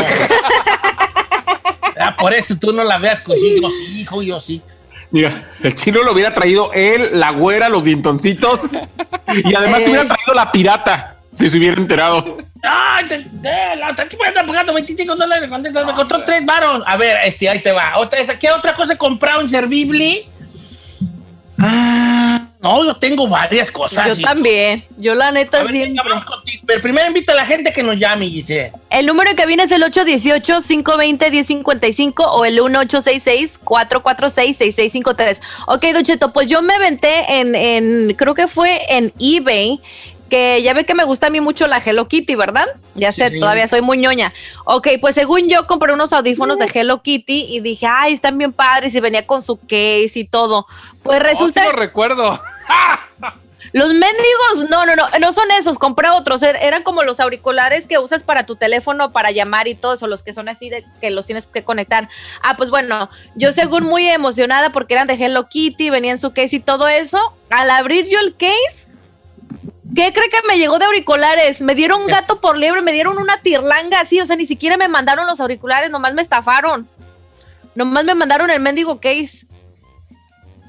Ah, 2.00 2.14
por 2.16 2.32
eso 2.32 2.54
tú 2.56 2.72
no 2.72 2.84
la 2.84 2.98
veas 2.98 3.20
con 3.20 3.36
sí, 3.36 3.60
hijo, 4.00 4.22
yo 4.22 4.38
sí. 4.38 4.62
Mira, 5.10 5.32
el 5.62 5.74
chino 5.74 6.02
lo 6.02 6.12
hubiera 6.12 6.34
traído 6.34 6.70
él, 6.72 7.08
la 7.18 7.30
güera, 7.32 7.68
los 7.68 7.84
dientoncitos. 7.84 8.60
Y 9.44 9.54
además 9.54 9.80
Eh. 9.80 9.84
te 9.84 9.90
hubiera 9.90 10.06
traído 10.08 10.34
la 10.34 10.52
pirata, 10.52 11.16
si 11.32 11.48
se 11.48 11.56
hubiera 11.56 11.76
enterado. 11.80 12.38
Ay, 12.62 13.08
te, 13.08 13.18
te- 13.42 13.76
la 13.76 13.90
otra, 13.92 14.08
¿qué 14.08 14.16
me 14.16 14.28
está 14.28 14.44
pagando 14.44 14.74
25 14.74 15.16
dólares? 15.16 15.48
¿Cuánto? 15.48 15.70
Me 15.86 15.92
costó 15.94 16.22
tres 16.24 16.44
varos. 16.44 16.82
A 16.86 16.96
ver, 16.96 17.16
este, 17.24 17.48
ahí 17.48 17.60
te 17.62 17.72
va. 17.72 17.96
Otra, 17.96 18.20
¿Qué 18.38 18.50
otra 18.50 18.74
cosa 18.74 18.92
he 18.92 18.98
comprado 18.98 19.40
inservible? 19.42 20.26
Ah, 21.58 22.07
no, 22.60 22.84
yo 22.84 22.96
tengo 22.96 23.28
varias 23.28 23.70
cosas. 23.70 24.08
Yo 24.08 24.14
sí. 24.16 24.22
también. 24.22 24.84
Yo 24.96 25.14
la 25.14 25.30
neta 25.30 25.62
ver, 25.62 25.72
siempre. 25.72 26.02
Pero 26.66 26.80
primero 26.82 27.06
invita 27.06 27.32
a 27.32 27.36
la 27.36 27.46
gente 27.46 27.72
que 27.72 27.82
nos 27.82 27.96
llame, 27.96 28.26
Giselle. 28.26 28.72
El 28.90 29.06
número 29.06 29.34
que 29.36 29.46
viene 29.46 29.62
es 29.62 29.70
el 29.72 29.82
818-520-1055 29.84 32.24
o 32.26 32.44
el 32.44 32.58
1866-446-6653. 32.58 35.40
Ok, 35.66 35.84
Don 35.92 36.04
Cheto, 36.04 36.32
pues 36.32 36.48
yo 36.48 36.62
me 36.62 36.74
aventé 36.74 37.38
en, 37.40 37.54
en, 37.54 38.14
creo 38.14 38.34
que 38.34 38.46
fue 38.48 38.80
en 38.88 39.12
eBay, 39.18 39.80
que 40.28 40.62
ya 40.62 40.74
ve 40.74 40.84
que 40.84 40.92
me 40.94 41.04
gusta 41.04 41.28
a 41.28 41.30
mí 41.30 41.40
mucho 41.40 41.66
la 41.66 41.78
Hello 41.78 42.06
Kitty, 42.06 42.34
¿verdad? 42.34 42.66
Ya 42.94 43.12
Sí, 43.12 43.22
sé, 43.22 43.30
sí. 43.30 43.40
todavía 43.40 43.66
soy 43.66 43.80
muy 43.80 43.96
ñoña. 43.96 44.34
Ok, 44.64 44.88
pues 45.00 45.14
según 45.14 45.48
yo 45.48 45.66
compré 45.66 45.94
unos 45.94 46.12
audífonos 46.12 46.58
de 46.58 46.66
Hello 46.72 47.00
Kitty 47.02 47.46
y 47.48 47.60
dije, 47.60 47.86
ay, 47.88 48.12
están 48.12 48.36
bien 48.36 48.52
padres 48.52 48.94
y 48.94 49.00
venía 49.00 49.26
con 49.26 49.42
su 49.42 49.56
case 49.56 50.10
y 50.16 50.24
todo. 50.26 50.66
Pues 51.08 51.20
Oh, 51.20 51.22
resulta... 51.24 51.60
sí 51.62 51.66
lo 51.66 51.72
recuerdo. 51.76 52.40
Los 53.74 53.88
mendigos, 53.88 54.70
no, 54.70 54.86
no, 54.86 54.96
no, 54.96 55.06
no 55.20 55.32
son 55.34 55.50
esos, 55.50 55.78
compré 55.78 56.08
otros, 56.08 56.40
er- 56.42 56.56
eran 56.62 56.82
como 56.82 57.02
los 57.02 57.20
auriculares 57.20 57.86
que 57.86 57.98
usas 57.98 58.22
para 58.22 58.46
tu 58.46 58.56
teléfono 58.56 59.12
para 59.12 59.30
llamar 59.30 59.68
y 59.68 59.74
todo 59.74 59.92
eso, 59.92 60.06
los 60.06 60.22
que 60.22 60.32
son 60.32 60.48
así 60.48 60.70
de 60.70 60.86
que 61.02 61.10
los 61.10 61.26
tienes 61.26 61.46
que 61.46 61.62
conectar. 61.62 62.08
Ah, 62.42 62.56
pues 62.56 62.70
bueno, 62.70 63.10
yo 63.34 63.52
según 63.52 63.84
muy 63.84 64.08
emocionada 64.08 64.70
porque 64.70 64.94
eran 64.94 65.06
de 65.06 65.14
Hello 65.22 65.48
Kitty, 65.50 65.90
venían 65.90 66.18
su 66.18 66.32
case 66.32 66.56
y 66.56 66.60
todo 66.60 66.88
eso, 66.88 67.20
al 67.50 67.68
abrir 67.70 68.06
yo 68.08 68.18
el 68.20 68.34
case, 68.36 68.88
¿qué 69.94 70.14
cree 70.14 70.30
que 70.30 70.40
me 70.48 70.56
llegó 70.56 70.78
de 70.78 70.86
auriculares? 70.86 71.60
Me 71.60 71.74
dieron 71.74 72.00
un 72.00 72.06
gato 72.06 72.40
por 72.40 72.56
liebre, 72.56 72.80
me 72.80 72.92
dieron 72.92 73.18
una 73.18 73.42
tirlanga 73.42 74.00
así, 74.00 74.18
o 74.18 74.24
sea, 74.24 74.36
ni 74.36 74.46
siquiera 74.46 74.78
me 74.78 74.88
mandaron 74.88 75.26
los 75.26 75.40
auriculares, 75.40 75.90
nomás 75.90 76.14
me 76.14 76.22
estafaron. 76.22 76.88
Nomás 77.74 78.04
me 78.06 78.14
mandaron 78.14 78.48
el 78.50 78.60
mendigo 78.60 78.98
case. 78.98 79.46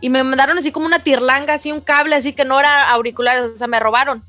Y 0.02 0.10
me 0.10 0.24
mandaron 0.24 0.58
así 0.58 0.72
como 0.72 0.86
una 0.86 1.00
tirlanga, 1.04 1.56
así 1.56 1.72
un 1.72 1.82
cable, 1.82 2.16
así 2.16 2.34
que 2.34 2.46
no 2.46 2.60
era 2.60 2.90
auriculares, 2.90 3.44
o 3.54 3.58
sea, 3.58 3.68
me 3.68 3.80
robaron. 3.80 4.24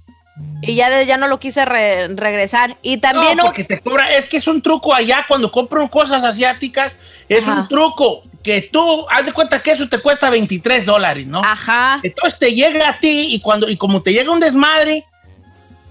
Y 0.62 0.74
ya, 0.74 0.90
de- 0.90 1.06
ya 1.06 1.16
no 1.16 1.28
lo 1.28 1.38
quise 1.38 1.64
re- 1.64 2.08
regresar. 2.08 2.76
Y 2.82 2.98
también... 2.98 3.36
No, 3.36 3.44
porque 3.44 3.64
te 3.64 3.80
cobra, 3.80 4.10
es 4.16 4.26
que 4.26 4.38
es 4.38 4.46
un 4.46 4.60
truco 4.62 4.94
allá 4.94 5.24
cuando 5.28 5.50
compran 5.52 5.86
cosas 5.88 6.24
asiáticas, 6.24 6.94
es 7.28 7.44
Ajá. 7.44 7.60
un 7.60 7.68
truco 7.68 8.22
que 8.42 8.62
tú, 8.62 9.06
haz 9.10 9.26
de 9.26 9.32
cuenta 9.32 9.62
que 9.62 9.72
eso 9.72 9.88
te 9.88 9.98
cuesta 9.98 10.30
23 10.30 10.86
dólares, 10.86 11.26
¿no? 11.26 11.42
Ajá. 11.44 12.00
Entonces 12.02 12.38
te 12.38 12.54
llega 12.54 12.88
a 12.88 12.98
ti 12.98 13.28
y 13.34 13.40
cuando, 13.40 13.68
y 13.68 13.76
como 13.76 14.02
te 14.02 14.12
llega 14.12 14.30
un 14.32 14.40
desmadre, 14.40 15.04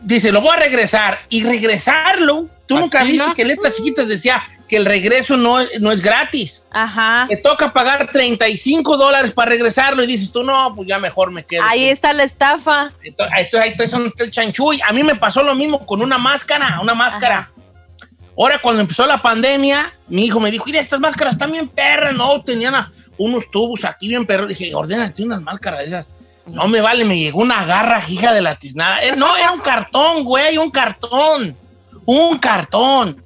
dice, 0.01 0.31
lo 0.31 0.41
voy 0.41 0.51
a 0.51 0.59
regresar. 0.59 1.19
Y 1.29 1.43
regresarlo, 1.43 2.47
tú 2.65 2.77
¿A 2.77 2.81
nunca 2.81 3.03
viste 3.03 3.33
que 3.35 3.45
letras 3.45 3.73
chiquitas 3.73 4.07
decía 4.07 4.43
que 4.69 4.77
el 4.77 4.85
regreso 4.85 5.35
no, 5.35 5.59
es- 5.59 5.81
no 5.81 5.91
es 5.91 5.99
gratis. 5.99 6.63
Ajá. 6.71 7.25
Te 7.27 7.37
toca 7.37 7.73
pagar 7.73 8.09
35 8.11 8.95
dólares 8.95 9.33
para 9.33 9.49
regresarlo 9.49 10.03
y 10.03 10.07
dices 10.07 10.31
tú, 10.31 10.43
no, 10.43 10.73
pues 10.75 10.87
ya 10.87 10.99
mejor 10.99 11.31
me 11.31 11.43
quedo. 11.43 11.63
Ahí 11.63 11.89
está 11.89 12.13
la 12.13 12.23
estafa. 12.23 12.91
No 13.99 14.05
está 14.07 14.23
el 14.23 14.31
chanchuy. 14.31 14.79
A 14.87 14.93
mí 14.93 15.03
me 15.03 15.15
pasó 15.15 15.41
lo 15.43 15.55
mismo 15.55 15.85
con 15.85 16.01
una 16.01 16.17
máscara, 16.17 16.79
una 16.81 16.93
máscara. 16.93 17.51
Ahora, 18.37 18.59
cuando 18.61 18.79
empezó 18.81 19.05
la 19.05 19.21
pandemia, 19.21 19.91
mi 20.07 20.25
hijo 20.25 20.39
me 20.39 20.49
dijo, 20.51 20.63
mira, 20.65 20.79
estas 20.79 20.99
máscaras 20.99 21.33
están 21.33 21.51
bien 21.51 21.67
perras, 21.67 22.13
¿no? 22.13 22.41
Tenían 22.41 22.73
unos 23.17 23.51
tubos 23.51 23.83
aquí 23.83 24.07
bien 24.07 24.25
perros. 24.25 24.47
Dije, 24.47 24.73
ordénate 24.73 25.23
unas 25.23 25.41
máscaras 25.41 25.79
de 25.79 25.85
esas. 25.87 26.05
No 26.45 26.67
me 26.67 26.79
vale, 26.79 27.03
me 27.03 27.17
llegó 27.19 27.41
una 27.41 27.65
garra 27.65 28.01
hija 28.07 28.33
de 28.33 28.41
la 28.41 28.55
tiznada. 28.55 29.03
Eh, 29.03 29.13
no, 29.17 29.35
era 29.35 29.51
un 29.51 29.59
cartón, 29.59 30.23
güey, 30.23 30.57
un 30.57 30.71
cartón. 30.71 31.55
Un 32.05 32.37
cartón. 32.39 33.23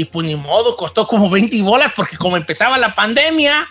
Y 0.00 0.06
pues 0.06 0.26
ni 0.26 0.34
modo, 0.34 0.76
costó 0.76 1.06
como 1.06 1.28
20 1.28 1.60
bolas 1.60 1.92
porque 1.94 2.16
como 2.16 2.38
empezaba 2.38 2.78
la 2.78 2.94
pandemia, 2.94 3.68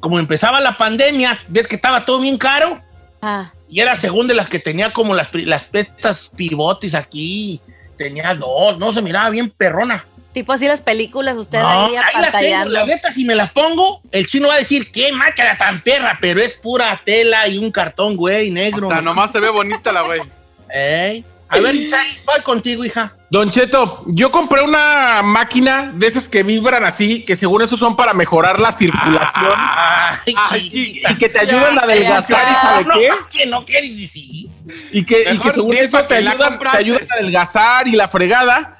como 0.00 0.18
empezaba 0.18 0.58
la 0.58 0.76
pandemia, 0.76 1.38
ves 1.46 1.68
que 1.68 1.76
estaba 1.76 2.04
todo 2.04 2.18
bien 2.18 2.36
caro. 2.36 2.80
Ah. 3.20 3.52
Y 3.68 3.78
era 3.78 3.94
según 3.94 4.26
de 4.26 4.34
las 4.34 4.48
que 4.48 4.58
tenía 4.58 4.92
como 4.92 5.14
las, 5.14 5.32
las 5.32 5.68
estas 5.72 6.28
pivotes 6.34 6.96
aquí. 6.96 7.60
Tenía 7.96 8.34
dos, 8.34 8.78
no, 8.78 8.92
se 8.92 9.00
miraba 9.00 9.30
bien 9.30 9.48
perrona. 9.48 10.04
Tipo 10.32 10.54
así 10.54 10.66
las 10.66 10.80
películas, 10.80 11.36
ustedes 11.36 11.62
No, 11.62 11.70
ahí 11.70 11.94
ahí 11.94 12.20
la 12.20 12.32
tengo, 12.32 12.64
la 12.70 12.84
neta, 12.84 13.12
si 13.12 13.24
me 13.24 13.36
la 13.36 13.52
pongo, 13.52 14.00
el 14.10 14.26
chino 14.26 14.48
va 14.48 14.54
a 14.54 14.58
decir, 14.58 14.90
qué 14.90 15.12
máscara 15.12 15.56
tan 15.56 15.84
perra, 15.84 16.18
pero 16.20 16.40
es 16.40 16.54
pura 16.54 17.00
tela 17.04 17.46
y 17.46 17.58
un 17.58 17.70
cartón, 17.70 18.16
güey, 18.16 18.50
negro. 18.50 18.88
O 18.88 18.90
sea, 18.90 19.00
nomás 19.00 19.30
se 19.30 19.38
ve 19.38 19.50
bonita 19.50 19.92
la 19.92 20.02
güey. 20.02 20.20
Ey. 20.68 21.24
A 21.52 21.58
ver, 21.60 21.74
Isai, 21.74 22.06
voy 22.24 22.40
contigo, 22.42 22.84
hija. 22.84 23.12
Don 23.30 23.50
Cheto, 23.50 24.02
yo 24.06 24.30
compré 24.30 24.62
una 24.62 25.20
máquina 25.22 25.90
de 25.94 26.06
esas 26.06 26.28
que 26.28 26.42
vibran 26.42 26.84
así, 26.84 27.24
que 27.24 27.36
según 27.36 27.62
eso 27.62 27.76
son 27.76 27.94
para 27.96 28.12
mejorar 28.14 28.58
la 28.60 28.72
circulación 28.72 29.52
Ay, 29.56 30.34
Ay, 30.36 30.68
chiquita. 30.68 31.12
y 31.12 31.16
que 31.18 31.28
te 31.28 31.38
ayudan 31.40 31.78
a 31.78 31.82
adelgazar 31.82 32.50
y 32.50 32.54
sabe 32.56 32.84
No, 32.84 32.94
qué. 32.94 33.10
que 33.30 33.46
no 33.46 33.64
quieres 33.64 33.96
decir. 33.96 34.48
Y 34.92 35.04
que, 35.04 35.24
y 35.32 35.38
que 35.38 35.50
según 35.50 35.74
eso 35.76 36.02
te 36.04 36.16
ayudan 36.16 36.58
a 36.66 36.70
adelgazar 37.14 37.86
y 37.88 37.92
la 37.92 38.08
fregada. 38.08 38.78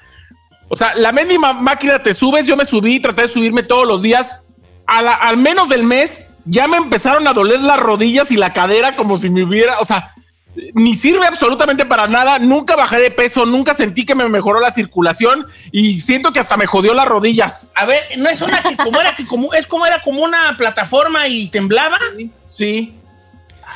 O 0.68 0.76
sea, 0.76 0.94
la 0.96 1.12
mínima 1.12 1.52
máquina 1.52 2.02
te 2.02 2.14
subes, 2.14 2.46
yo 2.46 2.56
me 2.56 2.64
subí, 2.64 3.00
traté 3.00 3.22
de 3.22 3.28
subirme 3.28 3.62
todos 3.62 3.86
los 3.86 4.00
días. 4.02 4.42
A 4.86 5.02
la- 5.02 5.14
al 5.14 5.36
menos 5.36 5.68
del 5.68 5.82
mes 5.84 6.26
ya 6.46 6.66
me 6.66 6.76
empezaron 6.78 7.26
a 7.28 7.32
doler 7.34 7.60
las 7.60 7.78
rodillas 7.78 8.30
y 8.30 8.36
la 8.36 8.52
cadera 8.52 8.96
como 8.96 9.16
si 9.16 9.28
me 9.30 9.42
hubiera, 9.44 9.78
o 9.80 9.84
sea, 9.84 10.12
ni 10.74 10.94
sirve 10.94 11.26
absolutamente 11.26 11.86
para 11.86 12.06
nada. 12.06 12.38
Nunca 12.38 12.76
bajé 12.76 12.98
de 12.98 13.10
peso, 13.10 13.46
nunca 13.46 13.74
sentí 13.74 14.04
que 14.04 14.14
me 14.14 14.28
mejoró 14.28 14.60
la 14.60 14.70
circulación 14.70 15.46
y 15.70 16.00
siento 16.00 16.32
que 16.32 16.40
hasta 16.40 16.56
me 16.56 16.66
jodió 16.66 16.94
las 16.94 17.06
rodillas. 17.06 17.68
A 17.74 17.86
ver, 17.86 18.02
¿no 18.18 18.28
es 18.28 18.40
una 18.40 18.62
que 18.62 18.76
como 18.76 19.00
era 19.00 19.14
que 19.14 19.26
como 19.26 19.54
es 19.54 19.66
como 19.66 19.86
era 19.86 20.00
como 20.02 20.22
una 20.22 20.56
plataforma 20.56 21.28
y 21.28 21.48
temblaba? 21.48 21.98
Sí. 22.46 22.94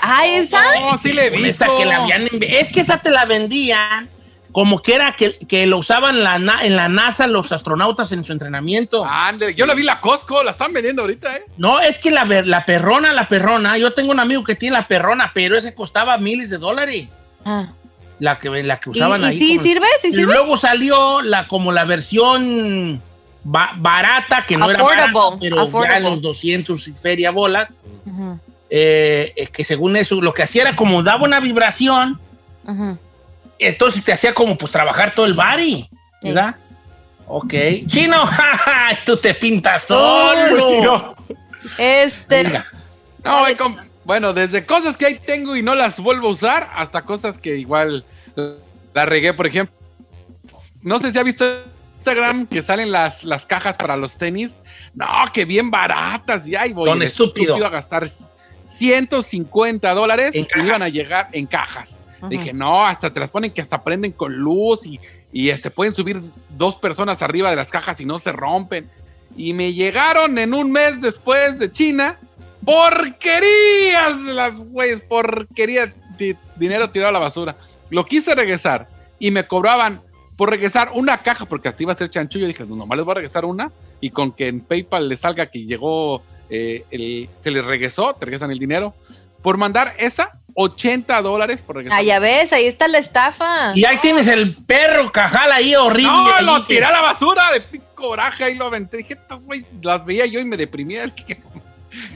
Ay, 0.00 0.36
esa. 0.36 0.62
No, 0.78 0.98
sí 0.98 1.12
le 1.12 1.26
he 1.26 1.30
visto. 1.30 1.64
Esa 1.64 1.76
que 1.76 1.84
la 1.86 2.02
habían 2.02 2.28
es 2.40 2.68
que 2.68 2.80
esa 2.80 2.98
te 2.98 3.10
la 3.10 3.24
vendían 3.24 4.08
como 4.56 4.80
que 4.80 4.94
era 4.94 5.12
que, 5.12 5.36
que 5.36 5.66
lo 5.66 5.76
usaban 5.76 6.24
la 6.24 6.38
na- 6.38 6.64
en 6.64 6.76
la 6.76 6.88
NASA 6.88 7.26
los 7.26 7.52
astronautas 7.52 8.10
en 8.12 8.24
su 8.24 8.32
entrenamiento. 8.32 9.04
Ande, 9.04 9.54
yo 9.54 9.66
la 9.66 9.74
vi 9.74 9.80
en 9.82 9.86
la 9.88 10.00
Costco, 10.00 10.42
la 10.42 10.52
están 10.52 10.72
vendiendo 10.72 11.02
ahorita, 11.02 11.36
¿eh? 11.36 11.42
No, 11.58 11.78
es 11.78 11.98
que 11.98 12.10
la, 12.10 12.24
la 12.24 12.64
perrona, 12.64 13.12
la 13.12 13.28
perrona, 13.28 13.76
yo 13.76 13.92
tengo 13.92 14.12
un 14.12 14.18
amigo 14.18 14.44
que 14.44 14.54
tiene 14.54 14.78
la 14.78 14.88
perrona, 14.88 15.30
pero 15.34 15.58
ese 15.58 15.74
costaba 15.74 16.16
miles 16.16 16.48
de 16.48 16.56
dólares. 16.56 17.06
Ah. 17.44 17.66
La 18.18 18.38
que, 18.38 18.48
la 18.62 18.80
que 18.80 18.88
¿Y, 18.88 18.92
usaban 18.92 19.20
y 19.20 19.24
ahí. 19.26 19.38
sí 19.38 19.56
como- 19.56 19.62
sirve? 19.68 19.86
¿Sí 20.00 20.08
y 20.08 20.12
sirve? 20.12 20.32
luego 20.32 20.56
salió 20.56 21.20
la 21.20 21.46
como 21.48 21.70
la 21.70 21.84
versión 21.84 23.02
ba- 23.44 23.72
barata, 23.76 24.46
que 24.48 24.56
no 24.56 24.70
era 24.70 24.82
barata, 24.82 25.12
pero 25.38 25.56
ya 25.56 25.62
affordable. 25.64 25.96
en 25.98 26.04
los 26.04 26.22
200 26.22 26.88
y 26.88 26.92
feria 26.92 27.30
bolas, 27.30 27.68
eh, 28.70 29.34
eh, 29.36 29.46
que 29.48 29.64
según 29.66 29.96
eso, 29.96 30.18
lo 30.22 30.32
que 30.32 30.42
hacía 30.44 30.62
era 30.62 30.76
como 30.76 31.02
daba 31.02 31.24
una 31.24 31.40
vibración, 31.40 32.18
ujú. 32.64 32.98
Entonces 33.58 34.04
te 34.04 34.12
hacía 34.12 34.34
como 34.34 34.56
pues 34.56 34.72
trabajar 34.72 35.14
todo 35.14 35.26
el 35.26 35.34
body, 35.34 35.88
¿verdad? 36.22 36.56
Ok. 37.26 37.54
Chino, 37.86 38.28
tú 39.04 39.16
te 39.16 39.34
pintas 39.34 39.82
solo. 39.84 40.68
Chino. 40.68 41.14
Este. 41.78 42.42
Venga. 42.42 42.66
No, 43.24 43.44
bueno, 44.04 44.32
desde 44.32 44.64
cosas 44.64 44.96
que 44.96 45.06
ahí 45.06 45.18
tengo 45.18 45.56
y 45.56 45.62
no 45.62 45.74
las 45.74 45.98
vuelvo 45.98 46.28
a 46.28 46.30
usar, 46.30 46.70
hasta 46.74 47.02
cosas 47.02 47.38
que 47.38 47.56
igual 47.56 48.04
la 48.94 49.04
regué, 49.04 49.34
por 49.34 49.48
ejemplo. 49.48 49.74
No 50.82 51.00
sé 51.00 51.10
si 51.10 51.18
ha 51.18 51.24
visto 51.24 51.44
Instagram 51.96 52.46
que 52.46 52.62
salen 52.62 52.92
las, 52.92 53.24
las 53.24 53.44
cajas 53.44 53.76
para 53.76 53.96
los 53.96 54.16
tenis. 54.16 54.60
No, 54.94 55.06
que 55.32 55.44
bien 55.44 55.72
baratas. 55.72 56.46
Y 56.46 56.54
ahí 56.54 56.72
voy. 56.72 56.88
Don 56.88 57.02
el 57.02 57.08
estúpido. 57.08 57.56
a 57.66 57.68
gastar 57.68 58.08
150 58.08 59.92
dólares 59.92 60.36
En 60.36 60.42
y 60.42 60.46
cajas. 60.46 60.66
iban 60.66 60.82
a 60.82 60.88
llegar 60.88 61.28
en 61.32 61.46
cajas. 61.46 62.02
Dije, 62.28 62.52
no, 62.52 62.84
hasta 62.84 63.12
te 63.12 63.20
las 63.20 63.30
ponen 63.30 63.50
que 63.50 63.60
hasta 63.60 63.82
prenden 63.82 64.12
con 64.12 64.34
luz 64.34 64.86
y, 64.86 65.00
y 65.32 65.50
este, 65.50 65.70
pueden 65.70 65.94
subir 65.94 66.20
dos 66.56 66.76
personas 66.76 67.22
arriba 67.22 67.50
de 67.50 67.56
las 67.56 67.70
cajas 67.70 68.00
y 68.00 68.04
no 68.04 68.18
se 68.18 68.32
rompen. 68.32 68.88
Y 69.36 69.52
me 69.52 69.72
llegaron 69.72 70.38
en 70.38 70.54
un 70.54 70.72
mes 70.72 71.00
después 71.00 71.58
de 71.58 71.70
China 71.70 72.18
porquerías 72.66 74.20
las 74.22 74.58
güeyes, 74.58 75.00
porquería, 75.00 75.94
de 76.18 76.36
dinero 76.56 76.90
tirado 76.90 77.10
a 77.10 77.12
la 77.12 77.18
basura. 77.20 77.56
Lo 77.90 78.04
quise 78.04 78.34
regresar 78.34 78.88
y 79.18 79.30
me 79.30 79.46
cobraban 79.46 80.00
por 80.36 80.50
regresar 80.50 80.90
una 80.92 81.18
caja, 81.18 81.46
porque 81.46 81.68
hasta 81.68 81.82
iba 81.82 81.92
a 81.92 81.96
ser 81.96 82.10
chanchullo. 82.10 82.46
Dije, 82.46 82.64
no, 82.66 82.74
nomás 82.76 82.96
les 82.96 83.04
voy 83.04 83.12
a 83.12 83.14
regresar 83.14 83.44
una 83.44 83.70
y 84.00 84.10
con 84.10 84.32
que 84.32 84.48
en 84.48 84.60
PayPal 84.60 85.08
le 85.08 85.16
salga 85.16 85.46
que 85.46 85.64
llegó, 85.64 86.22
eh, 86.50 86.84
el, 86.90 87.28
se 87.38 87.52
les 87.52 87.64
regresó, 87.64 88.14
te 88.14 88.26
regresan 88.26 88.50
el 88.50 88.58
dinero. 88.58 88.94
Por 89.42 89.56
mandar 89.56 89.94
esa, 89.98 90.32
80 90.56 91.22
dólares 91.22 91.62
por 91.62 91.76
regresar. 91.76 92.00
Ah, 92.00 92.02
ya 92.02 92.18
ves, 92.18 92.52
ahí 92.52 92.66
está 92.66 92.88
la 92.88 92.98
estafa. 92.98 93.70
Y 93.74 93.84
ahí 93.84 93.98
tienes 93.98 94.26
el 94.26 94.56
perro 94.56 95.12
cajal 95.12 95.52
ahí 95.52 95.76
horrible. 95.76 96.10
No, 96.10 96.34
ahí 96.34 96.44
lo 96.44 96.66
que- 96.66 96.74
tiré 96.74 96.86
a 96.86 96.90
la 96.90 97.02
basura 97.02 97.52
de 97.52 97.60
pico 97.60 97.84
coraje 97.94 98.50
y 98.50 98.54
lo 98.56 98.66
aventé. 98.66 98.96
Dije, 98.98 99.14
"Estas 99.14 99.40
güey, 99.42 99.64
las 99.82 100.04
veía 100.04 100.26
yo 100.26 100.40
y 100.40 100.44
me 100.44 100.56
deprimía. 100.56 101.08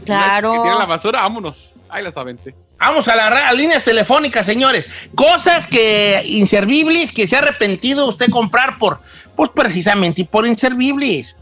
Claro. 0.05 0.53
Que 0.53 0.59
tiré 0.59 0.71
a 0.75 0.79
la 0.79 0.85
basura, 0.87 1.23
vámonos. 1.23 1.73
Ahí 1.89 2.03
las 2.05 2.15
aventé. 2.19 2.55
Vamos 2.79 3.09
a 3.09 3.17
las 3.17 3.55
líneas 3.55 3.83
telefónicas, 3.83 4.45
señores. 4.45 4.85
Cosas 5.15 5.67
que 5.67 6.21
inservibles 6.27 7.13
que 7.13 7.27
se 7.27 7.37
ha 7.37 7.39
arrepentido 7.41 8.07
usted 8.07 8.29
comprar 8.31 8.79
por, 8.79 9.01
pues 9.37 9.49
precisamente 9.55 10.23
por 10.27 10.47
inservibles. 10.47 11.35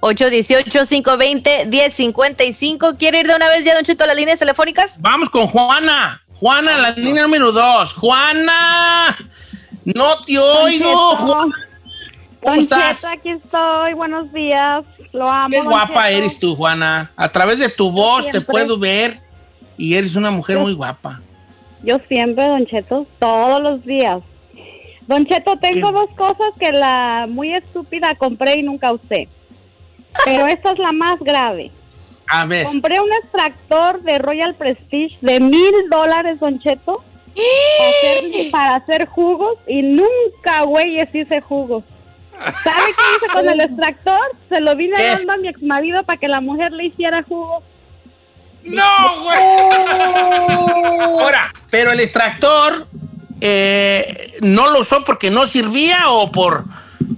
818-520-1055. 0.00 2.96
¿Quiere 2.98 3.20
ir 3.20 3.26
de 3.28 3.36
una 3.36 3.48
vez 3.48 3.64
ya, 3.64 3.74
Don 3.74 3.84
Chito, 3.84 4.04
a 4.04 4.08
las 4.08 4.16
líneas 4.16 4.38
telefónicas? 4.38 5.00
Vamos 5.00 5.30
con 5.30 5.46
Juana. 5.46 6.20
Juana, 6.44 6.76
la 6.76 6.90
línea 6.90 7.22
número 7.22 7.52
dos. 7.52 7.94
Juana, 7.94 9.16
no 9.82 10.20
te 10.26 10.38
oigo. 10.38 11.16
Juana. 11.16 11.54
¿Cómo 12.42 12.54
Don 12.54 12.58
estás? 12.58 13.00
Cheto, 13.00 13.08
aquí 13.14 13.30
estoy. 13.30 13.94
Buenos 13.94 14.30
días. 14.30 14.84
Lo 15.14 15.26
amo. 15.26 15.48
Qué 15.48 15.62
guapa 15.62 16.08
Cheto. 16.08 16.18
eres 16.18 16.38
tú, 16.38 16.54
Juana. 16.54 17.10
A 17.16 17.30
través 17.30 17.58
de 17.60 17.70
tu 17.70 17.90
voz 17.90 18.28
te 18.28 18.42
puedo 18.42 18.78
ver 18.78 19.20
y 19.78 19.94
eres 19.94 20.16
una 20.16 20.30
mujer 20.30 20.58
muy 20.58 20.74
guapa. 20.74 21.22
Yo 21.82 21.98
siempre, 22.08 22.46
Don 22.46 22.66
Cheto, 22.66 23.06
todos 23.18 23.62
los 23.62 23.82
días. 23.82 24.22
Don 25.06 25.24
Cheto, 25.24 25.56
tengo 25.56 25.88
¿Qué? 25.88 25.94
dos 25.94 26.10
cosas 26.14 26.52
que 26.60 26.72
la 26.72 27.24
muy 27.26 27.54
estúpida 27.54 28.14
compré 28.16 28.58
y 28.58 28.62
nunca 28.64 28.92
usé. 28.92 29.30
Pero 30.26 30.46
esta 30.46 30.72
es 30.72 30.78
la 30.78 30.92
más 30.92 31.18
grave. 31.20 31.70
A 32.28 32.46
ver, 32.46 32.64
Compré 32.66 33.00
un 33.00 33.12
extractor 33.22 34.00
de 34.02 34.18
Royal 34.18 34.54
Prestige 34.54 35.16
de 35.20 35.40
mil 35.40 35.72
dólares, 35.90 36.40
Don 36.40 36.58
Cheto, 36.58 37.02
para 37.78 37.90
hacer, 37.90 38.50
para 38.50 38.76
hacer 38.76 39.06
jugos 39.06 39.58
y 39.66 39.82
nunca, 39.82 40.62
güey, 40.62 40.96
hice 41.12 41.40
jugos. 41.40 41.84
¿Sabe 42.64 42.86
qué 42.96 43.02
hice 43.16 43.32
con 43.32 43.48
el 43.48 43.60
extractor? 43.60 44.20
Se 44.48 44.60
lo 44.60 44.74
vine 44.74 44.96
¿Qué? 44.96 45.04
dando 45.08 45.32
a 45.34 45.36
mi 45.36 45.48
ex 45.48 45.62
marido 45.62 46.02
para 46.02 46.18
que 46.18 46.28
la 46.28 46.40
mujer 46.40 46.72
le 46.72 46.86
hiciera 46.86 47.22
jugo. 47.22 47.62
¡No, 48.64 49.22
güey! 49.22 49.38
ahora, 51.20 51.52
pero 51.70 51.92
el 51.92 52.00
extractor 52.00 52.86
eh, 53.40 54.32
no 54.40 54.70
lo 54.70 54.80
usó 54.80 55.04
porque 55.04 55.30
no 55.30 55.46
servía 55.46 56.08
o 56.10 56.32
por 56.32 56.64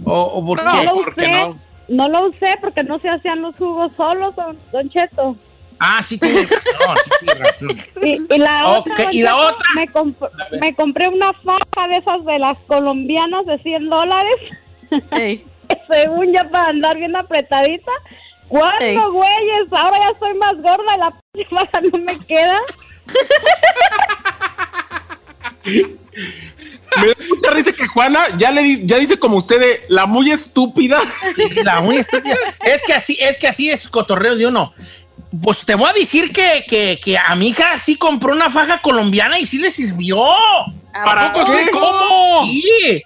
o, 0.04 0.20
o 0.22 0.44
por 0.46 0.62
No 0.64 0.72
qué? 0.80 0.84
lo 0.84 0.92
¿por 0.94 1.14
qué 1.14 1.22
usé, 1.24 1.32
no? 1.32 1.58
No? 1.88 2.08
lo 2.08 2.28
usé 2.28 2.56
porque 2.60 2.82
no 2.84 2.98
se 2.98 3.08
hacían 3.08 3.42
los 3.42 3.54
jugos 3.56 3.92
solos, 3.96 4.34
don, 4.36 4.58
don 4.72 4.88
Cheto. 4.90 5.36
Ah, 5.78 6.02
sí 6.02 6.16
tienes 6.16 6.48
razón, 6.48 6.96
sí 7.04 7.10
tienes 7.20 7.38
razón. 7.38 7.78
Y, 8.02 8.34
y 8.34 8.38
la 8.38 8.68
Ok, 8.78 8.86
otra, 8.86 9.12
¿y 9.12 9.22
la 9.22 9.36
otra? 9.36 9.66
Me, 9.74 9.86
comp- 9.88 10.30
me 10.60 10.74
compré 10.74 11.08
una 11.08 11.32
faja 11.34 11.88
de 11.88 11.96
esas 11.98 12.24
de 12.24 12.38
las 12.38 12.58
colombianas 12.60 13.44
de 13.46 13.58
100 13.58 13.88
dólares. 13.90 14.36
Según 15.88 16.32
ya 16.32 16.44
para 16.48 16.68
andar 16.68 16.96
bien 16.96 17.14
apretadita. 17.16 17.90
¿Cuándo, 18.48 18.78
Ey. 18.84 18.96
güeyes? 18.96 19.72
Ahora 19.72 19.98
ya 19.98 20.18
soy 20.18 20.34
más 20.34 20.54
gorda 20.62 20.94
y 20.94 20.98
la 20.98 21.10
p- 21.10 21.44
faja 21.50 21.80
no 21.92 21.98
me 21.98 22.18
queda. 22.20 22.58
Me 27.00 27.08
da 27.08 27.14
mucha 27.28 27.50
risa 27.50 27.72
que 27.72 27.86
Juana 27.86 28.20
ya 28.38 28.50
le 28.50 28.62
di- 28.62 28.86
ya 28.86 28.96
dice 28.98 29.18
como 29.18 29.36
usted 29.36 29.60
de 29.60 29.80
la 29.88 30.06
muy 30.06 30.30
estúpida. 30.30 31.00
La 31.64 31.80
muy 31.80 31.96
estúpida. 31.98 32.36
Es 32.64 32.82
que 32.86 32.94
así, 32.94 33.16
es 33.20 33.36
que 33.38 33.48
así 33.48 33.70
es 33.70 33.88
cotorreo 33.88 34.34
de 34.36 34.46
uno. 34.46 34.72
Pues 35.42 35.60
te 35.66 35.74
voy 35.74 35.90
a 35.90 35.92
decir 35.92 36.32
que, 36.32 36.64
que, 36.68 36.98
que 37.02 37.18
a 37.18 37.34
mi 37.34 37.48
hija 37.48 37.76
sí 37.78 37.96
compró 37.96 38.32
una 38.32 38.48
faja 38.50 38.80
colombiana 38.80 39.38
y 39.38 39.46
sí 39.46 39.58
le 39.58 39.70
sirvió. 39.70 40.24
¿Para 40.92 41.32
poco 41.32 41.52
qué? 41.52 41.64
sí? 41.64 41.70
¿Cómo? 41.72 42.46
Sí. 42.46 43.02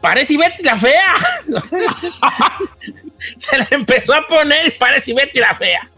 Parece 0.00 0.36
Betty 0.36 0.62
la 0.64 0.76
fea. 0.78 1.14
Se 3.38 3.56
la 3.58 3.66
empezó 3.70 4.14
a 4.14 4.26
poner 4.26 4.66
y 4.68 4.70
parece 4.72 5.14
Betty 5.14 5.40
la 5.40 5.54
fea. 5.56 5.88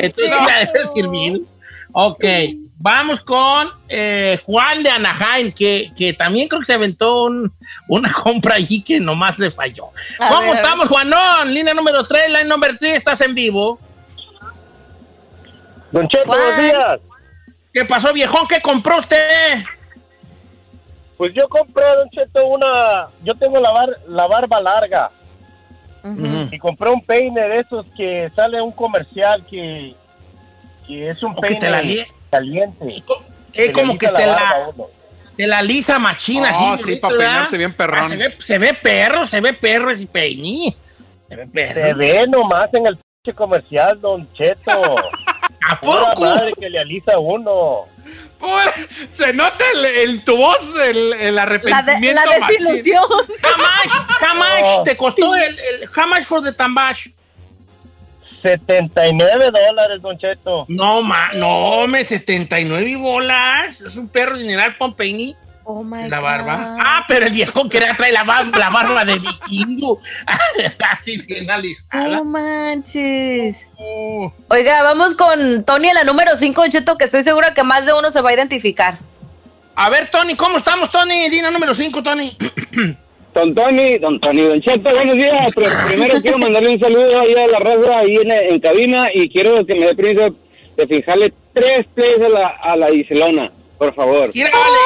Entonces 0.00 0.32
sí 0.38 0.44
la 0.46 0.58
debe 0.72 0.86
servir. 0.86 1.42
Ok, 1.92 2.24
vamos 2.80 3.20
con 3.20 3.68
eh, 3.88 4.40
Juan 4.46 4.82
de 4.82 4.90
Anaheim, 4.90 5.50
que, 5.52 5.90
que 5.96 6.12
también 6.12 6.46
creo 6.48 6.60
que 6.60 6.66
se 6.66 6.74
aventó 6.74 7.24
un- 7.24 7.52
una 7.88 8.12
compra 8.22 8.54
allí 8.54 8.82
que 8.82 9.00
nomás 9.00 9.38
le 9.38 9.50
falló. 9.50 9.86
A 10.18 10.28
¿Cómo 10.28 10.42
ver, 10.52 10.56
estamos, 10.56 10.88
Juanón? 10.88 11.52
Línea 11.52 11.74
número 11.74 12.04
3, 12.04 12.28
line 12.28 12.44
número 12.44 12.76
3, 12.78 12.94
estás 12.96 13.20
en 13.20 13.34
vivo. 13.34 13.78
Don 15.90 16.06
Cheto, 16.08 16.26
buenos 16.26 16.56
días. 16.62 17.00
¿Qué 17.72 17.84
pasó, 17.84 18.12
viejón? 18.12 18.46
¿Qué 18.46 18.60
compró 18.60 18.98
usted? 18.98 19.62
Pues 21.16 21.32
yo 21.34 21.48
compré, 21.48 21.84
Don 21.96 22.08
Cheto, 22.10 22.46
una... 22.46 23.06
Yo 23.24 23.34
tengo 23.34 23.58
la, 23.60 23.72
bar- 23.72 23.98
la 24.08 24.26
barba 24.26 24.60
larga 24.60 25.10
y 26.50 26.58
compré 26.58 26.88
un 26.90 27.02
peine 27.02 27.40
de 27.48 27.56
esos 27.58 27.84
que 27.96 28.30
sale 28.34 28.62
un 28.62 28.72
comercial 28.72 29.44
que, 29.50 29.94
que 30.86 31.10
es 31.10 31.22
un 31.22 31.32
O 31.32 31.34
que 31.34 31.40
peine 31.48 31.60
te 31.60 31.70
la 31.70 31.82
caliente. 32.30 33.02
Es 33.52 33.72
como 33.72 33.96
que 33.98 34.08
te 34.08 34.26
la, 34.26 34.68
te 35.36 35.46
la 35.46 35.62
lisa 35.62 35.98
machina, 35.98 36.48
Oh, 36.54 36.72
así. 36.74 36.82
sí, 36.82 36.82
bonito, 36.84 37.00
pa' 37.00 37.08
¿verdad? 37.08 37.24
peinarte 37.26 37.56
bien 37.58 37.72
perrón. 37.72 37.98
Ah, 38.04 38.08
se, 38.08 38.16
ve, 38.16 38.36
se 38.38 38.58
ve 38.58 38.74
perro, 38.74 39.26
se 39.26 39.40
ve 39.40 39.52
perro 39.52 39.90
ese 39.90 40.06
peiní. 40.06 40.76
Se 41.28 41.36
ve 41.36 41.46
perro. 41.46 41.86
Se 41.86 41.94
ve 41.94 42.26
nomás 42.28 42.72
en 42.74 42.86
el 42.86 42.96
pinche 42.96 43.36
comercial, 43.36 44.00
Don 44.00 44.32
Cheto. 44.34 44.96
¿A 45.70 45.78
Pura 45.80 46.14
madre 46.18 46.52
que 46.58 46.70
le 46.70 46.78
alisa 46.78 47.12
a 47.14 47.18
uno. 47.18 47.80
Se 49.14 49.32
nota 49.32 49.64
el, 49.74 49.84
el- 49.84 50.24
tu 50.24 50.36
voz 50.36 50.58
el, 50.86 51.12
el 51.12 51.34
La, 51.34 51.44
de- 51.46 51.56
arrepentimiento. 51.56 52.22
la 52.24 52.46
desilusión. 52.46 53.04
Jamás, 53.42 54.06
jamás 54.20 54.82
te 54.84 54.96
costó 54.96 55.34
el, 55.34 55.58
el 55.58 55.88
jamás 55.88 56.26
for 56.26 56.42
the 56.42 56.52
tambash. 56.52 57.08
79 58.42 59.50
dólares, 59.68 60.00
Don 60.02 60.16
Cheto. 60.18 60.64
No, 60.68 61.02
ma, 61.02 61.32
no, 61.34 61.86
me 61.86 62.04
79 62.04 62.96
bolas. 62.96 63.80
Es 63.80 63.96
un 63.96 64.08
perro 64.08 64.38
dineral 64.38 64.76
Pompeini. 64.76 65.34
Oh 65.70 65.82
my 65.84 66.08
La 66.08 66.16
God. 66.18 66.24
barba. 66.24 66.76
Ah, 66.80 67.04
pero 67.06 67.26
el 67.26 67.32
viejo 67.32 67.68
quería 67.68 67.94
traer 67.94 68.14
la, 68.14 68.24
bar- 68.24 68.56
la 68.56 68.70
barba 68.70 69.04
de 69.04 69.18
vikingo. 69.18 70.00
Así 70.90 71.18
bien 71.18 71.50
alisada. 71.50 72.08
No 72.08 72.24
manches. 72.24 73.66
Oiga, 74.48 74.82
vamos 74.82 75.14
con 75.14 75.64
Tony 75.64 75.88
en 75.88 75.94
la 75.94 76.04
número 76.04 76.36
5, 76.38 76.68
Cheto, 76.68 76.96
que 76.96 77.04
estoy 77.04 77.22
segura 77.22 77.52
que 77.52 77.62
más 77.64 77.84
de 77.84 77.92
uno 77.92 78.10
se 78.10 78.20
va 78.22 78.30
a 78.30 78.34
identificar. 78.34 78.96
A 79.74 79.90
ver, 79.90 80.10
Tony, 80.10 80.34
¿cómo 80.36 80.56
estamos, 80.58 80.90
Tony? 80.90 81.28
Dina 81.28 81.50
número 81.50 81.74
5, 81.74 82.02
Tony. 82.02 82.36
Don 83.38 83.54
Tony, 83.54 83.98
don 83.98 84.18
Tony, 84.18 84.42
don 84.42 84.60
Cheto, 84.60 84.90
buenos 84.90 85.14
días. 85.16 85.52
Pero 85.54 85.70
primero 85.86 86.20
quiero 86.20 86.38
mandarle 86.38 86.70
un 86.70 86.80
saludo 86.80 87.20
ahí 87.20 87.34
a 87.34 87.46
la 87.46 87.58
raza 87.60 87.98
ahí 88.00 88.16
en, 88.16 88.32
en 88.32 88.58
cabina 88.58 89.08
y 89.14 89.28
quiero 89.28 89.64
que 89.64 89.76
me 89.76 89.86
dé 89.86 89.94
permiso 89.94 90.34
de 90.76 90.86
fijarle 90.88 91.32
tres 91.52 91.86
plays 91.94 92.20
a 92.20 92.28
la, 92.30 92.48
a 92.48 92.76
la 92.76 92.90
Iselona, 92.90 93.52
por 93.78 93.94
favor. 93.94 94.32
Mira, 94.34 94.50
vale. 94.50 94.76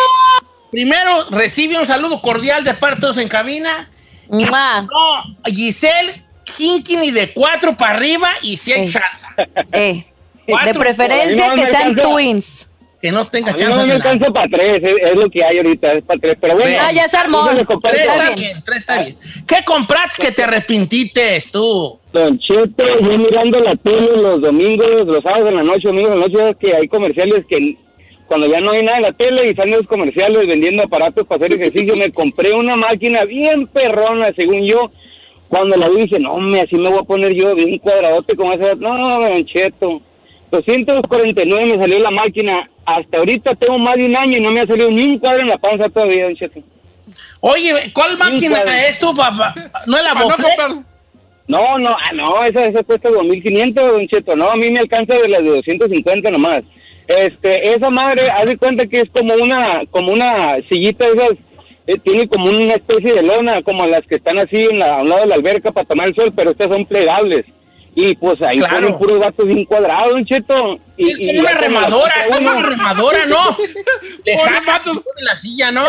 Primero, 0.71 1.31
recibe 1.31 1.79
un 1.79 1.87
saludo 1.87 2.21
cordial 2.21 2.63
de 2.63 2.75
parte 2.75 2.97
de 2.97 3.01
todos 3.01 3.19
en 3.19 3.29
cabina. 3.29 3.89
¡Mua! 4.29 4.83
No, 4.83 5.37
Giselle, 5.47 6.23
Kinkini 6.57 7.11
de 7.11 7.33
cuatro 7.33 7.75
para 7.75 7.95
arriba 7.97 8.33
y 8.43 8.59
si 8.59 8.73
hay 8.75 8.83
Ey. 8.83 8.91
chance. 8.93 9.27
Eh, 9.73 10.05
de 10.47 10.75
preferencia 10.75 11.49
no 11.49 11.55
que 11.55 11.67
sean 11.69 11.87
alcanza. 11.89 12.03
twins. 12.03 12.69
Que 13.03 13.11
no 13.11 13.27
tenga 13.27 13.51
A 13.51 13.55
mí 13.55 13.61
chance. 13.63 13.77
no 13.79 13.87
me 13.87 13.93
alcanza 13.95 14.31
para 14.33 14.47
tres, 14.49 14.81
es, 14.81 14.95
es 15.11 15.15
lo 15.17 15.29
que 15.29 15.43
hay 15.45 15.57
ahorita, 15.59 15.93
es 15.95 16.03
para 16.05 16.21
tres. 16.21 16.37
Pero 16.41 16.55
bueno, 16.55 16.77
Ah, 16.81 16.93
ya 16.93 17.09
se 17.09 17.17
armó. 17.17 17.45
Tres 17.49 17.59
Está 17.69 17.91
está 17.91 18.25
bien. 18.29 18.39
bien, 18.39 18.63
tres 18.65 18.79
está 18.79 19.03
bien. 19.03 19.17
¿Qué 19.45 19.57
compraste 19.67 20.23
que 20.23 20.31
te 20.33 20.43
arrepentiste 20.45 21.43
tú? 21.53 21.99
Don 22.13 22.39
Cheto, 22.39 22.85
yo 23.01 23.19
mirando 23.19 23.59
la 23.61 23.75
tele 23.75 24.09
los 24.17 24.41
domingos, 24.41 25.05
los 25.07 25.21
sábados 25.25 25.49
en 25.49 25.57
la 25.57 25.63
noche, 25.65 25.89
domingos 25.89 26.13
en 26.15 26.21
la 26.21 26.27
noche, 26.29 26.57
que 26.61 26.77
hay 26.77 26.87
comerciales 26.87 27.45
que 27.49 27.77
cuando 28.29 28.47
ya 28.47 28.61
no 28.61 28.71
hay 28.71 28.83
nada 28.85 28.99
en 28.99 29.03
la 29.03 29.13
tele 29.13 29.49
y 29.51 29.55
salen 29.57 29.79
los 29.79 29.89
comerciales 29.89 30.47
vendiendo 30.47 30.85
aparatos 30.85 31.27
para 31.27 31.45
hacer 31.45 31.59
ejercicio, 31.61 31.97
me 31.97 32.13
compré 32.13 32.53
una 32.53 32.77
máquina 32.77 33.25
bien 33.25 33.67
perrona, 33.67 34.31
según 34.37 34.65
yo. 34.65 34.91
Cuando 35.49 35.77
la 35.77 35.89
vi 35.89 36.03
dije, 36.03 36.19
no, 36.21 36.37
me 36.39 36.61
así 36.61 36.77
me 36.77 36.89
voy 36.89 37.01
a 37.01 37.03
poner 37.03 37.35
yo 37.35 37.55
bien 37.55 37.77
cuadradote 37.79 38.37
como 38.37 38.53
esa. 38.55 38.75
No, 38.77 39.21
Don 39.21 39.45
Cheto. 39.45 40.01
249 40.53 41.67
me 41.67 41.83
salió 41.83 41.99
la 41.99 42.11
máquina. 42.11 42.69
Hasta 42.85 43.19
ahorita 43.19 43.55
tengo 43.55 43.79
más 43.79 43.97
de 43.97 44.07
un 44.07 44.17
año 44.17 44.37
y 44.37 44.41
no 44.41 44.51
me 44.51 44.61
ha 44.61 44.67
salido 44.67 44.91
ni 44.91 45.05
un 45.05 45.19
cuadro 45.19 45.41
en 45.41 45.49
la 45.49 45.57
panza 45.57 45.89
todavía, 45.89 46.25
Don 46.25 46.37
Cheto. 46.37 46.61
Oye, 47.41 47.91
¿cuál 47.93 48.19
máquina 48.19 48.87
es 48.87 48.99
tu, 48.99 49.15
papá? 49.17 49.55
¿No 49.87 49.97
es 49.97 50.05
la 50.05 50.15
no, 50.15 50.21
compa. 50.21 50.85
No, 51.49 51.79
no, 51.79 51.91
ah, 51.91 52.13
no, 52.15 52.45
esa, 52.45 52.67
esa 52.67 52.83
cuesta 52.83 53.09
2.500, 53.09 53.75
don 53.75 54.07
Cheto. 54.09 54.37
No, 54.37 54.51
a 54.51 54.57
mí 54.57 54.71
me 54.71 54.79
alcanza 54.79 55.15
de 55.15 55.29
las 55.29 55.43
de 55.43 55.51
250 55.51 56.31
nomás. 56.31 56.61
Este, 57.09 57.75
esa 57.75 57.91
madre, 57.91 58.31
haz 58.31 58.47
de 58.47 58.57
cuenta 58.57 58.87
que 58.87 59.01
es 59.01 59.11
como 59.11 59.35
una, 59.35 59.83
como 59.91 60.13
una 60.13 60.57
sillita 60.69 61.07
de 61.07 61.13
esas, 61.13 61.33
eh, 61.87 61.99
tiene 61.99 62.29
como 62.29 62.49
una 62.49 62.75
especie 62.75 63.15
de 63.15 63.23
lona, 63.23 63.63
como 63.63 63.87
las 63.87 64.03
que 64.03 64.17
están 64.17 64.39
así 64.39 64.69
en 64.71 64.79
la, 64.79 64.91
a 64.91 65.03
un 65.03 65.09
lado 65.09 65.23
de 65.23 65.29
la 65.29 65.35
alberca 65.35 65.73
para 65.73 65.87
tomar 65.87 66.09
el 66.09 66.15
sol, 66.15 66.33
pero 66.35 66.53
estas 66.53 66.69
son 66.69 66.87
plegables. 66.87 67.45
Y 67.95 68.15
pues 68.17 68.41
ahí 68.43 68.59
Claro. 68.59 68.77
ponen 68.77 68.99
puros 68.99 69.19
gatos 69.21 69.47
bien 69.47 69.65
cuadrados, 69.67 70.13
don 70.13 70.25
Cheto. 70.25 70.79
Y, 70.97 71.11
Es 71.11 71.19
y 71.21 71.27
como 71.29 71.41
una 71.41 71.53
la 71.53 71.59
remadora, 71.61 72.15
es 72.27 72.37
como 72.37 72.51
una 72.51 72.69
remadora, 72.69 73.27
¿no? 73.27 73.57
Le 74.25 74.37
vatos. 74.67 75.01
pone 75.01 75.23
la 75.23 75.37
silla, 75.37 75.71
¿no? 75.71 75.87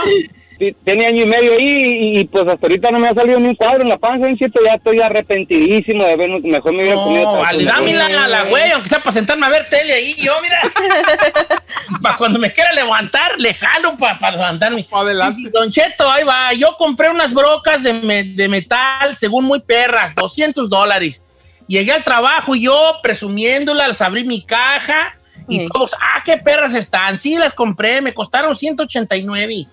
Sí, 0.59 0.75
tiene 0.85 1.07
año 1.07 1.23
y 1.23 1.25
medio 1.27 1.53
ahí 1.53 1.65
y, 2.13 2.19
y, 2.19 2.25
pues 2.25 2.45
hasta 2.47 2.67
ahorita 2.67 2.91
no 2.91 2.99
me 2.99 3.07
ha 3.07 3.13
salido 3.13 3.39
ni 3.39 3.47
un 3.47 3.55
cuadro 3.55 3.81
en 3.81 3.89
la 3.89 3.97
panza, 3.97 4.27
don 4.27 4.37
Cheto. 4.37 4.61
Ya 4.63 4.73
estoy 4.73 4.99
arrepentidísimo 5.01 6.03
de 6.03 6.11
haber, 6.11 6.29
mejor 6.29 6.73
me 6.73 6.83
hubiera 6.83 6.95
comido. 7.01 7.23
No, 7.23 7.29
otra 7.31 7.41
vale, 7.43 7.63
cosa. 7.65 7.75
dámela 7.77 8.05
a 8.25 8.27
la 8.27 8.43
güey, 8.43 8.71
aunque 8.71 8.89
sea 8.89 8.99
para 8.99 9.11
sentarme 9.13 9.45
a 9.45 9.49
ver 9.49 9.67
tele 9.69 9.93
ahí, 9.93 10.13
yo, 10.15 10.33
mira. 10.41 10.61
para 12.01 12.17
cuando 12.17 12.37
me 12.39 12.51
quiera 12.51 12.71
levantar, 12.73 13.39
le 13.39 13.53
jalo 13.53 13.97
para 13.97 14.31
levantarme. 14.31 14.85
Adelante. 14.91 15.39
Y, 15.41 15.49
Don 15.49 15.71
Cheto, 15.71 16.09
ahí 16.11 16.23
va. 16.23 16.53
Yo 16.53 16.75
compré 16.77 17.09
unas 17.09 17.33
brocas 17.33 17.81
de, 17.83 17.93
me- 17.93 18.23
de 18.23 18.47
metal, 18.47 19.15
según 19.17 19.45
muy 19.45 19.59
perras, 19.59 20.13
200 20.15 20.69
dólares. 20.69 21.19
Llegué 21.67 21.91
al 21.91 22.03
trabajo 22.03 22.55
y 22.55 22.63
yo 22.63 22.95
presumiéndolas, 23.01 24.01
abrí 24.01 24.23
mi 24.23 24.41
caja 24.43 25.15
y 25.47 25.59
Sí. 25.59 25.65
todos, 25.73 25.91
ah, 25.99 26.21
qué 26.25 26.37
perras 26.37 26.75
están. 26.75 27.17
Sí, 27.17 27.35
las 27.35 27.53
compré, 27.53 28.01
me 28.01 28.13
costaron 28.13 28.55
189. 28.55 29.67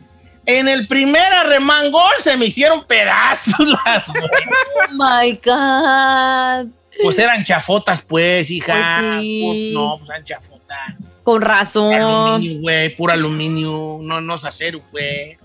En 0.46 0.68
el 0.68 0.88
primer 0.88 1.32
arremangol 1.32 2.12
se 2.20 2.36
me 2.36 2.46
hicieron 2.46 2.84
pedazos 2.84 3.54
las. 3.84 4.08
Oh 4.08 4.92
my 4.92 5.32
God. 5.44 6.72
Pues 7.02 7.18
eran 7.18 7.44
chafotas, 7.44 8.02
pues, 8.02 8.50
hija. 8.50 8.98
Pues 9.00 9.20
sí. 9.22 9.42
Pues, 9.44 9.72
no, 9.74 9.98
pues 9.98 10.10
eran 10.10 10.24
chafotas. 10.24 10.94
Con 11.22 11.42
razón. 11.42 11.92
Aluminio, 11.94 12.60
güey, 12.60 12.96
puro 12.96 13.12
aluminio. 13.12 13.98
No, 14.00 14.20
no 14.20 14.34
es 14.34 14.44
acero, 14.44 14.80
güey. 14.90 15.36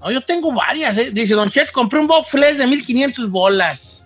No, 0.00 0.10
yo 0.10 0.20
tengo 0.22 0.52
varias, 0.52 0.96
¿eh? 0.96 1.10
Dice 1.12 1.34
Don 1.34 1.50
Chet, 1.50 1.70
compré 1.72 1.98
un 2.00 2.06
Bowflex 2.06 2.56
de 2.58 2.66
1500 2.66 3.28
bolas. 3.30 3.99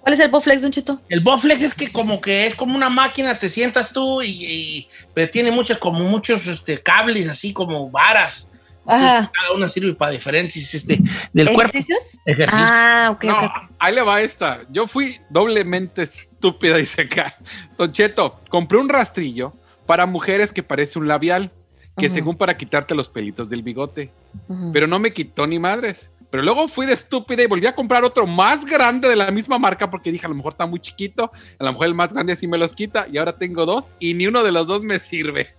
¿Cuál 0.00 0.14
es 0.14 0.20
el 0.20 0.30
Bowflex, 0.30 0.62
Don 0.62 0.72
Cheto? 0.72 1.00
El 1.08 1.20
Bowflex 1.20 1.62
es 1.62 1.74
que 1.74 1.92
como 1.92 2.20
que 2.20 2.46
es 2.46 2.54
como 2.54 2.74
una 2.74 2.88
máquina, 2.88 3.38
te 3.38 3.48
sientas 3.48 3.92
tú 3.92 4.22
y, 4.22 4.28
y- 4.46 4.88
pero 5.14 5.30
tiene 5.30 5.50
muchos, 5.50 5.76
como 5.78 6.00
muchos 6.00 6.46
este, 6.46 6.82
cables, 6.82 7.28
así 7.28 7.52
como 7.52 7.90
varas. 7.90 8.46
Entonces, 8.86 9.28
cada 9.32 9.52
una 9.54 9.68
sirve 9.68 9.94
para 9.94 10.10
diferentes 10.10 10.74
este, 10.74 11.00
del 11.32 11.52
cuerpo. 11.52 11.70
¿Ejercicios? 11.76 12.18
Ejercicios. 12.24 12.70
Ah, 12.72 13.10
ok, 13.12 13.24
No, 13.24 13.52
ahí 13.78 13.94
le 13.94 14.00
va 14.02 14.20
esta. 14.22 14.62
Yo 14.70 14.86
fui 14.86 15.20
doblemente 15.28 16.02
estúpida, 16.02 16.76
dice 16.78 17.02
acá. 17.02 17.36
Don 17.78 17.92
Cheto, 17.92 18.40
compré 18.48 18.78
un 18.78 18.88
rastrillo 18.88 19.52
para 19.86 20.06
mujeres 20.06 20.50
que 20.50 20.62
parece 20.62 20.98
un 20.98 21.06
labial, 21.08 21.52
que 21.98 22.06
Ujú. 22.06 22.14
según 22.14 22.36
para 22.36 22.56
quitarte 22.56 22.94
los 22.94 23.08
pelitos 23.08 23.50
del 23.50 23.62
bigote. 23.62 24.10
Ujú. 24.48 24.72
Pero 24.72 24.86
no 24.86 24.98
me 24.98 25.12
quitó 25.12 25.46
ni 25.46 25.58
madres. 25.58 26.10
Pero 26.30 26.42
luego 26.42 26.68
fui 26.68 26.86
de 26.86 26.92
estúpida 26.92 27.42
y 27.42 27.46
volví 27.46 27.66
a 27.66 27.74
comprar 27.74 28.04
otro 28.04 28.26
más 28.26 28.64
grande 28.64 29.08
de 29.08 29.16
la 29.16 29.30
misma 29.30 29.58
marca 29.58 29.90
porque 29.90 30.12
dije, 30.12 30.26
a 30.26 30.28
lo 30.28 30.34
mejor 30.36 30.52
está 30.52 30.66
muy 30.66 30.78
chiquito, 30.80 31.30
a 31.58 31.64
lo 31.64 31.72
mejor 31.72 31.86
el 31.88 31.94
más 31.94 32.12
grande 32.12 32.32
así 32.32 32.46
me 32.46 32.58
los 32.58 32.74
quita 32.74 33.06
y 33.12 33.18
ahora 33.18 33.36
tengo 33.36 33.66
dos 33.66 33.86
y 33.98 34.14
ni 34.14 34.26
uno 34.26 34.44
de 34.44 34.52
los 34.52 34.66
dos 34.66 34.82
me 34.82 34.98
sirve. 34.98 35.54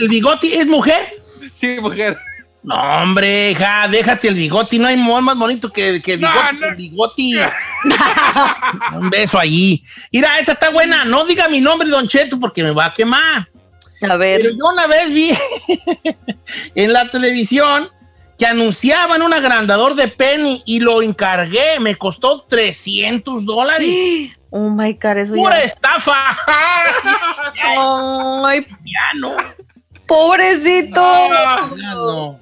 ¿El 0.00 0.08
bigoti 0.08 0.54
es 0.54 0.66
mujer? 0.66 1.22
Sí, 1.52 1.78
mujer. 1.80 2.18
No, 2.62 2.74
hombre, 2.74 3.52
hija, 3.52 3.86
déjate 3.88 4.26
el 4.26 4.34
bigoti. 4.34 4.78
No 4.80 4.88
hay 4.88 4.96
más 4.96 5.36
bonito 5.36 5.72
que, 5.72 6.02
que 6.02 6.16
No, 6.16 6.52
no. 6.52 6.68
el 6.68 6.74
bigoti. 6.74 7.34
Un 8.94 9.08
beso 9.08 9.38
allí. 9.38 9.84
Mira, 10.10 10.40
esta 10.40 10.52
está 10.52 10.70
buena. 10.70 11.04
No 11.04 11.24
diga 11.24 11.48
mi 11.48 11.60
nombre, 11.60 11.88
Don 11.88 12.08
Cheto, 12.08 12.40
porque 12.40 12.64
me 12.64 12.72
va 12.72 12.86
a 12.86 12.94
quemar. 12.94 13.48
A 14.02 14.16
ver. 14.16 14.40
Pero 14.40 14.50
yo 14.50 14.72
una 14.72 14.88
vez 14.88 15.10
vi 15.10 15.30
en 16.74 16.92
la 16.92 17.08
televisión 17.08 17.88
que 18.38 18.46
anunciaban 18.46 19.22
un 19.22 19.32
agrandador 19.32 19.94
de 19.94 20.08
Penny 20.08 20.62
y 20.66 20.80
lo 20.80 21.02
encargué. 21.02 21.78
Me 21.80 21.96
costó 21.96 22.42
300 22.42 23.44
dólares. 23.44 23.88
Oh 24.58 24.70
my 24.70 24.92
God, 24.94 25.18
eso 25.18 25.34
¡Pura 25.34 25.58
ya. 25.58 25.64
estafa! 25.66 26.14
Ay, 28.46 28.64
ya 28.84 29.18
no. 29.20 29.36
pobrecito. 30.06 31.02
Ah, 31.04 31.68
Ya 31.76 31.94
no. 31.94 32.38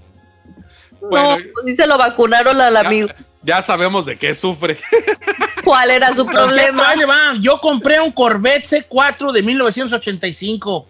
Bueno, 1.00 1.38
no, 1.38 1.44
pues 1.54 1.66
sí 1.66 1.74
se 1.74 1.86
lo 1.86 1.98
vacunaron 1.98 2.60
al 2.60 2.76
amigo. 2.76 3.08
Ya 3.42 3.62
sabemos 3.62 4.06
de 4.06 4.16
qué 4.18 4.34
sufre. 4.34 4.78
¿Cuál 5.64 5.90
era 5.90 6.14
su 6.14 6.24
problema? 6.24 6.94
Yo 7.40 7.58
compré 7.60 8.00
un 8.00 8.12
Corvette 8.12 8.64
C4 8.66 9.32
de 9.32 9.42
1985. 9.42 10.86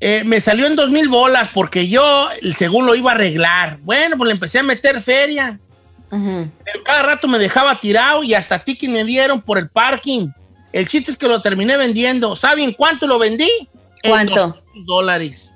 Eh, 0.00 0.22
me 0.24 0.40
salió 0.40 0.66
en 0.66 0.76
2000 0.76 1.08
bolas 1.08 1.50
porque 1.52 1.88
yo, 1.88 2.28
según 2.56 2.86
lo 2.86 2.94
iba 2.94 3.12
a 3.12 3.14
arreglar. 3.14 3.78
Bueno, 3.82 4.16
pues 4.16 4.28
le 4.28 4.32
empecé 4.34 4.58
a 4.58 4.62
meter 4.62 5.00
feria. 5.00 5.58
Pero 6.10 6.84
cada 6.84 7.02
rato 7.02 7.26
me 7.26 7.38
dejaba 7.38 7.80
tirado 7.80 8.22
y 8.22 8.34
hasta 8.34 8.60
ticket 8.60 8.88
me 8.88 9.02
dieron 9.02 9.40
por 9.40 9.58
el 9.58 9.68
parking. 9.68 10.28
El 10.72 10.88
chiste 10.88 11.10
es 11.10 11.16
que 11.16 11.26
lo 11.26 11.42
terminé 11.42 11.76
vendiendo. 11.76 12.36
¿Saben 12.36 12.72
cuánto 12.72 13.06
lo 13.06 13.18
vendí? 13.18 13.50
En 14.02 14.10
¿Cuánto? 14.10 14.48
200 14.48 14.86
dólares. 14.86 15.54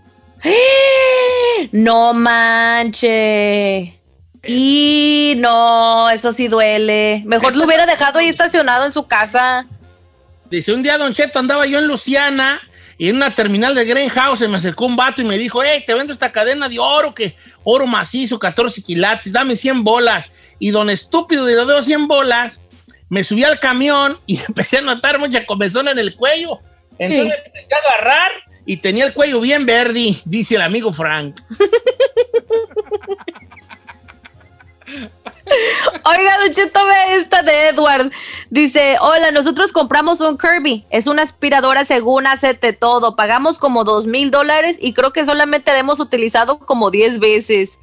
No 1.73 2.15
manche. 2.15 3.99
Y 4.47 5.35
no, 5.39 6.09
eso 6.11 6.33
sí 6.33 6.49
duele. 6.49 7.23
Mejor 7.27 7.57
lo 7.57 7.65
hubiera 7.65 7.87
dejado 7.87 8.19
ahí 8.19 8.29
estacionado 8.29 8.87
en 8.87 8.93
su 8.93 9.07
casa. 9.07 9.67
Dice, 10.51 10.73
un 10.73 10.83
día, 10.83 10.97
Don 10.97 11.13
Cheto, 11.13 11.39
andaba 11.39 11.67
yo 11.67 11.79
en 11.79 11.87
Luciana 11.87 12.61
y 12.99 13.09
en 13.09 13.17
una 13.17 13.33
terminal 13.33 13.77
de 13.77 13.85
Greenhouse 13.85 14.41
se 14.41 14.49
me 14.49 14.57
acercó 14.57 14.85
un 14.85 14.97
vato 14.97 15.23
y 15.23 15.25
me 15.25 15.39
dijo, 15.39 15.63
hey, 15.63 15.85
te 15.87 15.95
vendo 15.95 16.13
esta 16.13 16.33
cadena 16.33 16.69
de 16.69 16.81
oro, 16.81 17.15
que 17.15 17.37
oro 17.63 17.87
macizo, 17.87 18.41
14 18.41 18.83
quilates, 18.83 19.33
dame 19.33 19.55
100 19.55 19.85
bolas. 19.85 20.33
Y 20.59 20.71
don 20.71 20.91
estúpido 20.91 21.47
de 21.47 21.55
los 21.55 21.87
100 21.87 22.09
bolas, 22.09 22.59
me 23.09 23.23
subí 23.23 23.45
al 23.45 23.61
camión 23.61 24.19
y 24.27 24.39
empecé 24.49 24.79
a 24.79 24.83
notar 24.83 25.21
mucha 25.21 25.47
comezón 25.47 25.87
en 25.87 26.01
el 26.01 26.17
cuello. 26.17 26.59
Entonces 26.99 27.27
me 27.27 27.35
empecé 27.47 27.69
a 27.73 27.79
agarrar 27.79 28.33
y 28.67 28.79
tenía 28.79 29.07
el 29.07 29.15
cuello 29.15 29.41
bien 29.41 29.65
verde, 29.65 30.17
dice 30.25 30.57
el 30.57 30.63
amigo 30.63 30.93
Frank. 30.93 31.41
Oiga, 36.05 36.39
Don 36.43 36.53
Cheto, 36.53 36.81
ve 36.87 37.15
esta 37.17 37.43
de 37.43 37.69
Edward. 37.69 38.11
Dice, 38.51 38.97
hola, 39.01 39.31
nosotros 39.31 39.73
compramos 39.73 40.21
un 40.21 40.39
Kirby. 40.39 40.85
Es 40.91 41.07
una 41.07 41.23
aspiradora 41.23 41.85
según 41.85 42.27
hacete 42.27 42.73
todo. 42.73 43.17
Pagamos 43.17 43.59
como 43.59 43.85
dos 43.85 44.07
mil 44.07 44.31
dólares 44.31 44.79
y 44.81 44.93
creo 44.95 45.13
que 45.13 45.25
solamente 45.25 45.73
la 45.73 45.79
hemos 45.79 46.01
utilizado 46.01 46.59
como 46.59 46.91
10 46.91 47.19
veces. 47.19 47.79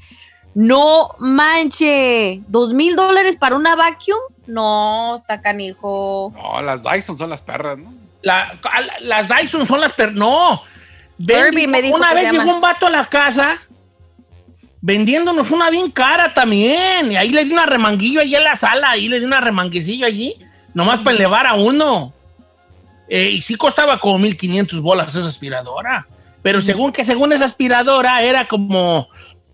No 0.53 1.09
manche. 1.20 2.41
¿Dos 2.47 2.74
mil 2.74 2.95
dólares 2.95 3.36
para 3.36 3.55
una 3.55 3.76
vacuum? 3.76 4.18
No, 4.47 5.16
está 5.16 5.41
canijo. 5.41 6.32
No, 6.36 6.61
las 6.61 6.84
Dyson 6.84 7.18
son 7.18 7.30
las 7.30 7.41
perras, 7.41 7.78
¿no? 7.78 7.93
La- 8.22 8.57
las 9.01 9.28
Dyson 9.28 9.68
son 9.68 9.82
las 9.82 9.93
per... 9.93 10.13
No. 10.13 10.61
Kirby 11.18 11.68
me 11.68 11.82
dijo 11.82 11.95
una 11.97 12.09
que 12.09 12.16
vez 12.16 12.26
se 12.26 12.32
llegó 12.34 12.55
un 12.55 12.61
vato 12.61 12.88
a 12.88 12.89
la 12.89 13.05
casa 13.07 13.61
vendiéndonos 14.86 15.49
una 15.49 15.71
bien 15.71 15.89
cara 15.89 16.33
también. 16.33 17.11
Y 17.11 17.15
ahí 17.15 17.31
le 17.31 17.43
di 17.43 17.51
una 17.51 17.65
remanguillo 17.65 18.21
allí 18.21 18.36
en 18.36 18.43
la 18.43 18.55
sala. 18.55 18.91
Ahí 18.91 19.07
le 19.07 19.19
di 19.19 19.25
una 19.25 19.41
remanguecillo 19.41 20.05
allí. 20.05 20.36
Nomás 20.75 20.99
para 20.99 21.15
elevar 21.15 21.47
a 21.47 21.55
uno. 21.55 22.13
Eh, 23.09 23.31
y 23.31 23.41
sí 23.41 23.55
costaba 23.55 23.99
como 23.99 24.19
1500 24.19 24.79
bolas 24.81 25.15
esa 25.15 25.27
aspiradora. 25.27 26.05
Pero 26.43 26.61
según 26.61 26.91
que 26.91 27.03
según 27.03 27.33
esa 27.33 27.45
aspiradora 27.45 28.21
era 28.21 28.47
como 28.47 29.07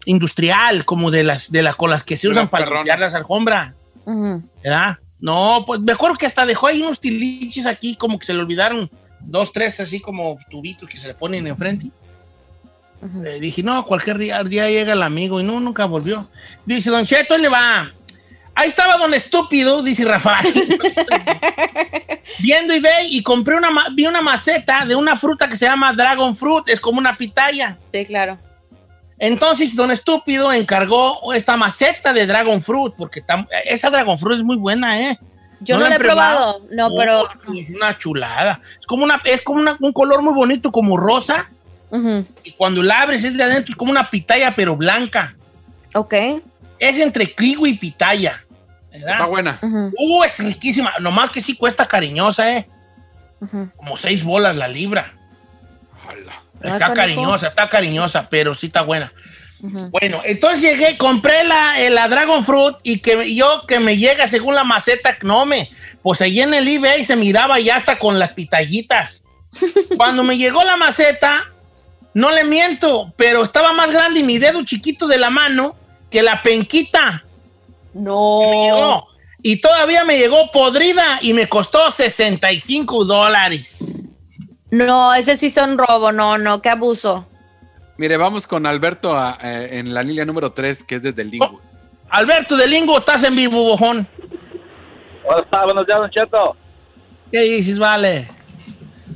industrial, 0.05 0.83
como 0.83 1.09
de 1.11 1.23
las, 1.23 1.49
de 1.49 1.61
las 1.61 1.77
con 1.77 1.89
las 1.89 2.03
que 2.03 2.17
se 2.17 2.27
usan 2.27 2.43
las 2.43 2.49
para 2.49 2.65
perronas. 2.65 2.83
limpiar 2.83 2.99
las 2.99 3.13
alfombras. 3.13 3.73
¿Verdad? 4.61 4.97
No, 5.21 5.63
pues 5.65 5.79
me 5.79 5.93
acuerdo 5.93 6.17
que 6.17 6.25
hasta 6.25 6.45
dejó 6.45 6.67
ahí 6.67 6.81
unos 6.81 6.99
tiliches 6.99 7.67
aquí, 7.67 7.95
como 7.95 8.19
que 8.19 8.25
se 8.25 8.33
le 8.33 8.39
olvidaron 8.39 8.89
dos, 9.21 9.53
tres, 9.53 9.79
así 9.79 10.01
como 10.01 10.37
tubitos 10.49 10.89
que 10.89 10.97
se 10.97 11.07
le 11.07 11.13
ponen 11.13 11.47
enfrente. 11.47 11.87
Eh, 13.25 13.39
dije, 13.39 13.63
no, 13.63 13.83
cualquier 13.85 14.17
día, 14.17 14.43
día 14.43 14.69
llega 14.69 14.93
el 14.93 15.01
amigo 15.01 15.39
y 15.39 15.43
no, 15.43 15.59
nunca 15.59 15.85
volvió. 15.85 16.27
Dice, 16.65 16.89
Don 16.91 17.05
Cheto, 17.05 17.37
le 17.37 17.49
va. 17.49 17.89
Ahí 18.53 18.67
estaba 18.67 18.97
Don 18.97 19.13
Estúpido, 19.13 19.81
dice 19.81 20.05
Rafael. 20.05 20.53
Viendo 22.39 22.75
y 22.75 22.79
ve 22.79 22.91
y 23.09 23.23
compré 23.23 23.55
una, 23.57 23.69
vi 23.93 24.05
una 24.05 24.21
maceta 24.21 24.85
de 24.85 24.95
una 24.95 25.15
fruta 25.15 25.47
que 25.47 25.55
se 25.57 25.65
llama 25.65 25.93
Dragon 25.93 26.35
Fruit, 26.35 26.67
es 26.67 26.79
como 26.79 26.99
una 26.99 27.15
pitaya. 27.17 27.77
Sí, 27.91 28.05
claro. 28.05 28.37
Entonces, 29.17 29.75
Don 29.75 29.91
Estúpido 29.91 30.51
encargó 30.51 31.33
esta 31.33 31.55
maceta 31.55 32.11
de 32.13 32.25
Dragon 32.25 32.61
Fruit, 32.61 32.93
porque 32.97 33.23
esa 33.65 33.89
Dragon 33.89 34.17
Fruit 34.17 34.39
es 34.39 34.43
muy 34.43 34.55
buena, 34.57 34.99
¿eh? 34.99 35.19
Yo 35.59 35.75
no, 35.75 35.81
la 35.83 35.89
la 35.89 35.95
he 35.95 35.97
han 35.97 36.01
probado. 36.01 36.61
No, 36.71 36.89
pero. 36.97 37.29
Es 37.55 37.69
una 37.69 37.95
chulada. 37.99 38.59
Es 38.79 38.87
como, 38.87 39.03
una, 39.03 39.21
es 39.23 39.43
como 39.43 39.59
una- 39.61 39.77
un 39.79 39.93
color 39.93 40.23
muy 40.23 40.33
bonito, 40.33 40.71
como 40.71 40.97
rosa. 40.97 41.47
Y 42.43 42.51
cuando 42.53 42.81
la 42.81 43.01
abres 43.01 43.23
es 43.23 43.35
de 43.35 43.43
adentro, 43.43 43.73
es 43.73 43.77
como 43.77 43.91
una 43.91 44.09
pitaya, 44.09 44.55
pero 44.55 44.75
blanca. 44.75 45.35
Ok. 45.93 46.13
Es 46.79 46.97
entre 46.97 47.33
kiwi 47.33 47.71
y 47.71 47.73
pitaya. 47.77 48.43
¿verdad? 48.91 49.11
Está 49.13 49.25
buena. 49.25 49.59
Uh, 49.61 50.23
es 50.23 50.39
riquísima. 50.39 50.93
Nomás 50.99 51.29
que 51.31 51.41
sí 51.41 51.55
cuesta 51.55 51.87
cariñosa, 51.87 52.57
¿eh? 52.57 52.67
Como 53.75 53.97
seis 53.97 54.23
bolas 54.23 54.55
la 54.55 54.67
libra. 54.67 55.13
Ah, 56.07 56.13
Está 56.63 56.79
canijo. 56.79 56.93
cariñosa, 56.95 57.47
está 57.47 57.69
cariñosa, 57.69 58.27
pero 58.29 58.53
sí 58.53 58.67
está 58.67 58.83
buena. 58.83 59.11
Bueno, 59.89 60.21
entonces 60.23 60.61
llegué, 60.61 60.97
compré 60.97 61.43
la, 61.43 61.79
eh, 61.79 61.89
la 61.91 62.07
Dragon 62.07 62.43
Fruit 62.43 62.77
y 62.83 62.99
que 62.99 63.35
yo 63.35 63.65
que 63.67 63.79
me 63.79 63.97
llega 63.97 64.27
según 64.27 64.55
la 64.55 64.63
maceta, 64.63 65.17
no 65.21 65.45
me, 65.45 65.69
pues 66.01 66.19
allí 66.21 66.41
en 66.41 66.53
el 66.55 66.67
eBay 66.67 67.05
se 67.05 67.15
miraba 67.15 67.59
ya 67.59 67.75
hasta 67.75 67.99
con 67.99 68.17
las 68.17 68.31
pitallitas. 68.31 69.21
Cuando 69.97 70.23
me 70.23 70.37
llegó 70.37 70.63
la 70.63 70.77
maceta, 70.77 71.43
no 72.13 72.31
le 72.31 72.43
miento, 72.43 73.13
pero 73.15 73.43
estaba 73.43 73.73
más 73.73 73.91
grande 73.91 74.23
mi 74.23 74.37
dedo 74.37 74.63
chiquito 74.63 75.07
de 75.07 75.17
la 75.17 75.29
mano 75.29 75.75
que 76.09 76.21
la 76.21 76.41
penquita. 76.43 77.23
No. 77.93 79.05
Y 79.41 79.57
todavía 79.59 80.03
me 80.03 80.17
llegó 80.17 80.51
podrida 80.51 81.19
y 81.21 81.33
me 81.33 81.47
costó 81.49 81.89
65 81.89 83.05
dólares. 83.05 84.07
No, 84.69 85.13
ese 85.13 85.35
sí 85.37 85.49
son 85.49 85.77
robo. 85.77 86.11
No, 86.11 86.37
no, 86.37 86.61
qué 86.61 86.69
abuso. 86.69 87.25
Mire, 87.97 88.17
vamos 88.17 88.47
con 88.47 88.65
Alberto 88.65 89.17
a- 89.17 89.37
eh, 89.41 89.79
en 89.79 89.93
la 89.93 90.03
línea 90.03 90.25
número 90.25 90.51
3, 90.51 90.83
que 90.83 90.95
es 90.95 91.03
desde 91.03 91.21
el 91.23 91.31
Lingo. 91.31 91.59
Alberto 92.09 92.55
de 92.55 92.67
Lingo, 92.67 92.97
estás 92.99 93.23
en 93.23 93.35
vivo, 93.35 93.63
bojón. 93.63 94.07
Hola, 95.23 95.63
buenos 95.65 95.85
días, 95.85 95.99
Don 95.99 96.09
Cheto. 96.09 96.55
¿Qué 97.31 97.41
dices, 97.41 97.79
vale? 97.79 98.29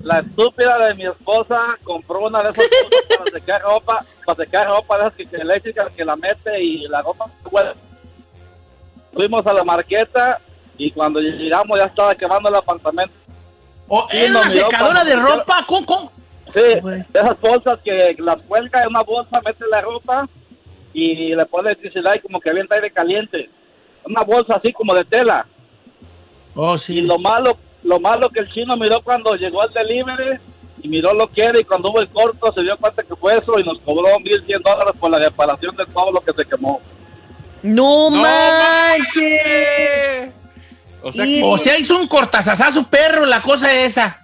La 0.06 0.20
estúpida 0.20 0.78
de 0.88 0.94
mi 0.94 1.08
esposa 1.08 1.60
compró 1.84 2.28
una 2.28 2.44
de 2.44 2.52
esas 2.52 2.66
cosas 2.70 3.18
para 3.18 3.32
secar 3.32 3.62
ropa, 3.64 4.06
para 4.24 4.36
secar 4.36 4.68
ropa 4.68 4.98
de 4.98 5.02
esas 5.02 5.14
que, 5.16 5.26
que 5.26 5.38
eléctricas 5.38 5.92
que 5.94 6.06
la 6.06 6.16
mete 6.16 6.64
y 6.64 6.88
la 6.88 7.02
ropa 7.02 7.26
se 7.42 7.50
huele. 7.50 7.72
Fuimos 9.12 9.48
a 9.48 9.54
la 9.54 9.64
marqueta 9.64 10.40
y 10.78 10.92
cuando 10.92 11.20
llegamos 11.20 11.80
ya 11.80 11.86
estaba 11.86 12.14
quemando 12.14 12.50
el 12.50 12.56
apartamento. 12.56 13.16
Oh, 13.88 14.08
Sí, 14.12 14.18
¿Era 14.18 14.30
nos 14.30 14.42
una 14.44 14.52
secadora 14.52 15.04
de 15.04 15.16
ropa? 15.16 15.66
¿Cómo, 15.68 15.86
cómo? 15.88 16.12
Sí, 16.54 16.80
esas 17.12 17.42
bolsas 17.42 17.80
que 17.84 18.16
las 18.20 18.38
cuelga 18.44 18.84
en 18.84 18.90
una 18.90 19.02
bolsa, 19.02 19.42
mete 19.44 19.66
la 19.72 19.82
ropa 19.82 20.30
y 20.94 21.34
le 21.34 21.46
pone 21.48 21.70
electricidad 21.70 22.14
y 22.14 22.20
como 22.20 22.40
que 22.40 22.52
avienta 22.52 22.76
aire 22.76 22.92
caliente. 22.92 23.50
Una 24.06 24.22
bolsa 24.22 24.58
así 24.58 24.72
como 24.72 24.94
de 24.94 25.04
tela. 25.04 25.48
Oh, 26.54 26.78
sí. 26.78 27.00
Y 27.00 27.02
lo 27.02 27.18
malo, 27.18 27.58
lo 27.86 28.00
malo 28.00 28.30
que 28.30 28.42
el 28.42 28.52
chino 28.52 28.76
miró 28.76 29.02
cuando 29.02 29.36
llegó 29.36 29.62
al 29.62 29.72
delivery 29.72 30.38
y 30.82 30.88
miró 30.88 31.14
lo 31.14 31.28
que 31.28 31.44
era 31.44 31.60
y 31.60 31.64
cuando 31.64 31.90
hubo 31.90 32.02
el 32.02 32.10
corto 32.10 32.52
se 32.52 32.62
dio 32.62 32.76
cuenta 32.78 33.02
que 33.04 33.16
fue 33.16 33.38
eso 33.38 33.58
y 33.60 33.64
nos 33.64 33.80
cobró 33.80 34.10
1.100 34.20 34.62
dólares 34.64 34.94
por 35.00 35.10
la 35.12 35.20
reparación 35.20 35.76
de 35.76 35.86
todo 35.86 36.12
lo 36.12 36.20
que 36.22 36.34
se 36.34 36.46
quemó. 36.46 36.82
No, 37.64 38.10
manches. 39.16 40.34
O 41.02 41.12
sea, 41.12 41.26
o 41.44 41.58
sea, 41.58 41.78
hizo 41.78 41.98
un 41.98 42.08
cortazazazo 42.08 42.84
perro 42.88 43.26
la 43.26 43.42
cosa 43.42 43.72
esa. 43.74 44.20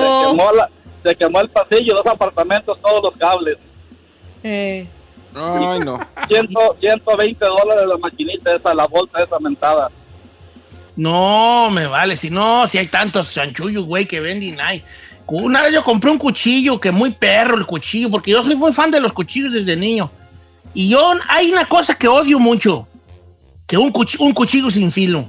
Se 0.00 0.30
quemó, 0.36 0.52
la- 0.52 0.68
se 1.02 1.16
quemó 1.16 1.40
el 1.40 1.48
pasillo, 1.48 1.94
los 1.94 2.06
apartamentos, 2.06 2.78
todos 2.80 3.02
los 3.02 3.16
cables. 3.16 3.58
Eh. 4.42 4.86
Ay, 5.34 5.80
no. 5.80 5.98
100, 6.28 6.48
120 6.80 7.44
dólares 7.46 7.84
la 7.86 7.96
maquinita 7.98 8.54
esa, 8.54 8.74
la 8.74 8.86
bolsa 8.86 9.18
esa 9.22 9.38
mentada. 9.38 9.88
No, 10.96 11.70
me 11.70 11.86
vale. 11.86 12.16
Si 12.16 12.30
no, 12.30 12.66
si 12.66 12.78
hay 12.78 12.88
tantos 12.88 13.32
chanchullos, 13.32 13.84
güey, 13.84 14.06
que 14.06 14.20
venden 14.20 14.60
ahí. 14.60 14.82
Una 15.26 15.62
vez 15.62 15.72
yo 15.72 15.84
compré 15.84 16.10
un 16.10 16.18
cuchillo, 16.18 16.80
que 16.80 16.90
muy 16.90 17.12
perro 17.12 17.56
el 17.56 17.64
cuchillo, 17.66 18.10
porque 18.10 18.32
yo 18.32 18.42
soy 18.42 18.56
muy 18.56 18.72
fan 18.72 18.90
de 18.90 19.00
los 19.00 19.12
cuchillos 19.12 19.52
desde 19.52 19.76
niño. 19.76 20.10
Y 20.74 20.88
yo, 20.88 21.12
hay 21.28 21.50
una 21.52 21.68
cosa 21.68 21.94
que 21.94 22.08
odio 22.08 22.38
mucho, 22.40 22.88
que 23.66 23.76
un, 23.78 23.92
cuch- 23.92 24.18
un 24.18 24.32
cuchillo 24.32 24.70
sin 24.70 24.90
filo. 24.90 25.26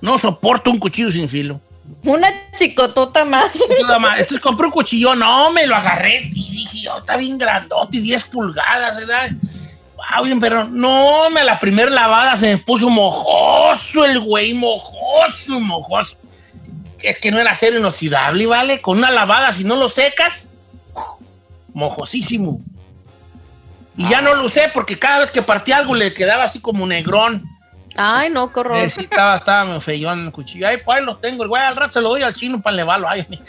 No 0.00 0.16
soporto 0.18 0.70
un 0.70 0.78
cuchillo 0.78 1.12
sin 1.12 1.28
filo. 1.28 1.60
Una 2.04 2.32
chicotota 2.56 3.24
más. 3.24 3.50
Entonces 4.20 4.40
compré 4.40 4.66
un 4.66 4.72
cuchillo, 4.72 5.14
no, 5.14 5.50
me 5.52 5.66
lo 5.66 5.74
agarré 5.76 6.30
y 6.34 6.50
dije, 6.50 6.88
oh, 6.88 6.98
está 6.98 7.16
bien 7.16 7.36
grandote, 7.36 8.00
10 8.00 8.24
pulgadas, 8.24 8.96
¿verdad? 8.96 9.30
Wow, 9.98 10.24
bien, 10.24 10.38
pero 10.38 10.64
no, 10.64 11.28
me 11.30 11.40
a 11.40 11.44
la 11.44 11.58
primera 11.58 11.90
lavada 11.90 12.36
se 12.36 12.46
me 12.46 12.58
puso 12.58 12.88
mojoso 12.88 14.04
el 14.04 14.20
güey, 14.20 14.54
mojoso, 14.54 15.58
mojoso. 15.58 16.16
Es 17.00 17.18
que 17.18 17.32
no 17.32 17.40
era 17.40 17.50
acero 17.50 17.78
inoxidable, 17.78 18.46
¿vale? 18.46 18.80
Con 18.80 18.98
una 18.98 19.10
lavada, 19.10 19.52
si 19.52 19.64
no 19.64 19.74
lo 19.74 19.88
secas, 19.88 20.46
mojosísimo. 21.74 22.60
Y 23.96 24.08
ya 24.08 24.22
no 24.22 24.36
lo 24.36 24.44
usé 24.44 24.70
porque 24.72 24.96
cada 24.96 25.18
vez 25.18 25.32
que 25.32 25.42
partía 25.42 25.78
algo 25.78 25.96
le 25.96 26.14
quedaba 26.14 26.44
así 26.44 26.60
como 26.60 26.86
negrón. 26.86 27.42
Ay, 27.96 28.30
no, 28.30 28.52
qué 28.52 28.60
horror. 28.60 28.88
Sí, 28.92 29.00
estaba, 29.02 29.38
estaba 29.38 29.64
medio 29.64 29.80
feyón 29.80 30.26
el 30.26 30.32
cuchillo. 30.32 30.68
Ay, 30.68 30.76
pues 30.84 30.98
ahí 30.98 31.04
lo 31.04 31.16
tengo. 31.16 31.42
El 31.42 31.48
güey 31.48 31.60
al 31.60 31.74
rato 31.74 31.94
se 31.94 32.00
lo 32.00 32.10
doy 32.10 32.22
al 32.22 32.34
chino 32.34 32.60
para 32.60 32.76
levarlo. 32.76 33.08
Ay, 33.08 33.26